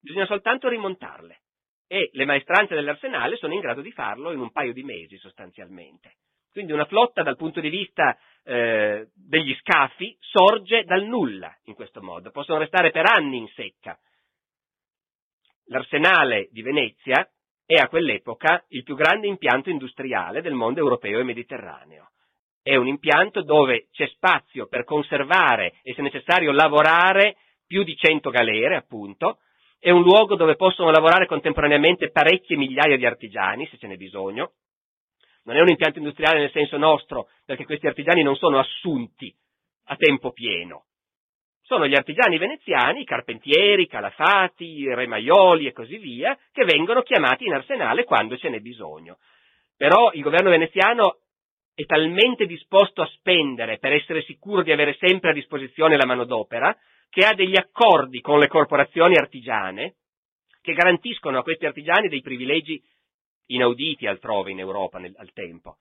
bisogna 0.01 0.27
soltanto 0.27 0.69
rimontarle 0.69 1.41
e 1.87 2.11
le 2.13 2.25
maestranze 2.25 2.75
dell'arsenale 2.75 3.37
sono 3.37 3.53
in 3.53 3.61
grado 3.61 3.81
di 3.81 3.91
farlo 3.91 4.33
in 4.33 4.39
un 4.39 4.53
paio 4.53 4.73
di 4.73 4.85
mesi 4.85 5.17
sostanzialmente. 5.19 6.15
Quindi 6.53 6.73
una 6.73 6.85
flotta 6.85 7.23
dal 7.23 7.37
punto 7.37 7.61
di 7.61 7.69
vista 7.69 8.17
eh, 8.45 9.09
degli 9.15 9.55
scafi 9.57 10.17
sorge 10.21 10.85
dal 10.85 11.05
nulla 11.05 11.53
in 11.65 11.75
questo 11.75 12.01
modo, 12.01 12.31
possono 12.31 12.59
restare 12.59 12.91
per 12.91 13.07
anni 13.09 13.39
in 13.39 13.49
secca. 13.49 13.99
L'arsenale 15.67 16.49
di 16.51 16.63
Venezia 16.63 17.29
è 17.71 17.77
a 17.77 17.87
quell'epoca 17.87 18.65
il 18.71 18.83
più 18.83 18.97
grande 18.97 19.29
impianto 19.29 19.71
industriale 19.71 20.43
del 20.43 20.55
mondo 20.55 20.81
europeo 20.81 21.21
e 21.21 21.23
mediterraneo. 21.23 22.11
È 22.61 22.75
un 22.75 22.89
impianto 22.89 23.43
dove 23.43 23.87
c'è 23.93 24.09
spazio 24.09 24.67
per 24.67 24.83
conservare 24.83 25.75
e 25.85 25.95
se 25.95 26.03
necessario 26.03 26.51
lavorare 26.51 27.37
più 27.69 27.85
di 27.85 27.95
100 27.95 28.29
galere, 28.31 28.75
appunto, 28.75 29.39
è 29.79 29.91
un 29.91 30.03
luogo 30.03 30.35
dove 30.35 30.57
possono 30.57 30.91
lavorare 30.91 31.27
contemporaneamente 31.27 32.11
parecchie 32.11 32.57
migliaia 32.57 32.97
di 32.97 33.07
artigiani, 33.07 33.69
se 33.69 33.79
ce 33.79 33.87
n'è 33.87 33.97
bisogno, 33.97 34.55
non 35.45 35.55
è 35.55 35.61
un 35.61 35.69
impianto 35.69 35.99
industriale 36.01 36.41
nel 36.41 36.51
senso 36.51 36.77
nostro, 36.77 37.29
perché 37.45 37.65
questi 37.65 37.87
artigiani 37.87 38.25
non 38.25 38.35
sono 38.35 38.59
assunti 38.59 39.33
a 39.85 39.95
tempo 39.95 40.33
pieno. 40.33 40.87
Sono 41.71 41.87
gli 41.87 41.95
artigiani 41.95 42.37
veneziani, 42.37 43.03
i 43.03 43.05
carpentieri, 43.05 43.83
i 43.83 43.87
calafati, 43.87 44.65
i 44.65 44.93
remaioli 44.93 45.69
e 45.69 45.73
così 45.73 45.99
via, 45.99 46.37
che 46.51 46.65
vengono 46.65 47.03
chiamati 47.03 47.45
in 47.45 47.53
arsenale 47.53 48.03
quando 48.03 48.37
ce 48.37 48.49
n'è 48.49 48.59
bisogno. 48.59 49.19
Però 49.77 50.11
il 50.15 50.23
governo 50.23 50.51
veneziano 50.51 51.21
è 51.73 51.85
talmente 51.85 52.47
disposto 52.47 53.03
a 53.03 53.11
spendere 53.15 53.79
per 53.79 53.93
essere 53.93 54.23
sicuro 54.23 54.65
di 54.65 54.73
avere 54.73 54.97
sempre 54.99 55.31
a 55.31 55.33
disposizione 55.33 55.97
la 55.97 56.07
manodopera, 56.07 56.77
che 57.09 57.25
ha 57.25 57.35
degli 57.35 57.57
accordi 57.57 58.21
con 58.21 58.41
le 58.41 58.49
corporazioni 58.49 59.15
artigiane 59.15 59.95
che 60.63 60.73
garantiscono 60.73 61.39
a 61.39 61.45
questi 61.45 61.67
artigiani 61.67 62.09
dei 62.09 62.21
privilegi 62.21 62.83
inauditi 63.47 64.09
altrove 64.09 64.51
in 64.51 64.59
Europa 64.59 64.99
nel, 64.99 65.15
al 65.19 65.33
tempo. 65.33 65.77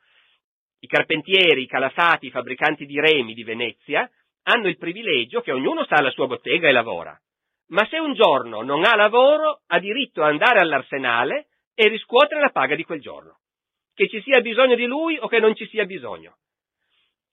I 0.81 0.87
carpentieri, 0.87 1.63
i 1.63 1.67
calafati, 1.67 2.27
i 2.27 2.31
fabbricanti 2.31 2.85
di 2.85 2.99
remi 2.99 3.33
di 3.33 3.43
Venezia 3.43 4.07
hanno 4.43 4.67
il 4.67 4.77
privilegio 4.77 5.41
che 5.41 5.51
ognuno 5.51 5.83
sta 5.83 5.95
alla 5.95 6.11
sua 6.11 6.27
bottega 6.27 6.67
e 6.67 6.71
lavora. 6.71 7.19
Ma 7.67 7.85
se 7.87 7.99
un 7.99 8.13
giorno 8.13 8.61
non 8.61 8.83
ha 8.83 8.95
lavoro, 8.95 9.61
ha 9.67 9.79
diritto 9.79 10.23
ad 10.23 10.29
andare 10.29 10.59
all'arsenale 10.59 11.47
e 11.75 11.87
riscuotere 11.87 12.41
la 12.41 12.49
paga 12.49 12.75
di 12.75 12.83
quel 12.83 12.99
giorno. 12.99 13.39
Che 13.93 14.07
ci 14.07 14.21
sia 14.21 14.41
bisogno 14.41 14.75
di 14.75 14.85
lui 14.85 15.17
o 15.17 15.27
che 15.27 15.39
non 15.39 15.55
ci 15.55 15.67
sia 15.67 15.85
bisogno. 15.85 16.37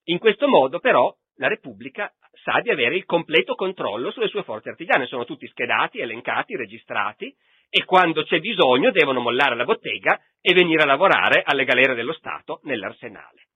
In 0.04 0.18
questo 0.18 0.46
modo, 0.46 0.78
però, 0.78 1.14
la 1.36 1.48
Repubblica 1.48 2.12
sa 2.42 2.60
di 2.60 2.70
avere 2.70 2.96
il 2.96 3.04
completo 3.04 3.54
controllo 3.54 4.10
sulle 4.10 4.28
sue 4.28 4.42
forze 4.42 4.68
artigiane. 4.68 5.06
Sono 5.06 5.24
tutti 5.24 5.46
schedati, 5.48 6.00
elencati, 6.00 6.56
registrati 6.56 7.34
e 7.68 7.84
quando 7.84 8.22
c'è 8.22 8.38
bisogno 8.38 8.90
devono 8.90 9.20
mollare 9.20 9.56
la 9.56 9.64
bottega 9.64 10.20
e 10.40 10.54
venire 10.54 10.82
a 10.82 10.86
lavorare 10.86 11.42
alle 11.44 11.64
galere 11.64 11.94
dello 11.94 12.12
Stato 12.12 12.60
nell'arsenale. 12.64 13.48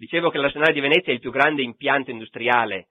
Dicevo 0.00 0.30
che 0.30 0.38
l'arsenale 0.38 0.72
di 0.72 0.80
Venezia 0.80 1.12
è 1.12 1.14
il 1.14 1.20
più 1.20 1.30
grande 1.30 1.60
impianto 1.60 2.10
industriale 2.10 2.88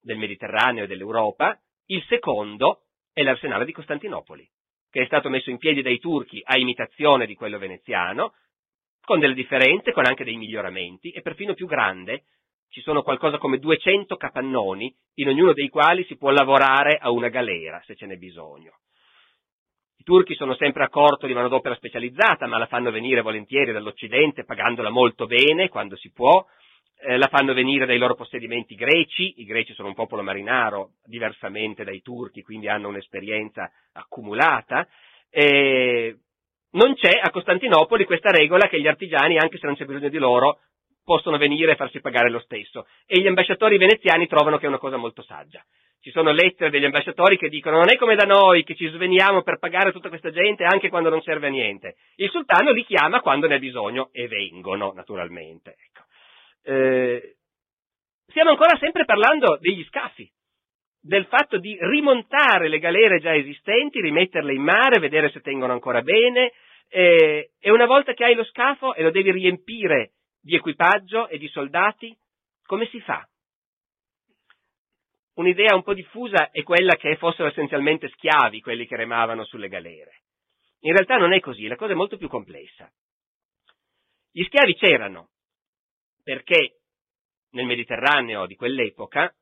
del 0.00 0.18
Mediterraneo 0.18 0.84
e 0.84 0.86
dell'Europa, 0.86 1.60
il 1.86 2.00
secondo 2.04 2.82
è 3.12 3.24
l'arsenale 3.24 3.64
di 3.64 3.72
Costantinopoli, 3.72 4.48
che 4.88 5.02
è 5.02 5.06
stato 5.06 5.28
messo 5.28 5.50
in 5.50 5.58
piedi 5.58 5.82
dai 5.82 5.98
turchi 5.98 6.40
a 6.44 6.56
imitazione 6.56 7.26
di 7.26 7.34
quello 7.34 7.58
veneziano, 7.58 8.34
con 9.00 9.18
delle 9.18 9.34
differenze, 9.34 9.90
con 9.90 10.06
anche 10.06 10.22
dei 10.22 10.36
miglioramenti, 10.36 11.10
e 11.10 11.22
perfino 11.22 11.54
più 11.54 11.66
grande 11.66 12.26
ci 12.68 12.82
sono 12.82 13.02
qualcosa 13.02 13.38
come 13.38 13.58
200 13.58 14.16
capannoni, 14.16 14.94
in 15.14 15.30
ognuno 15.30 15.54
dei 15.54 15.68
quali 15.68 16.04
si 16.04 16.16
può 16.16 16.30
lavorare 16.30 16.98
a 16.98 17.10
una 17.10 17.30
galera, 17.30 17.82
se 17.84 17.96
ce 17.96 18.06
n'è 18.06 18.16
bisogno. 18.16 18.78
I 20.06 20.10
turchi 20.10 20.34
sono 20.34 20.54
sempre 20.56 20.84
a 20.84 20.90
corto 20.90 21.26
di 21.26 21.32
manodopera 21.32 21.74
specializzata, 21.76 22.46
ma 22.46 22.58
la 22.58 22.66
fanno 22.66 22.90
venire 22.90 23.22
volentieri 23.22 23.72
dall'Occidente, 23.72 24.44
pagandola 24.44 24.90
molto 24.90 25.24
bene 25.24 25.70
quando 25.70 25.96
si 25.96 26.10
può, 26.12 26.44
eh, 27.00 27.16
la 27.16 27.28
fanno 27.28 27.54
venire 27.54 27.86
dai 27.86 27.96
loro 27.96 28.14
possedimenti 28.14 28.74
greci, 28.74 29.40
i 29.40 29.46
greci 29.46 29.72
sono 29.72 29.88
un 29.88 29.94
popolo 29.94 30.22
marinaro, 30.22 30.90
diversamente 31.06 31.84
dai 31.84 32.02
turchi, 32.02 32.42
quindi 32.42 32.68
hanno 32.68 32.88
un'esperienza 32.88 33.72
accumulata, 33.94 34.86
e 35.30 36.18
non 36.72 36.92
c'è 36.96 37.18
a 37.22 37.30
Costantinopoli 37.30 38.04
questa 38.04 38.30
regola 38.30 38.68
che 38.68 38.82
gli 38.82 38.86
artigiani, 38.86 39.38
anche 39.38 39.56
se 39.56 39.64
non 39.64 39.74
c'è 39.74 39.86
bisogno 39.86 40.10
di 40.10 40.18
loro, 40.18 40.58
possono 41.04 41.36
venire 41.36 41.72
e 41.72 41.76
farsi 41.76 42.00
pagare 42.00 42.30
lo 42.30 42.40
stesso. 42.40 42.86
E 43.06 43.20
gli 43.20 43.26
ambasciatori 43.26 43.78
veneziani 43.78 44.26
trovano 44.26 44.58
che 44.58 44.64
è 44.64 44.68
una 44.68 44.78
cosa 44.78 44.96
molto 44.96 45.22
saggia. 45.22 45.62
Ci 46.00 46.10
sono 46.10 46.32
lettere 46.32 46.70
degli 46.70 46.84
ambasciatori 46.84 47.38
che 47.38 47.48
dicono 47.48 47.78
non 47.78 47.90
è 47.90 47.96
come 47.96 48.14
da 48.14 48.26
noi 48.26 48.62
che 48.62 48.74
ci 48.74 48.88
sveniamo 48.88 49.42
per 49.42 49.58
pagare 49.58 49.92
tutta 49.92 50.08
questa 50.08 50.30
gente 50.30 50.64
anche 50.64 50.90
quando 50.90 51.08
non 51.08 51.22
serve 51.22 51.46
a 51.46 51.50
niente. 51.50 51.96
Il 52.16 52.30
sultano 52.30 52.72
li 52.72 52.84
chiama 52.84 53.20
quando 53.20 53.46
ne 53.46 53.54
ha 53.54 53.58
bisogno 53.58 54.10
e 54.12 54.28
vengono, 54.28 54.92
naturalmente. 54.92 55.76
Ecco. 55.78 56.02
Eh, 56.64 57.36
stiamo 58.26 58.50
ancora 58.50 58.76
sempre 58.78 59.04
parlando 59.04 59.56
degli 59.60 59.82
scafi, 59.84 60.30
del 61.00 61.26
fatto 61.26 61.58
di 61.58 61.76
rimontare 61.80 62.68
le 62.68 62.78
galere 62.78 63.20
già 63.20 63.34
esistenti, 63.34 64.00
rimetterle 64.00 64.52
in 64.52 64.62
mare, 64.62 65.00
vedere 65.00 65.30
se 65.30 65.40
tengono 65.40 65.72
ancora 65.72 66.02
bene, 66.02 66.52
eh, 66.90 67.50
e 67.58 67.70
una 67.70 67.86
volta 67.86 68.12
che 68.12 68.24
hai 68.24 68.34
lo 68.34 68.44
scafo 68.44 68.94
e 68.94 69.02
lo 69.02 69.10
devi 69.10 69.30
riempire 69.30 70.12
di 70.44 70.54
equipaggio 70.54 71.28
e 71.28 71.38
di 71.38 71.48
soldati, 71.48 72.14
come 72.66 72.86
si 72.88 73.00
fa? 73.00 73.26
Un'idea 75.36 75.74
un 75.74 75.82
po' 75.82 75.94
diffusa 75.94 76.50
è 76.50 76.62
quella 76.62 76.96
che 76.96 77.16
fossero 77.16 77.48
essenzialmente 77.48 78.10
schiavi 78.10 78.60
quelli 78.60 78.86
che 78.86 78.94
remavano 78.94 79.44
sulle 79.44 79.68
galere. 79.68 80.20
In 80.80 80.92
realtà 80.92 81.16
non 81.16 81.32
è 81.32 81.40
così, 81.40 81.66
la 81.66 81.76
cosa 81.76 81.92
è 81.92 81.96
molto 81.96 82.18
più 82.18 82.28
complessa. 82.28 82.92
Gli 84.30 84.44
schiavi 84.44 84.74
c'erano, 84.74 85.30
perché 86.22 86.80
nel 87.52 87.64
Mediterraneo 87.64 88.44
di 88.46 88.54
quell'epoca 88.54 89.34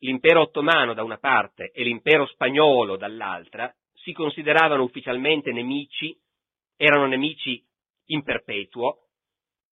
l'impero 0.00 0.40
ottomano 0.40 0.94
da 0.94 1.04
una 1.04 1.18
parte 1.18 1.70
e 1.70 1.84
l'impero 1.84 2.26
spagnolo 2.26 2.96
dall'altra 2.96 3.72
si 3.92 4.12
consideravano 4.12 4.82
ufficialmente 4.82 5.52
nemici, 5.52 6.18
erano 6.76 7.06
nemici 7.06 7.64
in 8.06 8.24
perpetuo, 8.24 9.05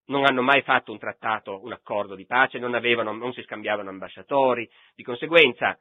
non 0.06 0.24
hanno 0.24 0.42
mai 0.42 0.62
fatto 0.62 0.92
un 0.92 0.98
trattato, 0.98 1.62
un 1.62 1.72
accordo 1.72 2.14
di 2.14 2.26
pace, 2.26 2.58
non, 2.58 2.74
avevano, 2.74 3.12
non 3.12 3.32
si 3.32 3.42
scambiavano 3.42 3.90
ambasciatori, 3.90 4.68
di 4.94 5.02
conseguenza 5.02 5.78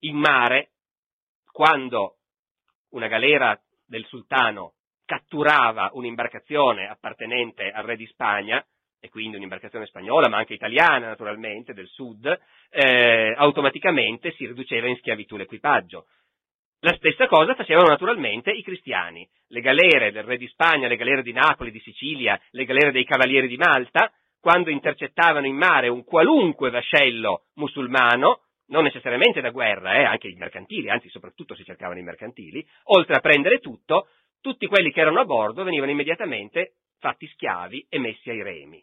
in 0.00 0.16
mare, 0.16 0.70
quando 1.50 2.16
una 2.90 3.08
galera 3.08 3.60
del 3.86 4.04
sultano 4.06 4.74
catturava 5.04 5.90
un'imbarcazione 5.92 6.88
appartenente 6.88 7.70
al 7.70 7.84
re 7.84 7.96
di 7.96 8.06
Spagna, 8.06 8.64
e 9.04 9.08
quindi 9.08 9.36
un'imbarcazione 9.36 9.86
spagnola, 9.86 10.28
ma 10.28 10.36
anche 10.36 10.54
italiana 10.54 11.08
naturalmente, 11.08 11.74
del 11.74 11.88
sud, 11.88 12.24
eh, 12.70 13.34
automaticamente 13.36 14.30
si 14.34 14.46
riduceva 14.46 14.86
in 14.86 14.96
schiavitù 14.96 15.36
l'equipaggio. 15.36 16.06
La 16.84 16.94
stessa 16.96 17.28
cosa 17.28 17.54
facevano 17.54 17.86
naturalmente 17.86 18.50
i 18.50 18.60
cristiani. 18.60 19.28
Le 19.50 19.60
galere 19.60 20.10
del 20.10 20.24
re 20.24 20.36
di 20.36 20.48
Spagna, 20.48 20.88
le 20.88 20.96
galere 20.96 21.22
di 21.22 21.30
Napoli, 21.30 21.70
di 21.70 21.78
Sicilia, 21.78 22.40
le 22.50 22.64
galere 22.64 22.90
dei 22.90 23.04
cavalieri 23.04 23.46
di 23.46 23.56
Malta, 23.56 24.12
quando 24.40 24.68
intercettavano 24.68 25.46
in 25.46 25.54
mare 25.54 25.86
un 25.86 26.02
qualunque 26.02 26.70
vascello 26.70 27.44
musulmano, 27.54 28.40
non 28.70 28.82
necessariamente 28.82 29.40
da 29.40 29.50
guerra, 29.50 29.94
eh, 29.94 30.02
anche 30.02 30.26
i 30.26 30.34
mercantili, 30.34 30.90
anzi 30.90 31.08
soprattutto 31.08 31.54
si 31.54 31.62
cercavano 31.62 32.00
i 32.00 32.02
mercantili, 32.02 32.66
oltre 32.86 33.14
a 33.14 33.20
prendere 33.20 33.60
tutto, 33.60 34.08
tutti 34.40 34.66
quelli 34.66 34.90
che 34.90 35.02
erano 35.02 35.20
a 35.20 35.24
bordo 35.24 35.62
venivano 35.62 35.92
immediatamente 35.92 36.78
fatti 36.98 37.28
schiavi 37.28 37.86
e 37.88 37.98
messi 38.00 38.28
ai 38.28 38.42
remi. 38.42 38.82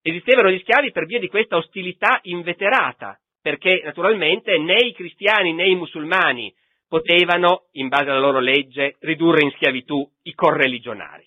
Esistevano 0.00 0.48
gli 0.48 0.60
schiavi 0.60 0.92
per 0.92 1.06
via 1.06 1.18
di 1.18 1.26
questa 1.26 1.56
ostilità 1.56 2.20
inveterata, 2.22 3.18
perché 3.42 3.80
naturalmente 3.84 4.56
né 4.58 4.76
i 4.76 4.92
cristiani 4.92 5.52
né 5.52 5.66
i 5.66 5.74
musulmani 5.74 6.54
potevano, 6.88 7.66
in 7.72 7.88
base 7.88 8.10
alla 8.10 8.18
loro 8.18 8.40
legge, 8.40 8.96
ridurre 9.00 9.44
in 9.44 9.50
schiavitù 9.52 10.10
i 10.22 10.34
correligionari. 10.34 11.26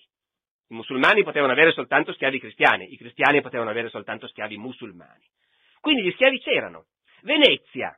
I 0.68 0.74
musulmani 0.74 1.22
potevano 1.22 1.52
avere 1.52 1.72
soltanto 1.72 2.12
schiavi 2.12 2.40
cristiani, 2.40 2.92
i 2.92 2.96
cristiani 2.96 3.40
potevano 3.40 3.70
avere 3.70 3.88
soltanto 3.88 4.26
schiavi 4.26 4.56
musulmani. 4.56 5.24
Quindi 5.80 6.02
gli 6.02 6.12
schiavi 6.12 6.40
c'erano. 6.40 6.86
Venezia, 7.22 7.96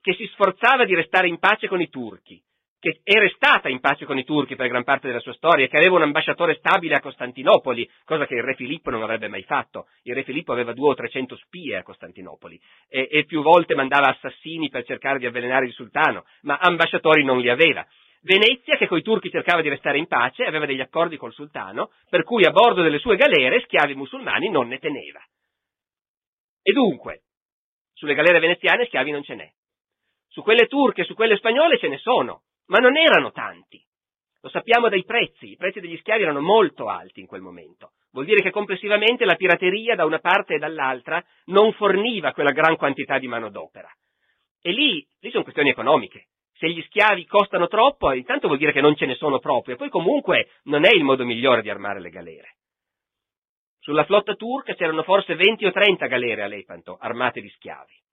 che 0.00 0.14
si 0.14 0.26
sforzava 0.26 0.84
di 0.84 0.94
restare 0.94 1.28
in 1.28 1.38
pace 1.38 1.68
con 1.68 1.80
i 1.80 1.88
turchi, 1.88 2.42
che 2.84 3.00
era 3.02 3.26
stata 3.30 3.70
in 3.70 3.80
pace 3.80 4.04
con 4.04 4.18
i 4.18 4.24
turchi 4.24 4.56
per 4.56 4.68
gran 4.68 4.84
parte 4.84 5.06
della 5.06 5.20
sua 5.20 5.32
storia, 5.32 5.66
che 5.68 5.78
aveva 5.78 5.96
un 5.96 6.02
ambasciatore 6.02 6.56
stabile 6.56 6.96
a 6.96 7.00
Costantinopoli, 7.00 7.88
cosa 8.04 8.26
che 8.26 8.34
il 8.34 8.42
re 8.42 8.54
Filippo 8.54 8.90
non 8.90 9.02
avrebbe 9.02 9.26
mai 9.26 9.42
fatto. 9.42 9.86
Il 10.02 10.14
re 10.14 10.22
Filippo 10.22 10.52
aveva 10.52 10.74
due 10.74 10.90
o 10.90 10.94
trecento 10.94 11.34
spie 11.36 11.78
a 11.78 11.82
Costantinopoli 11.82 12.60
e, 12.90 13.08
e 13.10 13.24
più 13.24 13.40
volte 13.40 13.74
mandava 13.74 14.08
assassini 14.08 14.68
per 14.68 14.84
cercare 14.84 15.18
di 15.18 15.24
avvelenare 15.24 15.64
il 15.64 15.72
sultano, 15.72 16.26
ma 16.42 16.58
ambasciatori 16.58 17.24
non 17.24 17.40
li 17.40 17.48
aveva. 17.48 17.86
Venezia, 18.20 18.76
che 18.76 18.86
coi 18.86 19.00
turchi 19.00 19.30
cercava 19.30 19.62
di 19.62 19.70
restare 19.70 19.96
in 19.96 20.06
pace, 20.06 20.44
aveva 20.44 20.66
degli 20.66 20.82
accordi 20.82 21.16
col 21.16 21.32
sultano, 21.32 21.90
per 22.10 22.22
cui 22.22 22.44
a 22.44 22.50
bordo 22.50 22.82
delle 22.82 22.98
sue 22.98 23.16
galere 23.16 23.62
schiavi 23.62 23.94
musulmani 23.94 24.50
non 24.50 24.68
ne 24.68 24.78
teneva. 24.78 25.24
E 26.60 26.72
dunque, 26.72 27.22
sulle 27.94 28.14
galere 28.14 28.40
veneziane 28.40 28.84
schiavi 28.84 29.10
non 29.10 29.22
ce 29.22 29.34
n'è. 29.36 29.50
Su 30.28 30.42
quelle 30.42 30.66
turche 30.66 31.00
e 31.00 31.04
su 31.04 31.14
quelle 31.14 31.36
spagnole 31.36 31.78
ce 31.78 31.88
ne 31.88 31.96
sono, 31.96 32.42
ma 32.66 32.78
non 32.78 32.96
erano 32.96 33.30
tanti. 33.32 33.82
Lo 34.40 34.50
sappiamo 34.50 34.88
dai 34.88 35.04
prezzi, 35.04 35.52
i 35.52 35.56
prezzi 35.56 35.80
degli 35.80 35.96
schiavi 35.96 36.22
erano 36.22 36.40
molto 36.40 36.88
alti 36.88 37.20
in 37.20 37.26
quel 37.26 37.40
momento. 37.40 37.92
Vuol 38.12 38.26
dire 38.26 38.42
che 38.42 38.50
complessivamente 38.50 39.24
la 39.24 39.36
pirateria 39.36 39.94
da 39.94 40.04
una 40.04 40.18
parte 40.18 40.54
e 40.54 40.58
dall'altra 40.58 41.24
non 41.46 41.72
forniva 41.72 42.32
quella 42.32 42.52
gran 42.52 42.76
quantità 42.76 43.18
di 43.18 43.26
manodopera. 43.26 43.90
E 44.60 44.70
lì, 44.70 45.04
lì 45.20 45.30
sono 45.30 45.42
questioni 45.42 45.70
economiche. 45.70 46.26
Se 46.52 46.68
gli 46.68 46.82
schiavi 46.82 47.26
costano 47.26 47.68
troppo, 47.68 48.12
intanto 48.12 48.46
vuol 48.46 48.58
dire 48.58 48.72
che 48.72 48.80
non 48.80 48.94
ce 48.94 49.06
ne 49.06 49.14
sono 49.14 49.38
proprio, 49.38 49.74
e 49.74 49.78
poi 49.78 49.88
comunque 49.88 50.50
non 50.64 50.84
è 50.84 50.94
il 50.94 51.02
modo 51.02 51.24
migliore 51.24 51.62
di 51.62 51.70
armare 51.70 52.00
le 52.00 52.10
galere. 52.10 52.56
Sulla 53.80 54.04
flotta 54.04 54.34
turca 54.34 54.74
c'erano 54.74 55.02
forse 55.02 55.34
20 55.34 55.66
o 55.66 55.72
30 55.72 56.06
galere 56.06 56.42
a 56.42 56.46
Lepanto, 56.46 56.96
armate 56.98 57.40
di 57.40 57.48
schiavi. 57.48 58.03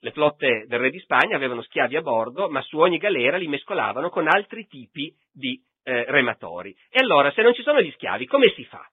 Le 0.00 0.10
flotte 0.10 0.66
del 0.66 0.78
re 0.78 0.90
di 0.90 1.00
Spagna 1.00 1.36
avevano 1.36 1.62
schiavi 1.62 1.96
a 1.96 2.02
bordo, 2.02 2.48
ma 2.48 2.60
su 2.62 2.78
ogni 2.78 2.98
galera 2.98 3.36
li 3.36 3.48
mescolavano 3.48 4.10
con 4.10 4.28
altri 4.28 4.66
tipi 4.66 5.14
di 5.32 5.60
eh, 5.82 6.04
rematori. 6.08 6.76
E 6.90 7.00
allora, 7.00 7.32
se 7.32 7.42
non 7.42 7.54
ci 7.54 7.62
sono 7.62 7.80
gli 7.80 7.90
schiavi, 7.92 8.26
come 8.26 8.52
si 8.54 8.64
fa? 8.64 8.86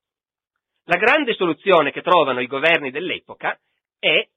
La 0.86 0.98
grande 0.98 1.34
soluzione 1.34 1.92
che 1.92 2.02
trovano 2.02 2.42
i 2.42 2.48
governi 2.48 2.92
dell'epoca 2.92 3.58
è, 4.00 4.28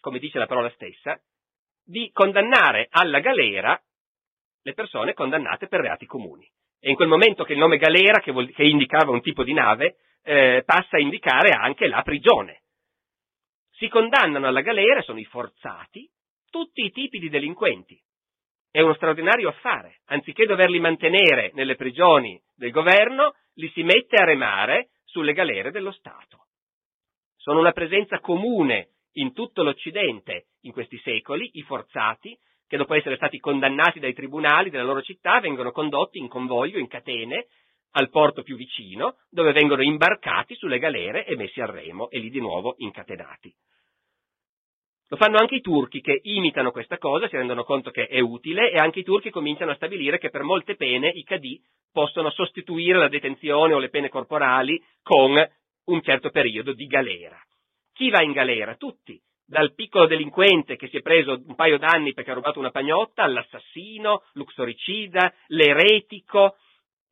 come 0.00 0.18
dice 0.18 0.38
la 0.38 0.46
parola 0.46 0.70
stessa, 0.70 1.18
di 1.84 2.10
condannare 2.12 2.88
alla 2.90 3.20
galera 3.20 3.80
le 4.62 4.74
persone 4.74 5.14
condannate 5.14 5.68
per 5.68 5.80
reati 5.80 6.06
comuni. 6.06 6.46
E 6.80 6.90
in 6.90 6.96
quel 6.96 7.08
momento 7.08 7.44
che 7.44 7.52
il 7.52 7.58
nome 7.58 7.78
galera, 7.78 8.20
che, 8.20 8.32
vol- 8.32 8.52
che 8.52 8.64
indicava 8.64 9.12
un 9.12 9.22
tipo 9.22 9.44
di 9.44 9.52
nave, 9.52 9.96
eh, 10.22 10.62
passa 10.66 10.96
a 10.96 11.00
indicare 11.00 11.50
anche 11.50 11.86
la 11.86 12.02
prigione. 12.02 12.62
Si 13.76 13.88
condannano 13.88 14.46
alla 14.46 14.62
galera, 14.62 15.02
sono 15.02 15.18
i 15.18 15.24
forzati, 15.24 16.08
tutti 16.50 16.84
i 16.84 16.90
tipi 16.90 17.18
di 17.18 17.28
delinquenti, 17.28 18.00
è 18.70 18.80
uno 18.80 18.94
straordinario 18.94 19.48
affare. 19.48 20.00
Anziché 20.06 20.44
doverli 20.44 20.78
mantenere 20.78 21.50
nelle 21.54 21.76
prigioni 21.76 22.40
del 22.54 22.70
governo, 22.70 23.34
li 23.54 23.70
si 23.70 23.82
mette 23.82 24.16
a 24.16 24.24
remare 24.24 24.90
sulle 25.04 25.32
galere 25.32 25.70
dello 25.70 25.92
Stato. 25.92 26.46
Sono 27.36 27.60
una 27.60 27.72
presenza 27.72 28.20
comune 28.20 28.88
in 29.12 29.32
tutto 29.32 29.62
l'Occidente 29.62 30.48
in 30.62 30.72
questi 30.72 30.98
secoli, 30.98 31.50
i 31.54 31.62
forzati, 31.62 32.36
che 32.66 32.76
dopo 32.76 32.94
essere 32.94 33.16
stati 33.16 33.38
condannati 33.38 34.00
dai 34.00 34.12
tribunali 34.12 34.70
della 34.70 34.84
loro 34.84 35.00
città 35.00 35.40
vengono 35.40 35.70
condotti 35.70 36.18
in 36.18 36.28
convoglio, 36.28 36.78
in 36.78 36.88
catene, 36.88 37.46
al 37.96 38.10
porto 38.10 38.42
più 38.42 38.56
vicino, 38.56 39.16
dove 39.30 39.52
vengono 39.52 39.82
imbarcati 39.82 40.54
sulle 40.54 40.78
galere 40.78 41.24
e 41.24 41.34
messi 41.34 41.60
a 41.60 41.66
remo 41.66 42.10
e 42.10 42.18
lì 42.18 42.28
di 42.28 42.40
nuovo 42.40 42.74
incatenati. 42.78 43.52
Lo 45.08 45.16
fanno 45.16 45.38
anche 45.38 45.56
i 45.56 45.60
turchi 45.60 46.00
che 46.00 46.20
imitano 46.24 46.72
questa 46.72 46.98
cosa, 46.98 47.28
si 47.28 47.36
rendono 47.36 47.64
conto 47.64 47.90
che 47.90 48.06
è 48.06 48.20
utile 48.20 48.70
e 48.70 48.78
anche 48.78 49.00
i 49.00 49.04
turchi 49.04 49.30
cominciano 49.30 49.70
a 49.70 49.76
stabilire 49.76 50.18
che 50.18 50.30
per 50.30 50.42
molte 50.42 50.74
pene 50.74 51.08
i 51.08 51.22
cadì 51.22 51.58
possono 51.90 52.30
sostituire 52.30 52.98
la 52.98 53.08
detenzione 53.08 53.72
o 53.72 53.78
le 53.78 53.88
pene 53.88 54.08
corporali 54.08 54.82
con 55.02 55.32
un 55.84 56.02
certo 56.02 56.30
periodo 56.30 56.72
di 56.72 56.86
galera. 56.86 57.40
Chi 57.94 58.10
va 58.10 58.20
in 58.22 58.32
galera? 58.32 58.74
Tutti. 58.74 59.18
Dal 59.46 59.74
piccolo 59.74 60.06
delinquente 60.06 60.76
che 60.76 60.88
si 60.88 60.98
è 60.98 61.02
preso 61.02 61.40
un 61.46 61.54
paio 61.54 61.78
d'anni 61.78 62.12
perché 62.12 62.32
ha 62.32 62.34
rubato 62.34 62.58
una 62.58 62.72
pagnotta, 62.72 63.22
all'assassino, 63.22 64.24
l'uxoricida, 64.32 65.32
l'eretico, 65.46 66.56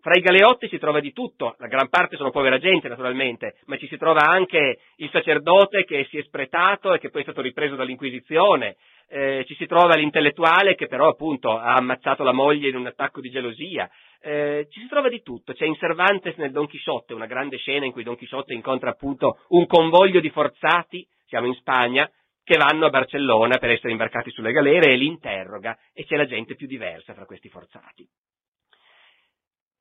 fra 0.05 0.19
i 0.19 0.21
galeotti 0.21 0.69
si 0.69 0.77
trova 0.77 1.01
di 1.01 1.15
tutto, 1.15 1.57
la 1.57 1.67
gran 1.67 1.89
parte 1.89 2.19
sono 2.19 2.31
povera 2.31 2.59
gente 2.59 2.89
naturalmente, 2.89 3.55
ma 3.65 3.79
ci 3.79 3.87
si 3.87 3.97
trova 3.97 4.29
anche 4.29 4.81
il 4.97 5.09
sacerdote 5.09 5.85
che 5.85 6.07
si 6.11 6.19
è 6.19 6.23
spretato 6.25 6.93
e 6.93 6.99
che 6.99 7.09
poi 7.09 7.23
è 7.23 7.25
stato 7.25 7.41
ripreso 7.41 7.75
dall'Inquisizione, 7.75 8.77
eh, 9.09 9.45
ci 9.47 9.55
si 9.55 9.65
trova 9.65 9.95
l'intellettuale 9.95 10.75
che 10.75 10.89
però 10.89 11.09
appunto 11.09 11.57
ha 11.57 11.73
ammazzato 11.77 12.23
la 12.23 12.35
moglie 12.35 12.69
in 12.69 12.77
un 12.77 12.85
attacco 12.85 13.23
di 13.23 13.31
gelosia, 13.31 13.89
eh, 14.21 14.67
ci 14.69 14.81
si 14.81 14.89
trova 14.89 15.09
di 15.09 15.23
tutto, 15.23 15.55
c'è 15.55 15.65
in 15.65 15.77
Cervantes 15.77 16.37
nel 16.37 16.53
Don 16.53 16.67
Chisciotte, 16.67 17.15
una 17.15 17.25
grande 17.25 17.57
scena 17.57 17.87
in 17.87 17.93
cui 17.93 18.03
Don 18.03 18.17
Chisciotte 18.17 18.53
incontra 18.53 18.91
appunto 18.91 19.39
un 19.49 19.65
convoglio 19.67 20.21
di 20.21 20.29
forzati, 20.29 21.03
siamo 21.25 21.47
in 21.47 21.55
Spagna, 21.55 22.07
che 22.43 22.59
vanno 22.59 22.85
a 22.85 22.91
Barcellona 22.91 23.57
per 23.57 23.71
essere 23.71 23.93
imbarcati 23.93 24.31
sulle 24.33 24.53
galere 24.53 24.93
e 24.93 24.97
li 24.97 25.07
interroga 25.07 25.79
e 25.95 26.05
c'è 26.05 26.17
la 26.17 26.27
gente 26.27 26.57
più 26.57 26.67
diversa 26.67 27.15
fra 27.15 27.25
questi 27.25 27.49
forzati. 27.49 28.07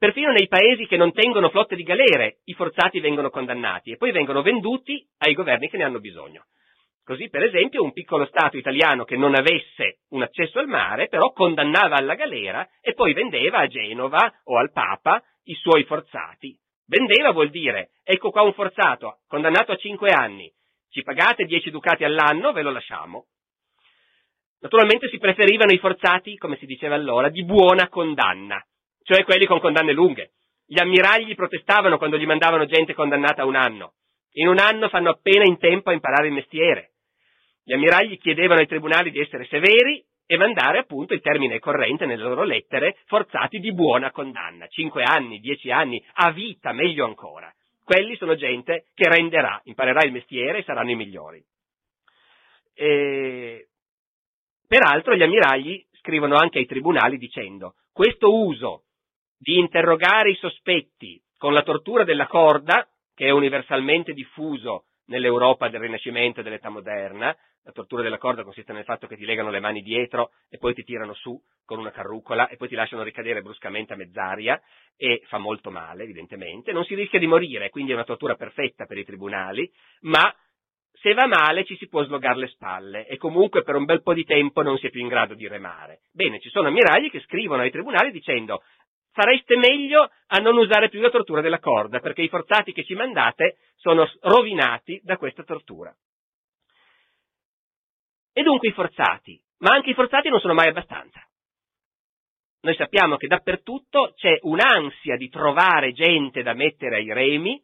Perfino 0.04 0.34
nei 0.34 0.49
paesi 0.49 0.86
che 0.86 0.97
non 0.97 1.14
tengono 1.14 1.47
flotte 1.47 1.78
di 1.78 1.84
galere 1.84 2.39
i 2.43 2.54
forzati 2.54 2.99
vengono 2.99 3.30
condannati 3.30 3.91
e 3.91 3.95
poi 3.95 4.12
vengono 4.12 4.41
venduti 4.41 5.01
ai 5.20 5.34
governi 5.34 5.70
che 5.70 5.78
ne 5.78 5.86
hanno 5.86 6.01
bisogno. 6.01 6.47
Così, 7.06 7.30
per 7.30 7.41
esempio, 7.41 7.82
un 7.82 7.93
piccolo 7.93 8.26
Stato 8.26 8.58
italiano 8.58 9.06
che 9.06 9.16
non 9.16 9.34
avesse 9.34 9.99
un 10.10 10.22
accesso 10.22 10.60
al 10.60 10.68
mare, 10.68 11.08
però 11.08 11.32
condannava 11.32 11.95
alla 11.95 12.16
galera 12.16 12.68
e 12.82 12.93
poi 12.93 13.14
vendeva 13.14 13.60
a 13.60 13.68
Genova 13.68 14.41
o 14.43 14.58
al 14.58 14.74
Papa 14.74 15.24
i 15.45 15.54
suoi 15.54 15.86
forzati. 15.86 16.54
Vendeva 16.86 17.32
vuol 17.32 17.49
dire, 17.49 17.91
ecco 18.04 18.30
qua 18.30 18.41
un 18.41 18.51
forzato, 18.51 19.20
condannato 19.26 19.72
a 19.72 19.78
cinque 19.78 20.10
anni, 20.10 20.51
ci 20.89 21.01
pagate 21.01 21.45
dieci 21.45 21.72
ducati 21.72 22.04
all'anno, 22.04 22.51
ve 22.51 22.62
lo 22.62 22.72
lasciamo. 22.72 23.28
Naturalmente 24.60 25.08
si 25.08 25.18
preferivano 25.18 25.72
i 25.72 25.78
forzati, 25.78 26.36
come 26.36 26.58
si 26.58 26.66
diceva 26.66 26.95
allora, 26.95 27.30
di 27.30 27.45
buona 27.45 27.88
condanna, 27.88 28.62
cioè 29.04 29.24
quelli 29.24 29.45
con 29.45 29.60
condanne 29.60 29.93
lunghe. 29.93 30.32
Gli 30.66 30.80
ammiragli 30.80 31.36
protestavano 31.36 31.97
quando 31.97 32.18
gli 32.18 32.26
mandavano 32.26 32.66
gente 32.66 32.93
condannata 32.93 33.43
a 33.43 33.45
un 33.45 33.56
anno. 33.56 33.93
In 34.34 34.47
un 34.47 34.58
anno 34.58 34.89
fanno 34.89 35.12
appena 35.12 35.43
in 35.45 35.58
tempo 35.60 35.89
a 35.89 35.93
imparare 35.93 36.28
il 36.28 36.34
mestiere. 36.34 36.91
Gli 37.64 37.74
ammiragli 37.74 38.18
chiedevano 38.18 38.60
ai 38.60 38.68
tribunali 38.68 39.12
di 39.12 39.20
essere 39.20 39.45
severi 39.45 40.04
e 40.26 40.38
mandare 40.38 40.80
appunto 40.80 41.14
il 41.14 41.22
termine 41.22 41.60
corrente 41.60 42.06
nelle 42.06 42.24
loro 42.24 42.43
lettere 42.43 42.97
forzati 43.06 43.60
di 43.60 43.74
buona 43.74 44.12
condanna. 44.12 44.68
Cinque 44.68 45.04
anni, 45.04 45.39
dieci 45.39 45.70
anni, 45.70 46.04
a 46.14 46.32
vita, 46.32 46.72
meglio 46.72 47.06
ancora. 47.06 47.54
Quelli 47.84 48.16
sono 48.16 48.36
gente 48.36 48.86
che 48.95 49.10
renderà, 49.10 49.62
imparerà 49.66 50.04
il 50.06 50.14
mestiere 50.14 50.60
e 50.60 50.64
saranno 50.64 50.91
i 50.91 50.95
migliori. 50.95 51.43
E... 52.74 53.68
Peraltro 54.68 55.16
gli 55.16 55.22
ammiragli 55.22 55.86
scrivono 55.99 56.36
anche 56.36 56.58
ai 56.58 56.66
tribunali 56.66 57.18
dicendo 57.18 57.76
questo 57.91 58.34
uso 58.36 58.86
di 59.44 59.60
interrogare 59.60 60.30
i 60.30 60.36
sospetti 60.36 61.22
con 61.38 61.52
la 61.52 61.64
tortura 61.64 62.06
della 62.06 62.28
corda, 62.28 62.88
che 63.14 63.26
è 63.26 63.30
universalmente 63.30 64.14
diffuso 64.14 64.86
nell'Europa 65.08 65.68
del 65.68 65.82
Rinascimento 65.82 66.39
e 66.39 66.44
dell'età 66.44 66.70
moderna, 66.70 67.36
la 67.66 67.72
tortura 67.74 68.02
della 68.02 68.18
corda 68.18 68.44
consiste 68.44 68.72
nel 68.72 68.86
fatto 68.86 69.06
che 69.06 69.18
ti 69.18 69.26
legano 69.26 69.50
le 69.50 69.60
mani 69.60 69.82
dietro 69.82 70.32
e 70.50 70.58
poi 70.58 70.74
ti 70.74 70.86
tirano 70.86 71.14
su 71.14 71.38
con 71.66 71.78
una 71.78 71.91
carrucola 71.91 72.48
e 72.48 72.56
poi 72.56 72.70
ti 72.70 72.76
lasciano 72.76 73.04
ricadere 73.04 73.41
bruscamente 73.41 73.91
a 73.91 73.98
mezz'aria 73.98 74.62
e 74.96 75.22
fa 75.28 75.39
molto 75.39 75.72
male, 75.72 76.04
evidentemente. 76.04 76.72
Non 76.72 76.86
si 76.86 76.96
rischia 76.96 77.20
di 77.20 77.28
morire, 77.28 77.70
quindi 77.70 77.91
è 77.91 77.96
una 77.96 78.06
tortura 78.06 78.36
perfetta 78.36 78.86
per 78.86 78.98
i 78.98 79.04
tribunali, 79.04 79.70
ma 80.02 80.34
se 81.04 81.14
va 81.14 81.28
male 81.28 81.66
ci 81.66 81.76
si 81.76 81.89
può 81.89 82.02
slogare 82.06 82.39
le 82.39 82.48
spalle 82.48 83.06
e 83.08 83.18
comunque 83.18 83.62
per 83.62 83.76
un 83.76 83.84
bel 83.84 84.02
po' 84.02 84.14
di 84.14 84.24
tempo 84.24 84.62
non 84.62 84.78
si 84.78 84.88
è 84.88 84.89
più 84.89 85.02
in 85.02 85.10
grado 85.10 85.34
di 85.34 85.50
remare. 85.50 86.04
Bene, 86.14 86.39
ci 86.39 86.50
sono 86.50 86.70
ammiragli 86.70 87.10
che 87.10 87.20
scrivono 87.22 87.62
ai 87.62 87.72
tribunali 87.72 88.10
dicendo 88.12 88.64
fareste 89.14 89.55
meglio 89.55 90.09
a 90.28 90.38
non 90.39 90.57
usare 90.57 90.89
più 90.89 90.99
la 90.99 91.09
tortura 91.09 91.41
della 91.41 91.59
corda, 91.59 91.99
perché 91.99 92.22
i 92.22 92.30
forzati 92.30 92.74
che 92.74 92.84
ci 92.84 92.95
mandate 92.95 93.57
sono 93.76 94.09
rovinati 94.22 94.99
da 95.03 95.18
questa 95.18 95.43
tortura. 95.43 95.95
E 98.34 98.41
dunque 98.41 98.70
i 98.70 98.74
forzati, 98.74 99.39
ma 99.59 99.72
anche 99.72 99.91
i 99.91 99.93
forzati 99.93 100.30
non 100.30 100.39
sono 100.39 100.53
mai 100.53 100.68
abbastanza. 100.68 101.26
Noi 102.61 102.76
sappiamo 102.76 103.18
che 103.18 103.28
dappertutto 103.28 104.14
c'è 104.16 104.39
un'ansia 104.41 105.18
di 105.18 105.30
trovare 105.30 105.91
gente 105.91 106.41
da 106.43 106.53
mettere 106.53 106.95
ai 106.95 107.14
remi 107.14 107.61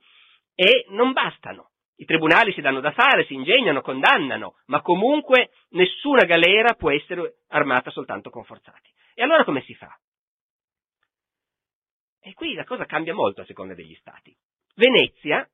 e 0.54 0.86
non 0.90 1.14
bastano. 1.14 1.72
I 1.96 2.06
tribunali 2.06 2.54
si 2.54 2.62
danno 2.62 2.82
da 2.82 2.92
fare, 2.92 3.26
si 3.26 3.34
ingegnano, 3.34 3.82
condannano, 3.82 4.56
ma 4.66 4.82
comunque 4.82 5.52
nessuna 5.70 6.26
galera 6.26 6.74
può 6.74 6.92
essere 6.92 7.40
armata 7.48 7.90
soltanto 7.92 8.30
con 8.30 8.44
forzati. 8.44 8.90
E 9.16 9.24
allora 9.24 9.44
come 9.44 9.62
si 9.62 9.74
fa? 9.74 9.98
E 12.22 12.34
qui 12.34 12.54
la 12.54 12.66
cosa 12.66 12.86
cambia 12.86 13.14
molto 13.14 13.42
a 13.42 13.46
seconda 13.46 13.74
degli 13.74 13.96
stati. 13.96 14.36
Venezia, 14.76 15.48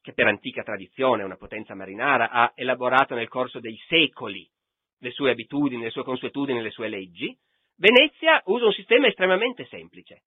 che 0.00 0.12
per 0.12 0.26
antica 0.26 0.62
tradizione 0.62 1.22
è 1.22 1.24
una 1.24 1.36
potenza 1.36 1.74
marinara, 1.74 2.30
ha 2.30 2.52
elaborato 2.54 3.14
nel 3.14 3.28
corso 3.28 3.60
dei 3.60 3.76
secoli 3.88 4.48
le 5.00 5.10
sue 5.10 5.30
abitudini, 5.30 5.82
le 5.82 5.90
sue 5.90 6.02
consuetudini, 6.02 6.62
le 6.62 6.70
sue 6.70 6.88
leggi, 6.88 7.36
Venezia 7.76 8.42
usa 8.46 8.66
un 8.66 8.72
sistema 8.72 9.06
estremamente 9.06 9.64
semplice. 9.66 10.22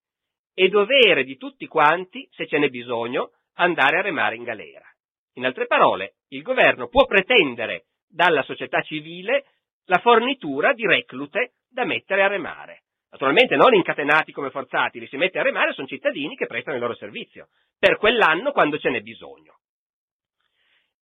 È 0.54 0.68
dovere 0.70 1.26
di 1.26 1.36
tutti 1.36 1.68
quanti, 1.68 2.28
se 2.32 2.48
ce 2.48 2.58
n'è 2.58 2.70
bisogno, 2.70 3.32
andare 3.56 3.98
a 3.98 4.02
remare 4.02 4.36
in 4.38 4.44
galera. 4.44 4.86
In 5.34 5.46
altre 5.46 5.68
parole, 5.68 6.16
il 6.30 6.44
governo 6.44 6.88
può 6.88 7.06
pretendere 7.06 7.88
dalla 8.08 8.44
società 8.44 8.82
civile 8.82 9.46
la 9.86 10.00
fornitura 10.00 10.74
di 10.74 10.86
reclute 10.86 11.56
da 11.70 11.84
mettere 11.84 12.24
a 12.24 12.28
remare. 12.28 12.84
Naturalmente 13.12 13.58
non 13.58 13.74
incatenati 13.74 14.32
come 14.32 14.52
forzati, 14.52 15.00
li 15.00 15.08
si 15.08 15.18
mette 15.18 15.38
a 15.38 15.44
remare, 15.44 15.74
sono 15.74 15.88
cittadini 15.88 16.36
che 16.36 16.48
prestano 16.48 16.78
il 16.78 16.82
loro 16.82 16.96
servizio, 16.96 17.50
per 17.78 17.98
quell'anno 17.98 18.54
quando 18.54 18.78
ce 18.78 18.90
n'è 18.90 19.02
bisogno. 19.02 19.58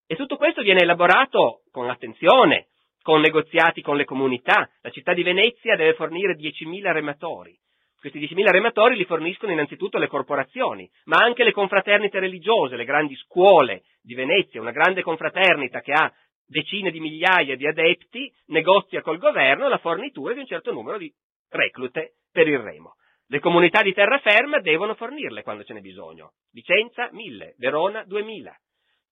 E 0.07 0.15
tutto 0.15 0.35
questo 0.35 0.63
viene 0.63 0.81
elaborato 0.81 1.61
con 1.71 1.87
attenzione, 1.87 2.69
con 3.03 3.21
negoziati 3.21 3.83
con 3.83 3.95
le 3.95 4.05
comunità. 4.05 4.67
La 4.81 4.89
città 4.89 5.13
di 5.13 5.21
Venezia 5.21 5.75
deve 5.75 5.93
fornire 5.93 6.35
10.000 6.35 6.91
rematori. 6.91 7.55
Questi 7.99 8.19
10.000 8.19 8.49
rematori 8.49 8.95
li 8.95 9.05
forniscono 9.05 9.51
innanzitutto 9.51 9.99
le 9.99 10.07
corporazioni, 10.07 10.89
ma 11.05 11.17
anche 11.17 11.43
le 11.43 11.51
confraternite 11.51 12.19
religiose, 12.19 12.75
le 12.75 12.85
grandi 12.85 13.15
scuole 13.17 13.83
di 14.01 14.15
Venezia, 14.15 14.59
una 14.59 14.71
grande 14.71 15.03
confraternita 15.03 15.81
che 15.81 15.91
ha 15.91 16.11
decine 16.47 16.89
di 16.89 16.99
migliaia 16.99 17.55
di 17.55 17.67
adepti, 17.67 18.33
negozia 18.47 19.03
col 19.03 19.19
governo 19.19 19.67
la 19.67 19.77
fornitura 19.77 20.33
di 20.33 20.39
un 20.39 20.47
certo 20.47 20.71
numero 20.71 20.97
di 20.97 21.13
reclute 21.49 22.15
per 22.31 22.47
il 22.47 22.59
remo. 22.59 22.95
Le 23.27 23.39
comunità 23.39 23.81
di 23.81 23.93
terraferma 23.93 24.59
devono 24.59 24.95
fornirle 24.95 25.43
quando 25.43 25.63
ce 25.63 25.73
n'è 25.73 25.81
bisogno. 25.81 26.33
Vicenza 26.51 27.09
1000, 27.11 27.55
Verona 27.57 28.03
2000. 28.03 28.59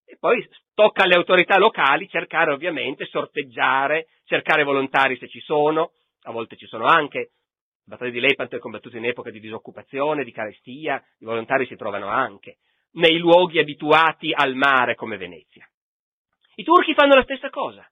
E 0.06 0.18
poi 0.20 0.48
tocca 0.74 1.04
alle 1.04 1.16
autorità 1.16 1.58
locali 1.60 2.08
cercare 2.08 2.52
ovviamente, 2.52 3.06
sorteggiare, 3.06 4.08
cercare 4.24 4.64
volontari 4.64 5.18
se 5.18 5.28
ci 5.28 5.42
sono, 5.42 5.92
a 6.24 6.32
volte 6.32 6.56
ci 6.56 6.66
sono 6.66 6.86
anche. 6.86 7.32
La 7.86 7.96
battaglia 7.96 8.12
di 8.12 8.20
Lepanto 8.20 8.56
è 8.56 8.60
combattuta 8.60 8.98
in 8.98 9.06
epoca 9.06 9.30
di 9.30 9.40
disoccupazione, 9.40 10.24
di 10.24 10.32
carestia, 10.32 11.04
i 11.20 11.26
volontari 11.26 11.66
si 11.68 11.76
trovano 11.76 12.08
anche 12.08 12.58
nei 12.92 13.18
luoghi 13.18 13.60
abituati 13.60 14.34
al 14.34 14.56
mare 14.56 14.96
come 14.96 15.18
Venezia. 15.18 15.70
I 16.56 16.64
turchi 16.64 16.94
fanno 16.94 17.14
la 17.14 17.24
stessa 17.24 17.50
cosa. 17.50 17.88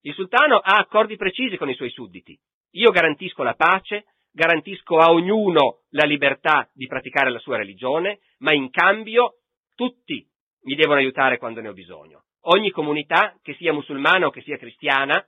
Il 0.00 0.14
sultano 0.14 0.58
ha 0.58 0.76
accordi 0.78 1.16
precisi 1.16 1.56
con 1.56 1.68
i 1.68 1.74
suoi 1.74 1.90
sudditi. 1.90 2.38
Io 2.76 2.90
garantisco 2.90 3.42
la 3.42 3.54
pace, 3.54 4.06
garantisco 4.32 4.98
a 4.98 5.10
ognuno 5.12 5.82
la 5.90 6.04
libertà 6.04 6.68
di 6.72 6.86
praticare 6.86 7.30
la 7.30 7.38
sua 7.38 7.56
religione, 7.56 8.18
ma 8.38 8.52
in 8.52 8.70
cambio 8.70 9.36
tutti 9.76 10.26
mi 10.62 10.74
devono 10.74 10.98
aiutare 10.98 11.38
quando 11.38 11.60
ne 11.60 11.68
ho 11.68 11.72
bisogno. 11.72 12.24
Ogni 12.46 12.70
comunità, 12.70 13.38
che 13.42 13.54
sia 13.54 13.72
musulmana 13.72 14.26
o 14.26 14.30
che 14.30 14.42
sia 14.42 14.58
cristiana, 14.58 15.24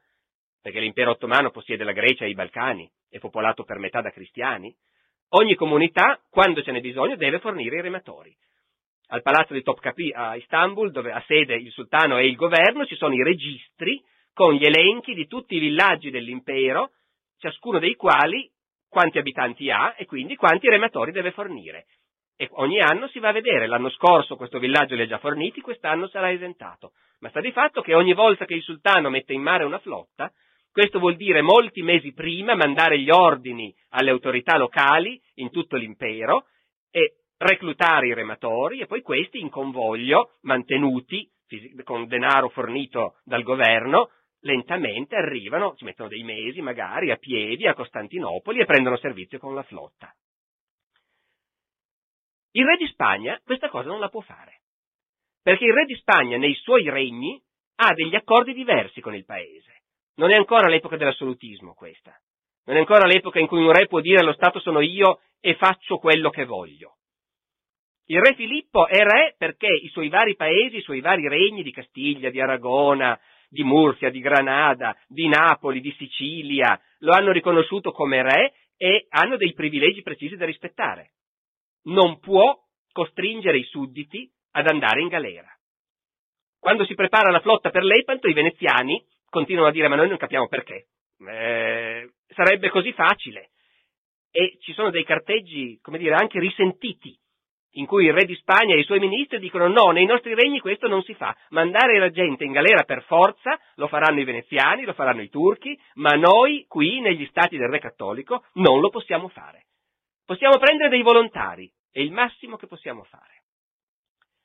perché 0.61 0.81
l'impero 0.81 1.13
ottomano 1.13 1.51
possiede 1.51 1.85
la 1.85 1.93
Grecia 1.93 2.25
e 2.25 2.31
i 2.31 2.35
Balcani, 2.35 2.91
è 3.09 3.19
popolato 3.19 3.63
per 3.63 3.79
metà 3.79 4.01
da 4.01 4.11
cristiani, 4.11 4.75
ogni 5.31 5.55
comunità, 5.55 6.21
quando 6.29 6.63
ce 6.63 6.73
n'è 6.73 6.81
bisogno, 6.81 7.15
deve 7.15 7.39
fornire 7.39 7.77
i 7.77 7.83
rematori. 7.83 8.37
Al 9.09 9.23
palazzo 9.23 9.53
di 9.53 9.63
Topkapi 9.63 10.11
a 10.13 10.35
Istanbul, 10.35 10.91
dove 10.91 11.13
ha 11.13 11.23
sede 11.29 11.55
il 11.55 11.71
sultano 11.71 12.19
e 12.19 12.27
il 12.27 12.35
governo, 12.35 12.85
ci 12.87 12.97
sono 12.97 13.15
i 13.15 13.23
registri 13.23 14.03
con 14.33 14.53
gli 14.55 14.65
elenchi 14.65 15.15
di 15.15 15.29
tutti 15.29 15.55
i 15.55 15.61
villaggi 15.61 16.11
dell'impero 16.11 16.91
ciascuno 17.39 17.79
dei 17.79 17.95
quali 17.95 18.51
quanti 18.89 19.19
abitanti 19.19 19.71
ha 19.71 19.95
e 19.97 20.07
quindi 20.07 20.37
quanti 20.37 20.69
rematori 20.69 21.13
deve 21.13 21.33
fornire. 21.33 21.87
E 22.37 22.49
ogni 22.53 22.81
anno 22.81 23.09
si 23.09 23.19
va 23.19 23.29
a 23.29 23.33
vedere, 23.33 23.67
l'anno 23.67 23.91
scorso 23.91 24.37
questo 24.37 24.59
villaggio 24.59 24.95
li 24.95 25.03
ha 25.03 25.07
già 25.07 25.19
forniti, 25.19 25.61
quest'anno 25.61 26.07
sarà 26.09 26.31
esentato. 26.31 26.93
Ma 27.21 27.31
sta 27.31 27.41
di 27.41 27.51
fatto 27.51 27.81
che 27.81 27.95
ogni 27.95 28.13
volta 28.13 28.45
che 28.45 28.55
il 28.55 28.63
sultano 28.63 29.09
mette 29.09 29.33
in 29.33 29.41
mare 29.41 29.65
una 29.65 29.79
flotta, 29.79 30.31
questo 30.71 30.99
vuol 30.99 31.17
dire 31.17 31.41
molti 31.41 31.81
mesi 31.81 32.13
prima 32.13 32.55
mandare 32.55 32.99
gli 32.99 33.09
ordini 33.11 33.75
alle 33.91 34.11
autorità 34.11 34.59
locali 34.59 35.19
in 35.37 35.51
tutto 35.51 35.77
l'impero 35.77 36.45
e 36.91 37.15
reclutare 37.39 38.09
i 38.09 38.15
rematori 38.15 38.81
e 38.81 38.87
poi 38.87 39.01
questi 39.01 39.41
in 39.41 39.49
convoglio, 39.49 40.33
mantenuti 40.43 41.27
con 41.85 42.07
denaro 42.07 42.51
fornito 42.51 43.15
dal 43.25 43.43
governo, 43.43 44.11
lentamente 44.47 45.17
arrivano, 45.17 45.75
ci 45.77 45.85
mettono 45.85 46.09
dei 46.09 46.23
mesi 46.23 46.63
magari, 46.63 47.11
a 47.11 47.17
piedi 47.17 47.67
a 47.67 47.75
Costantinopoli 47.75 48.61
e 48.61 48.65
prendono 48.65 48.97
servizio 48.97 49.39
con 49.39 49.55
la 49.55 49.63
flotta. 49.65 50.15
Il 52.53 52.65
re 52.65 52.77
di 52.77 52.87
Spagna 52.87 53.39
questa 53.45 53.69
cosa 53.69 53.89
non 53.89 54.01
la 54.01 54.09
può 54.09 54.23
fare, 54.23 54.63
perché 55.43 55.67
il 55.67 55.75
re 55.75 55.85
di 55.85 55.95
Spagna 55.97 56.39
nei 56.39 56.55
suoi 56.55 56.89
regni 56.89 57.43
ha 57.77 57.93
degli 57.93 58.15
accordi 58.15 58.55
diversi 58.55 59.03
con 59.03 59.15
il 59.15 59.27
paese. 59.27 59.83
Non 60.15 60.31
è 60.31 60.37
ancora 60.37 60.69
l'epoca 60.69 60.97
dell'assolutismo 60.97 61.75
questa. 61.75 62.19
Non 62.65 62.77
è 62.77 62.79
ancora 62.79 63.07
l'epoca 63.07 63.39
in 63.39 63.47
cui 63.47 63.63
un 63.63 63.73
re 63.73 63.87
può 63.87 64.01
dire 64.01 64.23
lo 64.23 64.33
Stato 64.33 64.61
sono 64.61 64.81
io 64.81 65.21
e 65.41 65.55
faccio 65.57 65.99
quello 65.99 66.31
che 66.31 66.47
voglio. 66.47 66.97
Il 68.07 68.21
re 68.21 68.35
Filippo 68.35 68.87
è 68.87 69.03
re 69.03 69.35
perché 69.37 69.67
i 69.67 69.89
suoi 69.89 70.09
vari 70.09 70.37
paesi, 70.37 70.77
i 70.77 70.83
suoi 70.83 71.01
vari 71.01 71.29
regni 71.29 71.63
di 71.63 71.73
Castiglia, 71.73 72.31
di 72.31 72.41
Aragona, 72.41 73.19
di 73.57 73.65
Murcia, 73.65 74.11
di 74.11 74.21
Granada, 74.21 74.97
di 75.09 75.27
Napoli, 75.27 75.81
di 75.81 75.93
Sicilia, 75.99 76.79
lo 76.99 77.13
hanno 77.13 77.33
riconosciuto 77.33 77.91
come 77.91 78.23
re 78.23 78.53
e 78.77 79.07
hanno 79.09 79.37
dei 79.37 79.55
privilegi 79.55 80.03
precisi 80.03 80.37
da 80.37 80.45
rispettare. 80.45 81.13
Non 81.85 82.21
può 82.21 82.55
costringere 82.93 83.59
i 83.59 83.65
sudditi 83.65 84.31
ad 84.53 84.69
andare 84.69 85.01
in 85.01 85.09
galera. 85.09 85.49
Quando 86.61 86.85
si 86.85 86.95
prepara 86.95 87.31
la 87.31 87.41
flotta 87.41 87.71
per 87.71 87.83
Lepanto, 87.83 88.29
i 88.29 88.35
veneziani 88.35 89.03
continuano 89.31 89.69
a 89.69 89.73
dire 89.73 89.89
ma 89.89 89.97
noi 89.97 90.09
non 90.09 90.19
capiamo 90.19 90.49
perché. 90.49 90.89
Eh, 91.27 92.11
sarebbe 92.29 92.69
così 92.69 92.93
facile. 92.93 93.51
E 94.31 94.59
ci 94.61 94.75
sono 94.75 94.91
dei 94.91 95.05
carteggi, 95.05 95.79
come 95.81 95.97
dire, 95.97 96.15
anche 96.15 96.39
risentiti 96.39 97.19
in 97.77 97.87
cui 97.87 98.07
il 98.07 98.13
re 98.13 98.25
di 98.25 98.35
Spagna 98.37 98.75
e 98.75 98.81
i 98.81 98.85
suoi 98.85 98.99
ministri 98.99 99.39
dicono 99.39 99.69
no, 99.69 99.91
nei 99.91 100.07
nostri 100.07 100.35
regni 100.35 100.61
questo 100.61 100.89
non 100.89 101.03
si 101.03 101.15
fa, 101.15 101.37
mandare 101.51 101.99
la 101.99 102.11
gente 102.11 102.45
in 102.45 102.53
galera 102.53 102.85
per 102.85 103.03
forza 103.05 103.59
lo 103.77 103.89
faranno 103.89 104.21
i 104.21 104.25
veneziani, 104.25 104.85
lo 104.85 104.93
faranno 104.93 105.23
i 105.23 105.29
turchi, 105.29 105.79
ma 105.95 106.11
noi 106.11 106.65
qui 106.69 107.01
negli 107.01 107.27
stati 107.27 107.57
del 107.57 107.69
re 107.69 107.79
cattolico 107.79 108.45
non 108.55 108.81
lo 108.81 108.91
possiamo 108.91 109.29
fare. 109.29 109.67
Possiamo 110.25 110.59
prendere 110.59 110.89
dei 110.89 111.03
volontari, 111.03 111.71
è 111.91 112.01
il 112.01 112.13
massimo 112.13 112.57
che 112.57 112.67
possiamo 112.67 113.05
fare. 113.05 113.43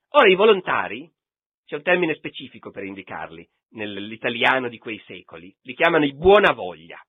Ora 0.09 0.29
i 0.29 0.35
volontari, 0.35 1.09
c'è 1.65 1.75
un 1.75 1.83
termine 1.83 2.15
specifico 2.15 2.69
per 2.69 2.83
indicarli 2.83 3.47
nell'italiano 3.71 4.67
di 4.67 4.77
quei 4.77 5.01
secoli, 5.07 5.55
li 5.61 5.73
chiamano 5.73 6.03
i 6.03 6.13
buona 6.13 6.51
voglia. 6.51 7.01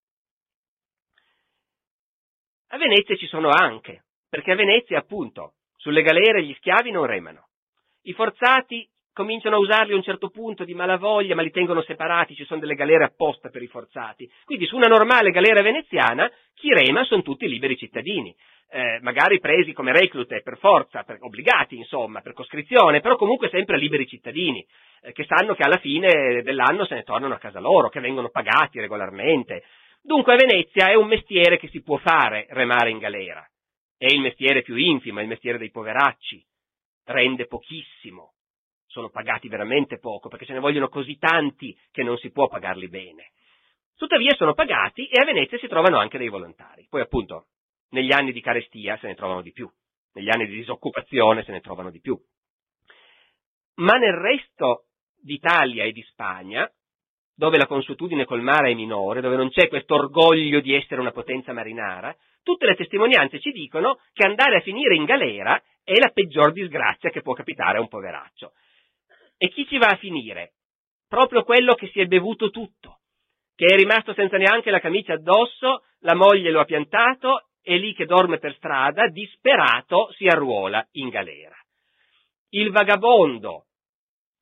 A 2.69 2.79
Venezia 2.79 3.17
ci 3.17 3.27
sono 3.27 3.49
anche, 3.51 4.05
perché 4.29 4.53
a 4.53 4.57
Venezia 4.57 4.99
appunto 4.99 5.55
sulle 5.83 6.03
galere 6.03 6.45
gli 6.45 6.55
schiavi 6.55 6.93
non 6.93 7.07
remano. 7.07 7.49
I 8.03 8.13
forzati 8.13 8.89
cominciano 9.13 9.57
a 9.57 9.59
usarli 9.59 9.93
a 9.93 9.97
un 9.97 10.03
certo 10.03 10.31
punto 10.31 10.65
di 10.65 10.75
malavoglia, 10.75 11.35
ma 11.35 11.43
li 11.43 11.51
tengono 11.51 11.83
separati, 11.83 12.37
ci 12.37 12.45
sono 12.45 12.61
delle 12.61 12.77
galere 12.77 13.05
apposta 13.05 13.49
per 13.49 13.63
i 13.63 13.67
forzati. 13.67 14.31
Quindi 14.45 14.67
su 14.67 14.77
una 14.77 14.87
normale 14.87 15.33
galera 15.33 15.61
veneziana 15.61 16.31
chi 16.55 16.73
rema 16.73 17.03
sono 17.05 17.23
tutti 17.23 17.49
liberi 17.49 17.77
cittadini. 17.77 18.35
Eh, 18.71 19.01
magari 19.03 19.41
presi 19.41 19.73
come 19.73 19.93
reclute 19.93 20.41
per 20.41 20.57
forza, 20.57 21.03
per, 21.03 21.19
obbligati 21.21 21.77
insomma, 21.77 22.21
per 22.21 22.33
coscrizione, 22.33 23.01
però 23.01 23.17
comunque 23.17 23.51
sempre 23.51 23.77
liberi 23.77 24.07
cittadini, 24.07 24.65
eh, 25.03 25.13
che 25.13 25.27
sanno 25.27 25.55
che 25.55 25.65
alla 25.65 25.79
fine 25.79 26.43
dell'anno 26.43 26.87
se 26.87 26.95
ne 26.95 27.03
tornano 27.03 27.35
a 27.35 27.39
casa 27.39 27.59
loro, 27.59 27.89
che 27.89 28.01
vengono 28.01 28.31
pagati 28.31 28.79
regolarmente. 28.79 29.65
Dunque 30.01 30.35
a 30.35 30.37
Venezia 30.37 30.91
è 30.91 30.95
un 30.95 31.09
mestiere 31.09 31.59
che 31.59 31.69
si 31.69 31.83
può 31.83 31.99
fare 31.99 32.47
remare 32.51 32.91
in 32.91 32.99
galera. 32.99 33.45
È 34.03 34.07
il 34.07 34.19
mestiere 34.19 34.63
più 34.63 34.75
infimo, 34.75 35.21
è 35.21 35.23
il 35.23 35.29
mestiere 35.29 35.59
dei 35.59 35.71
poveracci. 35.71 36.45
Rende 37.05 37.47
pochissimo. 37.47 38.33
Sono 38.85 39.11
pagati 39.11 39.47
veramente 39.47 40.01
poco, 40.01 40.29
perché 40.29 40.45
ce 40.45 40.55
ne 40.55 40.59
vogliono 40.59 40.89
così 40.89 41.19
tanti 41.19 41.79
che 41.93 42.03
non 42.03 42.19
si 42.19 42.33
può 42.33 42.49
pagarli 42.49 42.89
bene. 42.89 43.31
Tuttavia 43.95 44.35
sono 44.35 44.55
pagati 44.55 45.07
e 45.07 45.21
a 45.21 45.25
Venezia 45.25 45.57
si 45.57 45.69
trovano 45.69 45.99
anche 45.99 46.19
dei 46.19 46.31
volontari. 46.31 46.85
Poi 46.91 47.01
appunto 47.01 47.47
negli 47.91 48.13
anni 48.13 48.33
di 48.33 48.41
carestia 48.41 48.99
se 48.99 49.07
ne 49.07 49.15
trovano 49.15 49.41
di 49.41 49.53
più, 49.53 49.71
negli 50.15 50.31
anni 50.31 50.49
di 50.49 50.57
disoccupazione 50.57 51.45
se 51.45 51.53
ne 51.53 51.61
trovano 51.61 51.93
di 51.93 52.01
più. 52.01 52.21
Ma 53.75 53.99
nel 53.99 54.15
resto 54.15 54.87
d'Italia 55.15 55.85
e 55.85 55.93
di 55.93 56.03
Spagna, 56.11 56.69
dove 57.37 57.57
la 57.57 57.69
consuetudine 57.69 58.25
col 58.25 58.43
mare 58.43 58.73
è 58.73 58.75
minore, 58.75 59.21
dove 59.21 59.37
non 59.37 59.49
c'è 59.49 59.69
questo 59.69 59.95
orgoglio 59.95 60.59
di 60.59 60.75
essere 60.75 61.01
una 61.01 61.13
potenza 61.13 61.53
marinara, 61.53 62.13
tutte 62.43 62.67
le 62.67 62.75
testimonianze 62.75 63.41
ci 63.41 63.51
dicono 63.51 63.99
che 64.13 64.27
andare 64.27 64.57
a 64.57 64.61
finire 64.61 64.95
in 64.95 65.05
galera 65.05 65.61
è 65.85 65.99
la 65.99 66.11
peggior 66.11 66.53
disgrazia 66.53 67.11
che 67.11 67.23
può 67.23 67.35
capitare 67.35 67.79
a 67.79 67.81
un 67.81 67.89
poveraccio. 67.89 68.53
E 69.37 69.49
chi 69.49 69.67
ci 69.67 69.79
va 69.79 69.89
a 69.89 69.97
finire? 69.97 70.53
Proprio 71.09 71.43
quello 71.43 71.75
che 71.75 71.89
si 71.89 72.01
è 72.01 72.07
bevuto 72.07 72.51
tutto, 72.51 73.01
che 73.55 73.67
è 73.67 73.77
rimasto 73.77 74.15
senza 74.15 74.37
neanche 74.37 74.71
la 74.71 74.81
camicia 74.81 75.15
addosso, 75.15 75.85
la 76.01 76.15
moglie 76.15 76.51
lo 76.51 76.61
ha 76.61 76.65
piantato 76.65 77.49
e 77.63 77.77
lì 77.77 77.95
che 77.95 78.07
dorme 78.07 78.39
per 78.39 78.55
strada, 78.57 79.09
disperato, 79.09 80.13
si 80.13 80.27
arruola 80.27 80.87
in 80.93 81.09
galera. 81.09 81.57
Il 82.51 82.71
vagabondo, 82.71 83.67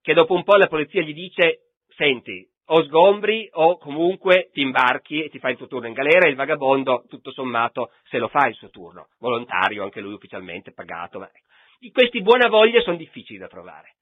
che 0.00 0.14
dopo 0.14 0.34
un 0.34 0.42
po' 0.42 0.56
la 0.56 0.68
polizia 0.68 1.02
gli 1.02 1.12
dice, 1.12 1.74
senti, 1.96 2.46
o 2.72 2.84
sgombri 2.84 3.48
o 3.52 3.78
comunque 3.78 4.50
ti 4.52 4.60
imbarchi 4.60 5.24
e 5.24 5.28
ti 5.28 5.38
fai 5.38 5.52
il 5.52 5.56
tuo 5.56 5.66
turno 5.66 5.88
in 5.88 5.92
galera 5.92 6.26
e 6.26 6.30
il 6.30 6.36
vagabondo, 6.36 7.04
tutto 7.08 7.32
sommato, 7.32 7.90
se 8.04 8.18
lo 8.18 8.28
fa 8.28 8.46
il 8.46 8.54
suo 8.54 8.70
turno, 8.70 9.08
volontario, 9.18 9.82
anche 9.82 10.00
lui 10.00 10.12
ufficialmente 10.12 10.72
pagato. 10.72 11.18
Ma... 11.18 11.26
Ecco. 11.26 11.92
Questi 11.92 12.22
buona 12.22 12.48
voglia 12.48 12.80
sono 12.80 12.96
difficili 12.96 13.38
da 13.38 13.48
trovare. 13.48 13.94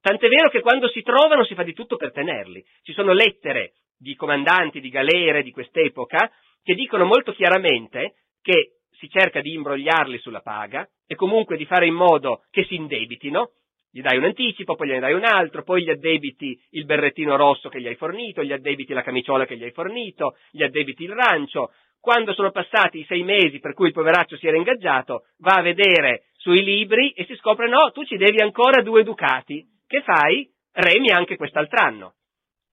Tant'è 0.00 0.28
vero 0.28 0.48
che 0.48 0.60
quando 0.60 0.88
si 0.88 1.02
trovano 1.02 1.44
si 1.44 1.54
fa 1.54 1.62
di 1.62 1.74
tutto 1.74 1.96
per 1.96 2.12
tenerli. 2.12 2.64
Ci 2.82 2.92
sono 2.92 3.12
lettere 3.12 3.72
di 3.98 4.14
comandanti 4.14 4.80
di 4.80 4.88
galere 4.88 5.42
di 5.42 5.50
quest'epoca 5.50 6.30
che 6.62 6.74
dicono 6.74 7.04
molto 7.04 7.32
chiaramente 7.32 8.14
che 8.40 8.76
si 8.92 9.08
cerca 9.10 9.40
di 9.40 9.52
imbrogliarli 9.52 10.18
sulla 10.18 10.40
paga 10.40 10.88
e 11.06 11.16
comunque 11.16 11.56
di 11.56 11.66
fare 11.66 11.86
in 11.86 11.94
modo 11.94 12.44
che 12.50 12.64
si 12.64 12.76
indebitino, 12.76 13.50
gli 13.96 14.02
dai 14.02 14.18
un 14.18 14.24
anticipo, 14.24 14.74
poi 14.74 14.88
gliene 14.88 15.00
dai 15.00 15.14
un 15.14 15.24
altro, 15.24 15.62
poi 15.62 15.82
gli 15.82 15.88
addebiti 15.88 16.60
il 16.72 16.84
berrettino 16.84 17.34
rosso 17.36 17.70
che 17.70 17.80
gli 17.80 17.86
hai 17.86 17.94
fornito, 17.94 18.44
gli 18.44 18.52
addebiti 18.52 18.92
la 18.92 19.02
camiciola 19.02 19.46
che 19.46 19.56
gli 19.56 19.64
hai 19.64 19.70
fornito, 19.70 20.36
gli 20.50 20.62
addebiti 20.62 21.04
il 21.04 21.12
rancio. 21.12 21.72
Quando 21.98 22.34
sono 22.34 22.50
passati 22.50 22.98
i 22.98 23.06
sei 23.06 23.22
mesi 23.22 23.58
per 23.58 23.72
cui 23.72 23.86
il 23.86 23.94
poveraccio 23.94 24.36
si 24.36 24.46
era 24.46 24.58
ingaggiato, 24.58 25.24
va 25.38 25.54
a 25.54 25.62
vedere 25.62 26.24
sui 26.36 26.62
libri 26.62 27.10
e 27.12 27.24
si 27.24 27.34
scopre 27.36 27.70
no, 27.70 27.90
tu 27.92 28.04
ci 28.04 28.18
devi 28.18 28.42
ancora 28.42 28.82
due 28.82 29.02
ducati. 29.02 29.64
Che 29.86 30.02
fai? 30.02 30.46
Remi 30.72 31.10
anche 31.10 31.36
quest'altro 31.36 32.12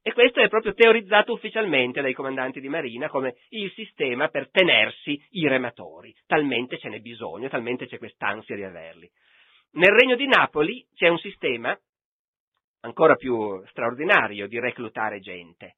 E 0.01 0.11
questo 0.11 0.41
è 0.41 0.49
proprio 0.49 0.74
teorizzato 0.74 1.32
ufficialmente 1.32 2.01
dai 2.01 2.13
comandanti 2.13 2.59
di 2.59 2.67
marina 2.67 3.07
come 3.07 3.36
il 3.51 3.71
sistema 3.71 4.28
per 4.28 4.49
tenersi 4.51 5.17
i 5.32 5.47
rematori. 5.47 6.13
Talmente 6.28 6.78
ce 6.78 6.89
n'è 6.89 6.99
bisogno, 6.99 7.47
talmente 7.47 7.88
c'è 7.88 7.97
quest'ansia 7.97 8.57
di 8.57 8.63
averli. 8.63 9.09
Nel 9.76 9.91
regno 9.91 10.15
di 10.15 10.28
Napoli 10.28 10.86
c'è 10.93 11.07
un 11.07 11.17
sistema 11.17 11.76
ancora 12.82 13.15
più 13.15 13.65
straordinario 13.67 14.47
di 14.47 14.59
reclutare 14.59 15.19
gente. 15.19 15.78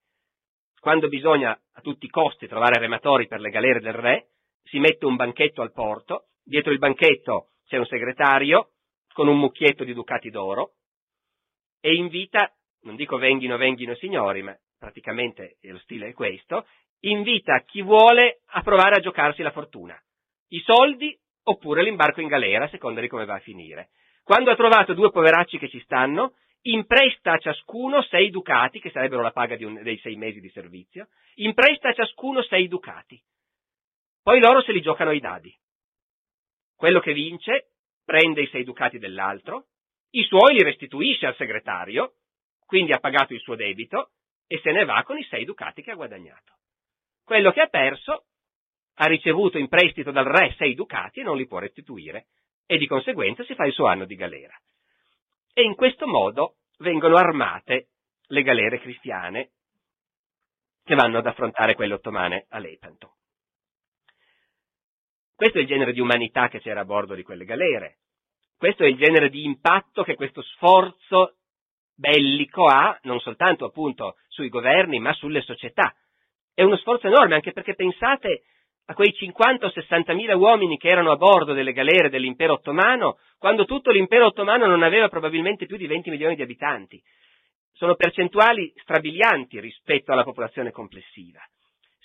Quando 0.79 1.07
bisogna 1.07 1.51
a 1.51 1.81
tutti 1.81 2.05
i 2.05 2.09
costi 2.09 2.47
trovare 2.47 2.77
rematori 2.77 3.27
per 3.27 3.39
le 3.39 3.49
galere 3.49 3.79
del 3.79 3.93
re, 3.93 4.27
si 4.63 4.79
mette 4.79 5.05
un 5.05 5.15
banchetto 5.15 5.61
al 5.61 5.71
porto, 5.71 6.27
dietro 6.43 6.73
il 6.73 6.77
banchetto 6.77 7.51
c'è 7.65 7.77
un 7.77 7.85
segretario 7.85 8.71
con 9.13 9.29
un 9.29 9.39
mucchietto 9.39 9.85
di 9.85 9.93
ducati 9.93 10.29
d'oro 10.29 10.73
e 11.79 11.93
invita, 11.93 12.53
non 12.81 12.97
dico 12.97 13.17
venghino, 13.17 13.55
venghino 13.55 13.95
signori, 13.95 14.41
ma 14.41 14.57
praticamente 14.77 15.55
lo 15.61 15.79
stile 15.79 16.09
è 16.09 16.13
questo, 16.13 16.67
invita 17.01 17.61
chi 17.61 17.81
vuole 17.81 18.41
a 18.47 18.61
provare 18.61 18.95
a 18.95 18.99
giocarsi 18.99 19.41
la 19.41 19.51
fortuna. 19.51 19.97
I 20.49 20.59
soldi 20.65 21.17
oppure 21.47 21.83
l'imbarco 21.83 22.21
in 22.21 22.27
galera, 22.27 22.65
a 22.65 22.69
seconda 22.69 23.01
di 23.01 23.07
come 23.07 23.25
va 23.25 23.35
a 23.35 23.39
finire. 23.39 23.89
Quando 24.23 24.51
ha 24.51 24.55
trovato 24.55 24.93
due 24.93 25.11
poveracci 25.11 25.57
che 25.57 25.69
ci 25.69 25.79
stanno, 25.81 26.35
impresta 26.61 27.33
a 27.33 27.37
ciascuno 27.37 28.01
sei 28.03 28.29
ducati, 28.29 28.79
che 28.79 28.89
sarebbero 28.89 29.21
la 29.21 29.31
paga 29.31 29.55
un, 29.65 29.81
dei 29.83 29.99
sei 29.99 30.15
mesi 30.15 30.39
di 30.39 30.49
servizio, 30.49 31.09
impresta 31.35 31.89
a 31.89 31.93
ciascuno 31.93 32.41
sei 32.43 32.67
ducati. 32.67 33.21
Poi 34.23 34.39
loro 34.39 34.61
se 34.61 34.71
li 34.71 34.81
giocano 34.81 35.11
ai 35.11 35.19
dadi. 35.19 35.55
Quello 36.75 36.99
che 36.99 37.13
vince 37.13 37.69
prende 38.03 38.41
i 38.41 38.47
sei 38.47 38.63
ducati 38.63 38.97
dell'altro, 38.97 39.67
i 40.11 40.23
suoi 40.23 40.55
li 40.55 40.63
restituisce 40.63 41.27
al 41.27 41.35
segretario, 41.35 42.15
quindi 42.65 42.91
ha 42.91 42.99
pagato 42.99 43.33
il 43.33 43.41
suo 43.41 43.55
debito, 43.55 44.11
e 44.47 44.59
se 44.63 44.71
ne 44.71 44.85
va 44.85 45.03
con 45.03 45.17
i 45.17 45.23
sei 45.25 45.45
ducati 45.45 45.83
che 45.83 45.91
ha 45.91 45.95
guadagnato. 45.95 46.53
Quello 47.23 47.51
che 47.51 47.61
ha 47.61 47.67
perso 47.67 48.25
ha 48.95 49.05
ricevuto 49.07 49.57
in 49.57 49.67
prestito 49.67 50.11
dal 50.11 50.25
re 50.25 50.53
sei 50.57 50.73
ducati 50.73 51.19
e 51.19 51.23
non 51.23 51.37
li 51.37 51.47
può 51.47 51.59
restituire 51.59 52.27
e 52.65 52.77
di 52.77 52.87
conseguenza 52.87 53.43
si 53.43 53.55
fa 53.55 53.65
il 53.65 53.73
suo 53.73 53.85
anno 53.85 54.05
di 54.05 54.15
galera. 54.15 54.55
E 55.53 55.63
in 55.63 55.75
questo 55.75 56.07
modo 56.07 56.55
vengono 56.79 57.15
armate 57.17 57.89
le 58.27 58.41
galere 58.41 58.79
cristiane 58.79 59.51
che 60.83 60.95
vanno 60.95 61.17
ad 61.17 61.25
affrontare 61.25 61.75
quelle 61.75 61.95
ottomane 61.95 62.45
a 62.49 62.59
Lepanto. 62.59 63.13
Questo 65.35 65.57
è 65.57 65.61
il 65.61 65.67
genere 65.67 65.91
di 65.91 65.99
umanità 65.99 66.47
che 66.47 66.61
c'era 66.61 66.81
a 66.81 66.85
bordo 66.85 67.13
di 67.13 67.23
quelle 67.23 67.43
galere. 67.43 67.97
Questo 68.57 68.83
è 68.83 68.87
il 68.87 68.95
genere 68.95 69.29
di 69.29 69.43
impatto 69.43 70.03
che 70.03 70.15
questo 70.15 70.41
sforzo 70.41 71.37
bellico 71.93 72.65
ha, 72.67 72.97
non 73.03 73.19
soltanto 73.19 73.65
appunto 73.65 74.15
sui 74.27 74.49
governi, 74.49 74.99
ma 74.99 75.13
sulle 75.13 75.41
società. 75.41 75.93
È 76.53 76.63
uno 76.63 76.77
sforzo 76.77 77.07
enorme, 77.07 77.35
anche 77.35 77.51
perché 77.51 77.75
pensate 77.75 78.43
a 78.87 78.93
quei 78.93 79.13
50 79.13 79.65
o 79.65 79.69
60 79.69 80.13
mila 80.13 80.35
uomini 80.35 80.77
che 80.77 80.89
erano 80.89 81.11
a 81.11 81.15
bordo 81.15 81.53
delle 81.53 81.73
galere 81.73 82.09
dell'impero 82.09 82.53
ottomano, 82.53 83.17
quando 83.39 83.65
tutto 83.65 83.89
l'impero 83.89 84.27
ottomano 84.27 84.67
non 84.67 84.83
aveva 84.83 85.09
probabilmente 85.09 85.65
più 85.65 85.77
di 85.77 85.87
20 85.87 86.11
milioni 86.11 86.35
di 86.35 86.43
abitanti. 86.43 87.01
Sono 87.73 87.95
percentuali 87.95 88.71
strabilianti 88.77 89.59
rispetto 89.59 90.11
alla 90.11 90.23
popolazione 90.23 90.71
complessiva. 90.71 91.41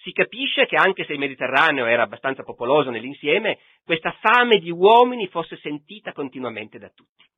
Si 0.03 0.13
capisce 0.13 0.65
che 0.65 0.77
anche 0.77 1.05
se 1.05 1.13
il 1.13 1.19
Mediterraneo 1.19 1.85
era 1.85 2.03
abbastanza 2.03 2.43
popoloso 2.43 2.89
nell'insieme, 2.89 3.59
questa 3.85 4.17
fame 4.19 4.59
di 4.59 4.71
uomini 4.71 5.29
fosse 5.29 5.59
sentita 5.59 6.13
continuamente 6.13 6.79
da 6.79 6.89
tutti. 6.89 7.29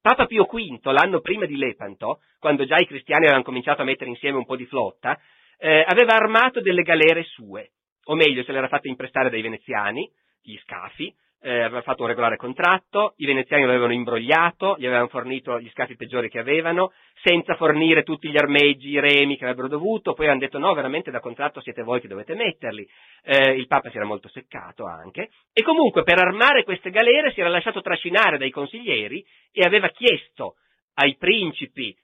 Papa 0.00 0.26
Pio 0.26 0.44
V, 0.44 0.86
l'anno 0.86 1.20
prima 1.20 1.46
di 1.46 1.56
Lepanto, 1.56 2.20
quando 2.38 2.64
già 2.64 2.76
i 2.76 2.86
cristiani 2.86 3.24
avevano 3.24 3.44
cominciato 3.44 3.82
a 3.82 3.84
mettere 3.84 4.10
insieme 4.10 4.38
un 4.38 4.44
po' 4.44 4.56
di 4.56 4.66
flotta, 4.66 5.18
eh, 5.58 5.84
aveva 5.86 6.14
armato 6.14 6.60
delle 6.60 6.82
galere 6.82 7.24
sue 7.24 7.72
o 8.04 8.14
meglio 8.14 8.42
se 8.42 8.52
l'era 8.52 8.68
fatta 8.68 8.88
imprestare 8.88 9.30
dai 9.30 9.42
veneziani, 9.42 10.10
gli 10.42 10.56
scafi, 10.58 11.14
eh, 11.44 11.62
aveva 11.62 11.82
fatto 11.82 12.02
un 12.02 12.08
regolare 12.08 12.36
contratto, 12.36 13.14
i 13.16 13.26
veneziani 13.26 13.64
lo 13.64 13.70
avevano 13.70 13.92
imbrogliato, 13.92 14.76
gli 14.78 14.86
avevano 14.86 15.08
fornito 15.08 15.58
gli 15.58 15.68
scafi 15.70 15.96
peggiori 15.96 16.28
che 16.28 16.38
avevano, 16.38 16.92
senza 17.22 17.56
fornire 17.56 18.04
tutti 18.04 18.30
gli 18.30 18.36
armeggi, 18.36 18.90
i 18.90 19.00
remi 19.00 19.36
che 19.36 19.44
avrebbero 19.44 19.68
dovuto, 19.68 20.14
poi 20.14 20.28
hanno 20.28 20.38
detto 20.38 20.58
no, 20.58 20.72
veramente 20.72 21.10
da 21.10 21.20
contratto 21.20 21.60
siete 21.60 21.82
voi 21.82 22.00
che 22.00 22.08
dovete 22.08 22.34
metterli, 22.34 22.88
eh, 23.24 23.54
il 23.54 23.66
Papa 23.66 23.90
si 23.90 23.96
era 23.96 24.06
molto 24.06 24.28
seccato 24.28 24.84
anche, 24.84 25.30
e 25.52 25.62
comunque 25.62 26.04
per 26.04 26.18
armare 26.18 26.62
queste 26.62 26.90
galere 26.90 27.32
si 27.32 27.40
era 27.40 27.48
lasciato 27.48 27.80
trascinare 27.80 28.38
dai 28.38 28.50
consiglieri 28.50 29.24
e 29.52 29.64
aveva 29.64 29.88
chiesto 29.88 30.54
ai 30.94 31.16
principi 31.16 31.96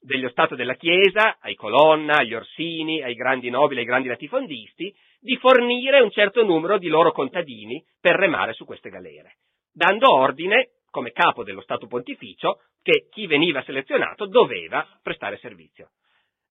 dello 0.00 0.28
Stato 0.28 0.54
della 0.54 0.74
Chiesa, 0.74 1.38
ai 1.40 1.54
Colonna, 1.54 2.18
agli 2.18 2.34
Orsini, 2.34 3.02
ai 3.02 3.14
grandi 3.14 3.50
nobili, 3.50 3.80
ai 3.80 3.86
grandi 3.86 4.08
latifondisti, 4.08 4.94
di 5.20 5.36
fornire 5.36 6.00
un 6.00 6.10
certo 6.10 6.44
numero 6.44 6.78
di 6.78 6.88
loro 6.88 7.12
contadini 7.12 7.84
per 8.00 8.14
remare 8.14 8.52
su 8.52 8.64
queste 8.64 8.90
galere, 8.90 9.38
dando 9.72 10.12
ordine, 10.14 10.70
come 10.90 11.12
capo 11.12 11.42
dello 11.42 11.60
Stato 11.60 11.86
pontificio, 11.86 12.60
che 12.82 13.08
chi 13.10 13.26
veniva 13.26 13.62
selezionato 13.62 14.26
doveva 14.26 14.86
prestare 15.02 15.36
servizio. 15.38 15.90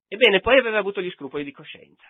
Ebbene, 0.08 0.40
poi 0.40 0.58
aveva 0.58 0.78
avuto 0.78 1.02
gli 1.02 1.12
scrupoli 1.12 1.44
di 1.44 1.52
coscienza. 1.52 2.08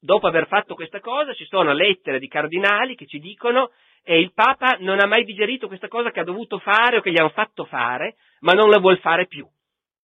Dopo 0.00 0.28
aver 0.28 0.46
fatto 0.46 0.74
questa 0.74 1.00
cosa 1.00 1.34
ci 1.34 1.44
sono 1.46 1.72
lettere 1.72 2.20
di 2.20 2.28
cardinali 2.28 2.94
che 2.94 3.06
ci 3.06 3.18
dicono 3.18 3.72
e 4.04 4.20
il 4.20 4.32
Papa 4.32 4.76
non 4.78 5.00
ha 5.00 5.06
mai 5.06 5.24
digerito 5.24 5.66
questa 5.66 5.88
cosa 5.88 6.12
che 6.12 6.20
ha 6.20 6.24
dovuto 6.24 6.58
fare 6.58 6.98
o 6.98 7.00
che 7.00 7.10
gli 7.10 7.18
hanno 7.18 7.30
fatto 7.30 7.64
fare, 7.64 8.16
ma 8.40 8.52
non 8.52 8.70
la 8.70 8.78
vuol 8.78 8.98
fare 9.00 9.26
più. 9.26 9.46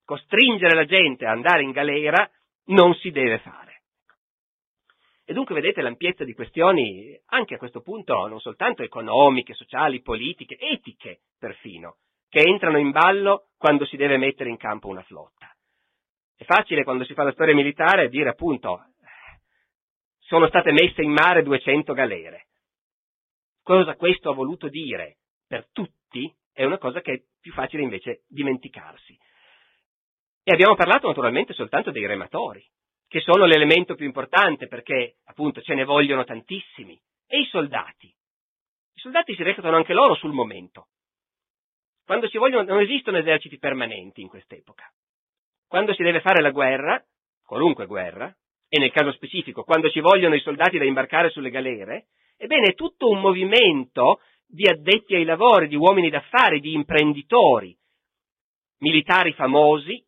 Costringere 0.05 0.75
la 0.75 0.85
gente 0.85 1.27
a 1.27 1.33
andare 1.33 1.63
in 1.63 1.71
galera 1.71 2.29
non 2.67 2.95
si 2.95 3.11
deve 3.11 3.39
fare. 3.39 3.83
E 5.25 5.33
dunque 5.33 5.55
vedete 5.55 5.81
l'ampiezza 5.81 6.25
di 6.25 6.35
questioni, 6.35 7.19
anche 7.27 7.55
a 7.55 7.59
questo 7.59 7.81
punto, 7.81 8.27
non 8.27 8.41
soltanto 8.41 8.83
economiche, 8.83 9.55
sociali, 9.55 10.03
politiche, 10.03 10.59
etiche 10.59 11.21
perfino, 11.39 11.97
che 12.29 12.41
entrano 12.41 12.79
in 12.79 12.91
ballo 12.91 13.49
quando 13.57 13.87
si 13.87 13.97
deve 13.97 14.19
mettere 14.19 14.51
in 14.51 14.59
campo 14.59 14.89
una 14.89 15.03
flotta. 15.03 15.51
È 16.37 16.45
facile 16.45 16.85
quando 16.85 17.05
si 17.05 17.15
fa 17.15 17.23
la 17.23 17.33
storia 17.33 17.55
militare 17.55 18.11
dire 18.11 18.29
appunto 18.29 18.85
sono 20.19 20.49
state 20.49 20.73
messe 20.73 21.03
in 21.03 21.13
mare 21.13 21.43
200 21.43 21.93
galere. 21.93 22.47
Cosa 23.63 23.95
questo 23.97 24.31
ha 24.31 24.35
voluto 24.35 24.69
dire 24.69 25.19
per 25.47 25.69
tutti 25.73 26.35
è 26.53 26.65
una 26.65 26.79
cosa 26.79 27.01
che 27.01 27.13
è 27.13 27.23
più 27.41 27.53
facile 27.53 27.83
invece 27.83 28.25
dimenticarsi. 28.29 29.19
E 30.47 30.53
abbiamo 30.53 30.75
parlato 30.75 31.09
naturalmente 31.09 31.55
soltanto 31.55 31.91
dei 31.91 32.07
rematori 32.07 32.63
che 33.09 33.21
sono 33.21 33.47
l'elemento 33.47 33.95
più 33.95 34.05
importante 34.05 34.67
perché 34.67 35.17
appunto 35.25 35.63
ce 35.63 35.75
ne 35.75 35.85
vogliono 35.85 36.25
tantissimi, 36.25 37.01
e 37.27 37.41
i 37.41 37.47
soldati. 37.47 38.07
I 38.07 39.01
soldati 39.01 39.35
si 39.35 39.43
reclutano 39.43 39.77
anche 39.77 39.95
loro 39.95 40.15
sul 40.15 40.33
momento. 40.33 40.89
Quando 42.05 42.29
si 42.29 42.37
vogliono, 42.37 42.65
non 42.65 42.83
esistono 42.83 43.19
eserciti 43.19 43.59
permanenti 43.59 44.21
in 44.21 44.29
quest'epoca. 44.29 44.85
Quando 45.67 45.95
si 45.95 46.03
deve 46.03 46.21
fare 46.21 46.43
la 46.43 46.51
guerra, 46.51 47.03
qualunque 47.45 47.87
guerra, 47.87 48.35
e 48.69 48.79
nel 48.79 48.93
caso 48.93 49.13
specifico, 49.13 49.65
quando 49.65 49.89
ci 49.89 50.01
vogliono 50.01 50.35
i 50.35 50.41
soldati 50.41 50.77
da 50.77 50.85
imbarcare 50.85 51.31
sulle 51.31 51.51
galere, 51.51 52.09
ebbene 52.37 52.71
è 52.71 52.75
tutto 52.75 53.09
un 53.09 53.21
movimento 53.21 54.21
di 54.47 54.69
addetti 54.69 55.15
ai 55.15 55.25
lavori, 55.25 55.69
di 55.69 55.77
uomini 55.77 56.11
d'affari, 56.11 56.61
di 56.61 56.75
imprenditori, 56.75 57.75
militari 58.79 59.33
famosi, 59.33 60.05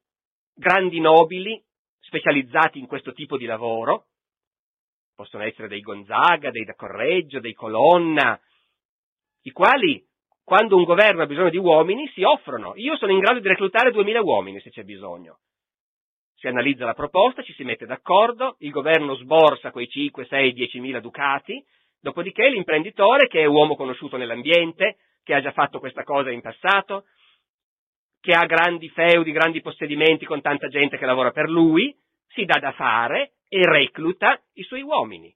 grandi 0.57 0.99
nobili, 1.01 1.63
specializzati 2.01 2.79
in 2.79 2.87
questo 2.87 3.13
tipo 3.13 3.37
di 3.37 3.45
lavoro, 3.45 4.07
possono 5.15 5.45
essere 5.45 5.69
dei 5.69 5.81
Gonzaga, 5.81 6.51
dei 6.51 6.65
da 6.65 6.75
Correggio, 6.75 7.41
dei 7.41 7.53
Colonna, 7.53 8.41
i 9.43 9.51
quali, 9.51 10.05
quando 10.43 10.77
un 10.77 10.85
governo 10.85 11.23
ha 11.23 11.27
bisogno 11.27 11.51
di 11.51 11.57
uomini, 11.57 12.09
si 12.09 12.23
offrono. 12.23 12.73
Io 12.77 12.97
sono 12.97 13.13
in 13.13 13.21
grado 13.21 13.39
di 13.39 13.49
reclutare 13.49 13.93
2000 13.93 14.21
uomini 14.23 14.61
se 14.61 14.71
c'è 14.71 14.83
bisogno. 14.83 15.39
Si 16.35 16.49
analizza 16.49 16.85
la 16.85 16.95
proposta, 16.95 17.43
ci 17.43 17.53
si 17.55 17.65
mette 17.65 17.87
d'accordo, 17.87 18.57
il 18.61 18.71
governo 18.71 19.15
sborsa 19.17 19.71
quei 19.71 19.89
5, 19.89 20.27
6, 20.27 20.53
10 20.53 20.81
mila 20.81 21.01
ducati, 21.01 21.65
dopodiché 22.01 22.49
l'imprenditore, 22.49 23.29
che 23.29 23.41
è 23.41 23.47
uomo 23.47 23.75
conosciuto 23.77 24.17
nell'ambiente, 24.17 24.99
che 25.23 25.35
ha 25.35 25.41
già 25.41 25.53
fatto 25.53 25.79
questa 25.79 26.03
cosa 26.05 26.31
in 26.31 26.41
passato, 26.41 27.05
che 28.27 28.33
ha 28.33 28.45
grandi 28.45 28.89
feudi, 28.89 29.31
grandi 29.31 29.61
possedimenti 29.61 30.25
con 30.25 30.41
tanta 30.41 30.67
gente 30.67 30.99
che 30.99 31.07
lavora 31.07 31.31
per 31.31 31.49
lui, 31.49 31.97
si 32.27 32.45
dà 32.45 32.59
da 32.59 32.73
fare 32.73 33.35
e 33.49 33.61
recluta 33.65 34.43
i 34.55 34.65
suoi 34.65 34.83
uomini. 34.83 35.33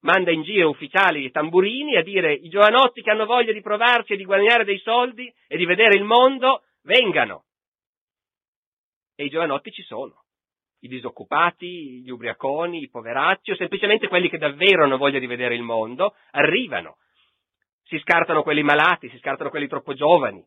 manda 0.00 0.30
in 0.30 0.42
giro 0.42 0.68
ufficiali 0.68 1.22
di 1.22 1.30
tamburini 1.30 1.96
a 1.96 2.02
dire 2.02 2.34
i 2.34 2.50
giovanotti 2.50 3.00
che 3.00 3.10
hanno 3.10 3.24
voglia 3.24 3.54
di 3.54 3.62
provarci 3.62 4.12
e 4.12 4.16
di 4.18 4.26
guadagnare 4.26 4.64
dei 4.64 4.76
soldi 4.80 5.32
e 5.48 5.56
di 5.56 5.64
vedere 5.64 5.96
il 5.96 6.04
mondo, 6.04 6.64
vengano. 6.82 7.44
E 9.16 9.24
i 9.24 9.30
giovanotti 9.30 9.72
ci 9.72 9.82
sono. 9.82 10.24
I 10.80 10.88
disoccupati, 10.88 12.02
gli 12.02 12.10
ubriaconi, 12.10 12.82
i 12.82 12.90
poveracci 12.90 13.52
o 13.52 13.56
semplicemente 13.56 14.08
quelli 14.08 14.28
che 14.28 14.36
davvero 14.36 14.84
hanno 14.84 14.98
voglia 14.98 15.18
di 15.18 15.26
vedere 15.26 15.54
il 15.54 15.62
mondo, 15.62 16.14
arrivano. 16.32 16.98
Si 17.84 17.98
scartano 18.00 18.42
quelli 18.42 18.62
malati, 18.62 19.08
si 19.08 19.16
scartano 19.16 19.48
quelli 19.48 19.68
troppo 19.68 19.94
giovani, 19.94 20.44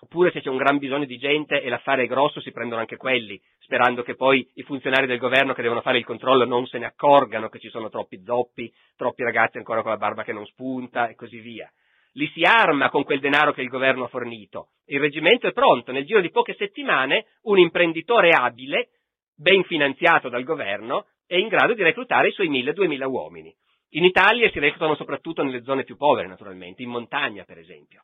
Oppure 0.00 0.30
se 0.30 0.40
c'è 0.40 0.48
un 0.48 0.58
gran 0.58 0.78
bisogno 0.78 1.06
di 1.06 1.18
gente 1.18 1.60
e 1.60 1.68
l'affare 1.68 2.04
è 2.04 2.06
grosso 2.06 2.40
si 2.40 2.52
prendono 2.52 2.80
anche 2.80 2.96
quelli, 2.96 3.40
sperando 3.58 4.02
che 4.02 4.14
poi 4.14 4.48
i 4.54 4.62
funzionari 4.62 5.06
del 5.06 5.18
governo 5.18 5.54
che 5.54 5.62
devono 5.62 5.80
fare 5.80 5.98
il 5.98 6.04
controllo 6.04 6.44
non 6.44 6.66
se 6.66 6.78
ne 6.78 6.86
accorgano 6.86 7.48
che 7.48 7.58
ci 7.58 7.68
sono 7.68 7.88
troppi 7.88 8.22
zoppi, 8.24 8.72
troppi 8.96 9.24
ragazzi 9.24 9.58
ancora 9.58 9.82
con 9.82 9.90
la 9.90 9.96
barba 9.96 10.22
che 10.22 10.32
non 10.32 10.46
spunta 10.46 11.08
e 11.08 11.16
così 11.16 11.40
via. 11.40 11.68
Li 12.12 12.28
si 12.28 12.42
arma 12.42 12.90
con 12.90 13.02
quel 13.02 13.18
denaro 13.18 13.52
che 13.52 13.62
il 13.62 13.68
governo 13.68 14.04
ha 14.04 14.08
fornito. 14.08 14.68
Il 14.86 15.00
reggimento 15.00 15.48
è 15.48 15.52
pronto. 15.52 15.90
Nel 15.90 16.06
giro 16.06 16.20
di 16.20 16.30
poche 16.30 16.54
settimane 16.54 17.26
un 17.42 17.58
imprenditore 17.58 18.30
abile, 18.30 18.90
ben 19.36 19.64
finanziato 19.64 20.28
dal 20.28 20.44
governo, 20.44 21.06
è 21.26 21.36
in 21.36 21.48
grado 21.48 21.74
di 21.74 21.82
reclutare 21.82 22.28
i 22.28 22.32
suoi 22.32 22.48
1000-2000 22.50 23.04
uomini. 23.04 23.54
In 23.90 24.04
Italia 24.04 24.48
si 24.50 24.58
reclutano 24.58 24.94
soprattutto 24.94 25.42
nelle 25.42 25.62
zone 25.62 25.82
più 25.82 25.96
povere, 25.96 26.28
naturalmente, 26.28 26.82
in 26.82 26.90
montagna 26.90 27.44
per 27.44 27.58
esempio. 27.58 28.02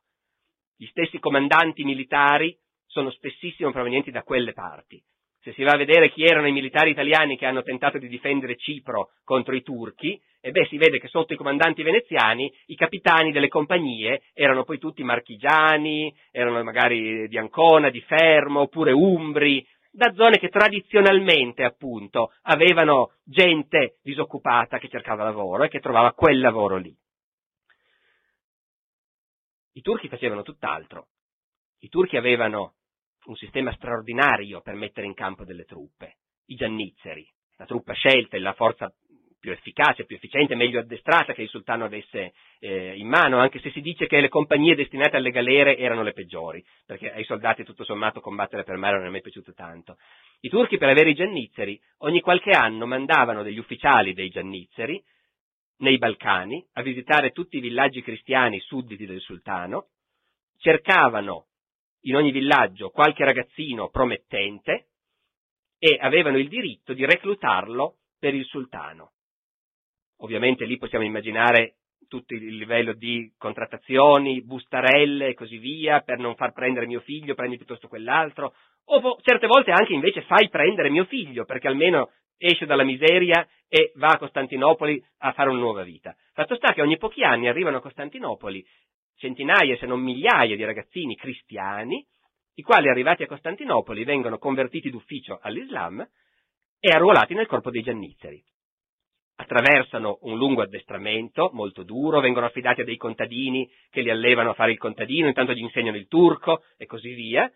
Gli 0.76 0.86
stessi 0.86 1.18
comandanti 1.18 1.84
militari 1.84 2.56
sono 2.86 3.10
spessissimo 3.10 3.70
provenienti 3.70 4.10
da 4.10 4.22
quelle 4.22 4.52
parti. 4.52 5.02
Se 5.40 5.52
si 5.52 5.62
va 5.62 5.72
a 5.72 5.76
vedere 5.76 6.10
chi 6.10 6.24
erano 6.24 6.48
i 6.48 6.52
militari 6.52 6.90
italiani 6.90 7.36
che 7.36 7.44
hanno 7.44 7.62
tentato 7.62 7.98
di 7.98 8.08
difendere 8.08 8.56
Cipro 8.56 9.10
contro 9.24 9.54
i 9.54 9.62
turchi, 9.62 10.18
e 10.40 10.50
beh, 10.50 10.66
si 10.66 10.78
vede 10.78 10.98
che 10.98 11.08
sotto 11.08 11.32
i 11.32 11.36
comandanti 11.36 11.82
veneziani 11.82 12.52
i 12.66 12.76
capitani 12.76 13.30
delle 13.30 13.48
compagnie 13.48 14.22
erano 14.32 14.64
poi 14.64 14.78
tutti 14.78 15.02
marchigiani, 15.02 16.14
erano 16.30 16.62
magari 16.62 17.28
di 17.28 17.38
Ancona, 17.38 17.90
di 17.90 18.00
Fermo, 18.00 18.60
oppure 18.60 18.92
umbri, 18.92 19.66
da 19.90 20.12
zone 20.14 20.38
che 20.38 20.48
tradizionalmente, 20.48 21.62
appunto, 21.62 22.32
avevano 22.42 23.12
gente 23.24 23.98
disoccupata 24.02 24.78
che 24.78 24.88
cercava 24.88 25.24
lavoro 25.24 25.64
e 25.64 25.68
che 25.68 25.80
trovava 25.80 26.12
quel 26.12 26.40
lavoro 26.40 26.76
lì. 26.76 26.94
I 29.76 29.82
turchi 29.82 30.08
facevano 30.08 30.42
tutt'altro. 30.42 31.08
I 31.80 31.88
turchi 31.88 32.16
avevano 32.16 32.74
un 33.26 33.34
sistema 33.34 33.72
straordinario 33.74 34.60
per 34.60 34.74
mettere 34.74 35.06
in 35.06 35.14
campo 35.14 35.44
delle 35.44 35.64
truppe, 35.64 36.18
i 36.46 36.54
giannizzeri, 36.54 37.26
la 37.56 37.64
truppa 37.64 37.92
scelta, 37.92 38.38
la 38.38 38.52
forza 38.52 38.92
più 39.40 39.52
efficace, 39.52 40.06
più 40.06 40.16
efficiente, 40.16 40.54
meglio 40.54 40.78
addestrata 40.78 41.34
che 41.34 41.42
il 41.42 41.48
sultano 41.48 41.84
avesse 41.84 42.32
eh, 42.60 42.96
in 42.96 43.06
mano, 43.06 43.38
anche 43.38 43.60
se 43.60 43.70
si 43.72 43.82
dice 43.82 44.06
che 44.06 44.20
le 44.20 44.30
compagnie 44.30 44.74
destinate 44.74 45.16
alle 45.16 45.30
galere 45.30 45.76
erano 45.76 46.02
le 46.02 46.12
peggiori, 46.12 46.64
perché 46.86 47.12
ai 47.12 47.24
soldati 47.24 47.62
tutto 47.62 47.84
sommato 47.84 48.20
combattere 48.20 48.64
per 48.64 48.76
mare 48.76 48.96
non 48.96 49.06
è 49.08 49.10
mai 49.10 49.20
piaciuto 49.20 49.52
tanto. 49.52 49.98
I 50.40 50.48
turchi 50.48 50.78
per 50.78 50.88
avere 50.88 51.10
i 51.10 51.14
giannizzeri 51.14 51.78
ogni 51.98 52.20
qualche 52.20 52.52
anno 52.52 52.86
mandavano 52.86 53.42
degli 53.42 53.58
ufficiali 53.58 54.14
dei 54.14 54.30
giannizzeri 54.30 55.02
nei 55.78 55.98
Balcani 55.98 56.64
a 56.72 56.82
visitare 56.82 57.32
tutti 57.32 57.56
i 57.56 57.60
villaggi 57.60 58.02
cristiani 58.02 58.60
sudditi 58.60 59.06
del 59.06 59.20
sultano, 59.20 59.88
cercavano 60.58 61.46
in 62.02 62.16
ogni 62.16 62.30
villaggio 62.30 62.90
qualche 62.90 63.24
ragazzino 63.24 63.88
promettente 63.88 64.88
e 65.78 65.98
avevano 66.00 66.38
il 66.38 66.48
diritto 66.48 66.92
di 66.92 67.04
reclutarlo 67.04 67.96
per 68.18 68.34
il 68.34 68.44
sultano. 68.44 69.12
Ovviamente 70.18 70.64
lì 70.64 70.78
possiamo 70.78 71.04
immaginare 71.04 71.76
tutto 72.08 72.34
il 72.34 72.56
livello 72.56 72.92
di 72.92 73.32
contrattazioni, 73.36 74.42
bustarelle 74.42 75.28
e 75.28 75.34
così 75.34 75.58
via, 75.58 76.00
per 76.00 76.18
non 76.18 76.36
far 76.36 76.52
prendere 76.52 76.86
mio 76.86 77.00
figlio, 77.00 77.34
prendi 77.34 77.56
piuttosto 77.56 77.88
quell'altro, 77.88 78.54
o 78.84 79.18
certe 79.22 79.46
volte 79.46 79.72
anche 79.72 79.94
invece 79.94 80.22
fai 80.22 80.48
prendere 80.48 80.90
mio 80.90 81.04
figlio, 81.06 81.44
perché 81.44 81.66
almeno 81.66 82.10
esce 82.36 82.66
dalla 82.66 82.84
miseria 82.84 83.46
e 83.68 83.92
va 83.96 84.08
a 84.08 84.18
Costantinopoli 84.18 85.02
a 85.18 85.32
fare 85.32 85.50
una 85.50 85.58
nuova 85.58 85.82
vita. 85.82 86.14
Fatto 86.32 86.54
sta 86.56 86.72
che 86.72 86.82
ogni 86.82 86.96
pochi 86.96 87.22
anni 87.22 87.48
arrivano 87.48 87.78
a 87.78 87.80
Costantinopoli 87.80 88.64
centinaia, 89.16 89.76
se 89.76 89.86
non 89.86 90.00
migliaia 90.00 90.56
di 90.56 90.64
ragazzini 90.64 91.16
cristiani, 91.16 92.04
i 92.56 92.62
quali 92.62 92.88
arrivati 92.88 93.22
a 93.22 93.26
Costantinopoli 93.26 94.04
vengono 94.04 94.38
convertiti 94.38 94.90
d'ufficio 94.90 95.38
all'Islam 95.40 96.06
e 96.78 96.90
arruolati 96.90 97.34
nel 97.34 97.46
corpo 97.46 97.70
dei 97.70 97.82
giannizzeri. 97.82 98.42
Attraversano 99.36 100.18
un 100.22 100.36
lungo 100.36 100.62
addestramento 100.62 101.50
molto 101.52 101.82
duro, 101.82 102.20
vengono 102.20 102.46
affidati 102.46 102.82
a 102.82 102.84
dei 102.84 102.96
contadini 102.96 103.68
che 103.90 104.02
li 104.02 104.10
allevano 104.10 104.50
a 104.50 104.54
fare 104.54 104.70
il 104.70 104.78
contadino, 104.78 105.26
intanto 105.26 105.52
gli 105.52 105.62
insegnano 105.62 105.96
il 105.96 106.06
turco 106.06 106.62
e 106.76 106.86
così 106.86 107.12
via. 107.14 107.50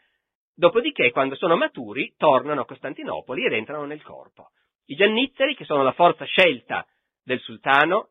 Dopodiché, 0.53 1.13
quando 1.13 1.37
sono 1.37 1.57
maturi, 1.57 2.15
tornano 2.17 2.63
a 2.63 2.65
Costantinopoli 2.65 3.45
ed 3.45 3.53
entrano 3.53 3.85
nel 3.85 4.03
corpo. 4.03 4.49
I 4.91 4.95
giannizzeri, 4.95 5.55
che 5.55 5.67
sono 5.67 5.83
la 5.83 5.93
forza 5.93 6.25
scelta 6.25 6.87
del 7.23 7.41
sultano, 7.41 8.11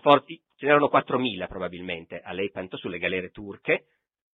for- 0.00 0.24
ce 0.26 0.66
n'erano 0.66 0.88
4.000 0.88 1.46
probabilmente 1.46 2.20
a 2.20 2.32
Lepanto 2.32 2.76
sulle 2.76 2.98
galere 2.98 3.30
turche, 3.30 3.86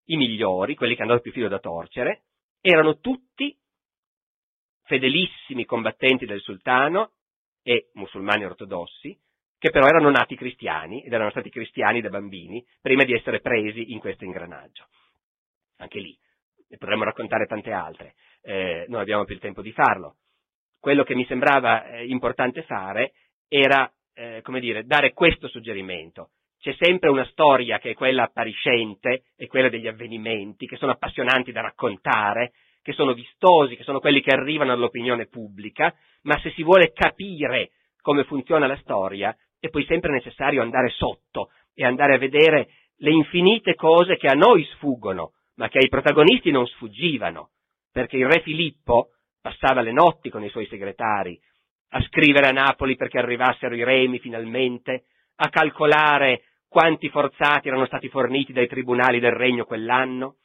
i 0.06 0.16
migliori, 0.16 0.74
quelli 0.74 0.94
che 0.94 1.02
andavano 1.02 1.22
più 1.22 1.30
filo 1.30 1.46
da 1.46 1.60
torcere, 1.60 2.24
erano 2.60 2.98
tutti 2.98 3.56
fedelissimi 4.82 5.64
combattenti 5.64 6.26
del 6.26 6.40
sultano 6.40 7.12
e 7.62 7.90
musulmani 7.94 8.44
ortodossi, 8.44 9.16
che 9.56 9.70
però 9.70 9.86
erano 9.86 10.10
nati 10.10 10.34
cristiani 10.34 11.04
ed 11.04 11.12
erano 11.12 11.30
stati 11.30 11.48
cristiani 11.48 12.00
da 12.00 12.08
bambini 12.08 12.66
prima 12.80 13.04
di 13.04 13.12
essere 13.12 13.40
presi 13.40 13.92
in 13.92 14.00
questo 14.00 14.24
ingranaggio. 14.24 14.88
Anche 15.76 16.00
lì, 16.00 16.18
ne 16.66 16.76
potremmo 16.76 17.04
raccontare 17.04 17.46
tante 17.46 17.70
altre, 17.70 18.16
eh, 18.40 18.84
non 18.88 18.98
abbiamo 18.98 19.24
più 19.24 19.36
il 19.36 19.40
tempo 19.40 19.62
di 19.62 19.70
farlo 19.70 20.16
quello 20.82 21.04
che 21.04 21.14
mi 21.14 21.24
sembrava 21.26 21.86
eh, 21.86 22.06
importante 22.06 22.62
fare 22.62 23.12
era, 23.46 23.88
eh, 24.14 24.40
come 24.42 24.58
dire, 24.58 24.84
dare 24.84 25.12
questo 25.12 25.46
suggerimento. 25.46 26.30
C'è 26.58 26.74
sempre 26.76 27.08
una 27.08 27.24
storia 27.26 27.78
che 27.78 27.90
è 27.90 27.94
quella 27.94 28.24
appariscente 28.24 29.26
e 29.36 29.46
quella 29.46 29.68
degli 29.68 29.86
avvenimenti, 29.86 30.66
che 30.66 30.76
sono 30.76 30.90
appassionanti 30.90 31.52
da 31.52 31.60
raccontare, 31.60 32.50
che 32.82 32.94
sono 32.94 33.12
vistosi, 33.12 33.76
che 33.76 33.84
sono 33.84 34.00
quelli 34.00 34.20
che 34.22 34.34
arrivano 34.34 34.72
all'opinione 34.72 35.26
pubblica, 35.26 35.94
ma 36.22 36.36
se 36.40 36.50
si 36.50 36.64
vuole 36.64 36.90
capire 36.92 37.70
come 38.00 38.24
funziona 38.24 38.66
la 38.66 38.76
storia, 38.78 39.36
è 39.60 39.68
poi 39.68 39.84
sempre 39.84 40.10
necessario 40.10 40.62
andare 40.62 40.88
sotto 40.88 41.50
e 41.74 41.84
andare 41.84 42.16
a 42.16 42.18
vedere 42.18 42.70
le 42.96 43.12
infinite 43.12 43.76
cose 43.76 44.16
che 44.16 44.26
a 44.26 44.34
noi 44.34 44.64
sfuggono, 44.64 45.34
ma 45.56 45.68
che 45.68 45.78
ai 45.78 45.88
protagonisti 45.88 46.50
non 46.50 46.66
sfuggivano. 46.66 47.50
Perché 47.92 48.16
il 48.16 48.26
re 48.26 48.40
Filippo, 48.40 49.10
passava 49.42 49.82
le 49.82 49.92
notti 49.92 50.30
con 50.30 50.44
i 50.44 50.48
suoi 50.48 50.66
segretari, 50.68 51.38
a 51.90 52.02
scrivere 52.02 52.46
a 52.48 52.52
Napoli 52.52 52.96
perché 52.96 53.18
arrivassero 53.18 53.74
i 53.74 53.84
remi 53.84 54.18
finalmente, 54.20 55.04
a 55.36 55.50
calcolare 55.50 56.44
quanti 56.68 57.10
forzati 57.10 57.68
erano 57.68 57.84
stati 57.84 58.08
forniti 58.08 58.52
dai 58.52 58.68
tribunali 58.68 59.20
del 59.20 59.32
regno 59.32 59.64
quell'anno, 59.64 60.36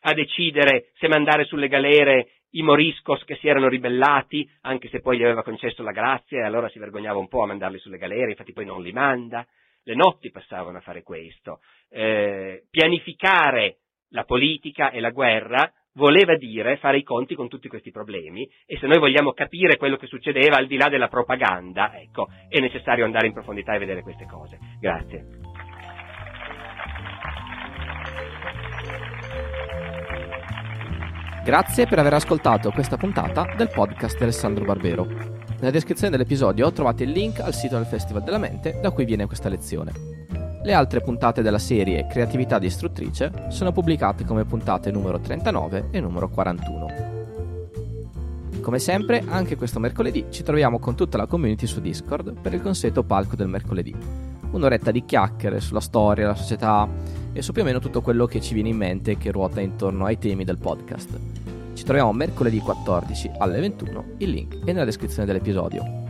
a 0.00 0.14
decidere 0.14 0.88
se 0.94 1.06
mandare 1.06 1.44
sulle 1.44 1.68
galere 1.68 2.30
i 2.52 2.62
moriscos 2.62 3.22
che 3.24 3.36
si 3.36 3.46
erano 3.46 3.68
ribellati, 3.68 4.48
anche 4.62 4.88
se 4.88 5.00
poi 5.00 5.18
gli 5.18 5.22
aveva 5.22 5.42
concesso 5.42 5.82
la 5.82 5.92
grazia 5.92 6.38
e 6.38 6.44
allora 6.44 6.68
si 6.70 6.78
vergognava 6.78 7.18
un 7.18 7.28
po' 7.28 7.42
a 7.42 7.46
mandarli 7.46 7.78
sulle 7.78 7.98
galere, 7.98 8.30
infatti 8.30 8.52
poi 8.52 8.64
non 8.64 8.82
li 8.82 8.92
manda. 8.92 9.46
Le 9.84 9.94
notti 9.94 10.30
passavano 10.30 10.78
a 10.78 10.82
fare 10.82 11.02
questo. 11.02 11.60
Eh, 11.90 12.64
pianificare 12.70 13.78
la 14.10 14.24
politica 14.24 14.90
e 14.90 15.00
la 15.00 15.10
guerra 15.10 15.70
voleva 15.98 16.36
dire 16.36 16.76
fare 16.76 16.98
i 16.98 17.02
conti 17.02 17.34
con 17.34 17.48
tutti 17.48 17.68
questi 17.68 17.90
problemi 17.90 18.48
e 18.64 18.78
se 18.78 18.86
noi 18.86 19.00
vogliamo 19.00 19.32
capire 19.32 19.76
quello 19.76 19.96
che 19.96 20.06
succedeva 20.06 20.56
al 20.56 20.68
di 20.68 20.76
là 20.76 20.88
della 20.88 21.08
propaganda, 21.08 21.92
ecco, 22.00 22.28
è 22.48 22.60
necessario 22.60 23.04
andare 23.04 23.26
in 23.26 23.32
profondità 23.32 23.74
e 23.74 23.78
vedere 23.78 24.02
queste 24.02 24.24
cose. 24.24 24.58
Grazie. 24.80 25.26
Grazie 31.44 31.86
per 31.86 31.98
aver 31.98 32.14
ascoltato 32.14 32.70
questa 32.70 32.96
puntata 32.96 33.54
del 33.56 33.70
podcast 33.72 34.16
di 34.18 34.22
Alessandro 34.22 34.64
Barbero. 34.64 35.04
Nella 35.58 35.70
descrizione 35.70 36.10
dell'episodio 36.10 36.70
trovate 36.72 37.02
il 37.02 37.10
link 37.10 37.40
al 37.40 37.54
sito 37.54 37.76
del 37.76 37.86
Festival 37.86 38.22
della 38.22 38.38
Mente 38.38 38.78
da 38.80 38.92
cui 38.92 39.04
viene 39.04 39.26
questa 39.26 39.48
lezione. 39.48 40.17
Le 40.68 40.74
altre 40.74 41.00
puntate 41.00 41.40
della 41.40 41.58
serie 41.58 42.06
Creatività 42.06 42.58
distruttrice 42.58 43.32
sono 43.48 43.72
pubblicate 43.72 44.26
come 44.26 44.44
puntate 44.44 44.90
numero 44.90 45.18
39 45.18 45.88
e 45.92 45.98
numero 45.98 46.28
41. 46.28 46.86
Come 48.60 48.78
sempre, 48.78 49.24
anche 49.26 49.56
questo 49.56 49.78
mercoledì 49.78 50.26
ci 50.28 50.42
troviamo 50.42 50.78
con 50.78 50.94
tutta 50.94 51.16
la 51.16 51.24
community 51.24 51.66
su 51.66 51.80
Discord 51.80 52.38
per 52.38 52.52
il 52.52 52.60
consueto 52.60 53.02
palco 53.02 53.34
del 53.34 53.48
mercoledì. 53.48 53.96
Un'oretta 54.50 54.90
di 54.90 55.06
chiacchiere 55.06 55.60
sulla 55.60 55.80
storia, 55.80 56.26
la 56.26 56.34
società 56.34 56.86
e 57.32 57.40
su 57.40 57.52
più 57.52 57.62
o 57.62 57.64
meno 57.64 57.78
tutto 57.78 58.02
quello 58.02 58.26
che 58.26 58.42
ci 58.42 58.52
viene 58.52 58.68
in 58.68 58.76
mente 58.76 59.16
che 59.16 59.30
ruota 59.30 59.62
intorno 59.62 60.04
ai 60.04 60.18
temi 60.18 60.44
del 60.44 60.58
podcast. 60.58 61.18
Ci 61.72 61.82
troviamo 61.82 62.12
mercoledì 62.12 62.58
14 62.58 63.30
alle 63.38 63.60
21, 63.60 64.04
il 64.18 64.28
link 64.28 64.64
è 64.64 64.72
nella 64.72 64.84
descrizione 64.84 65.24
dell'episodio. 65.24 66.07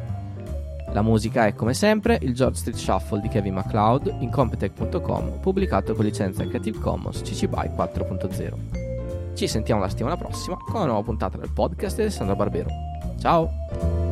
La 0.92 1.02
musica 1.02 1.46
è 1.46 1.54
come 1.54 1.74
sempre 1.74 2.18
il 2.22 2.34
George 2.34 2.58
Street 2.58 2.76
Shuffle 2.76 3.20
di 3.20 3.28
Kevin 3.28 3.54
MacLeod 3.54 4.16
in 4.20 4.30
Competech.com, 4.30 5.40
pubblicato 5.40 5.94
con 5.94 6.04
licenza 6.04 6.46
Creative 6.46 6.78
Commons 6.78 7.20
CC 7.22 7.46
BY 7.46 7.70
4.0. 7.76 9.34
Ci 9.34 9.46
sentiamo 9.46 9.80
la 9.80 9.88
settimana 9.88 10.16
prossima 10.16 10.56
con 10.56 10.76
una 10.76 10.86
nuova 10.86 11.02
puntata 11.02 11.36
del 11.38 11.52
podcast 11.52 11.96
di 11.96 12.02
Alessandro 12.02 12.34
Barbero. 12.34 12.68
Ciao! 13.20 14.07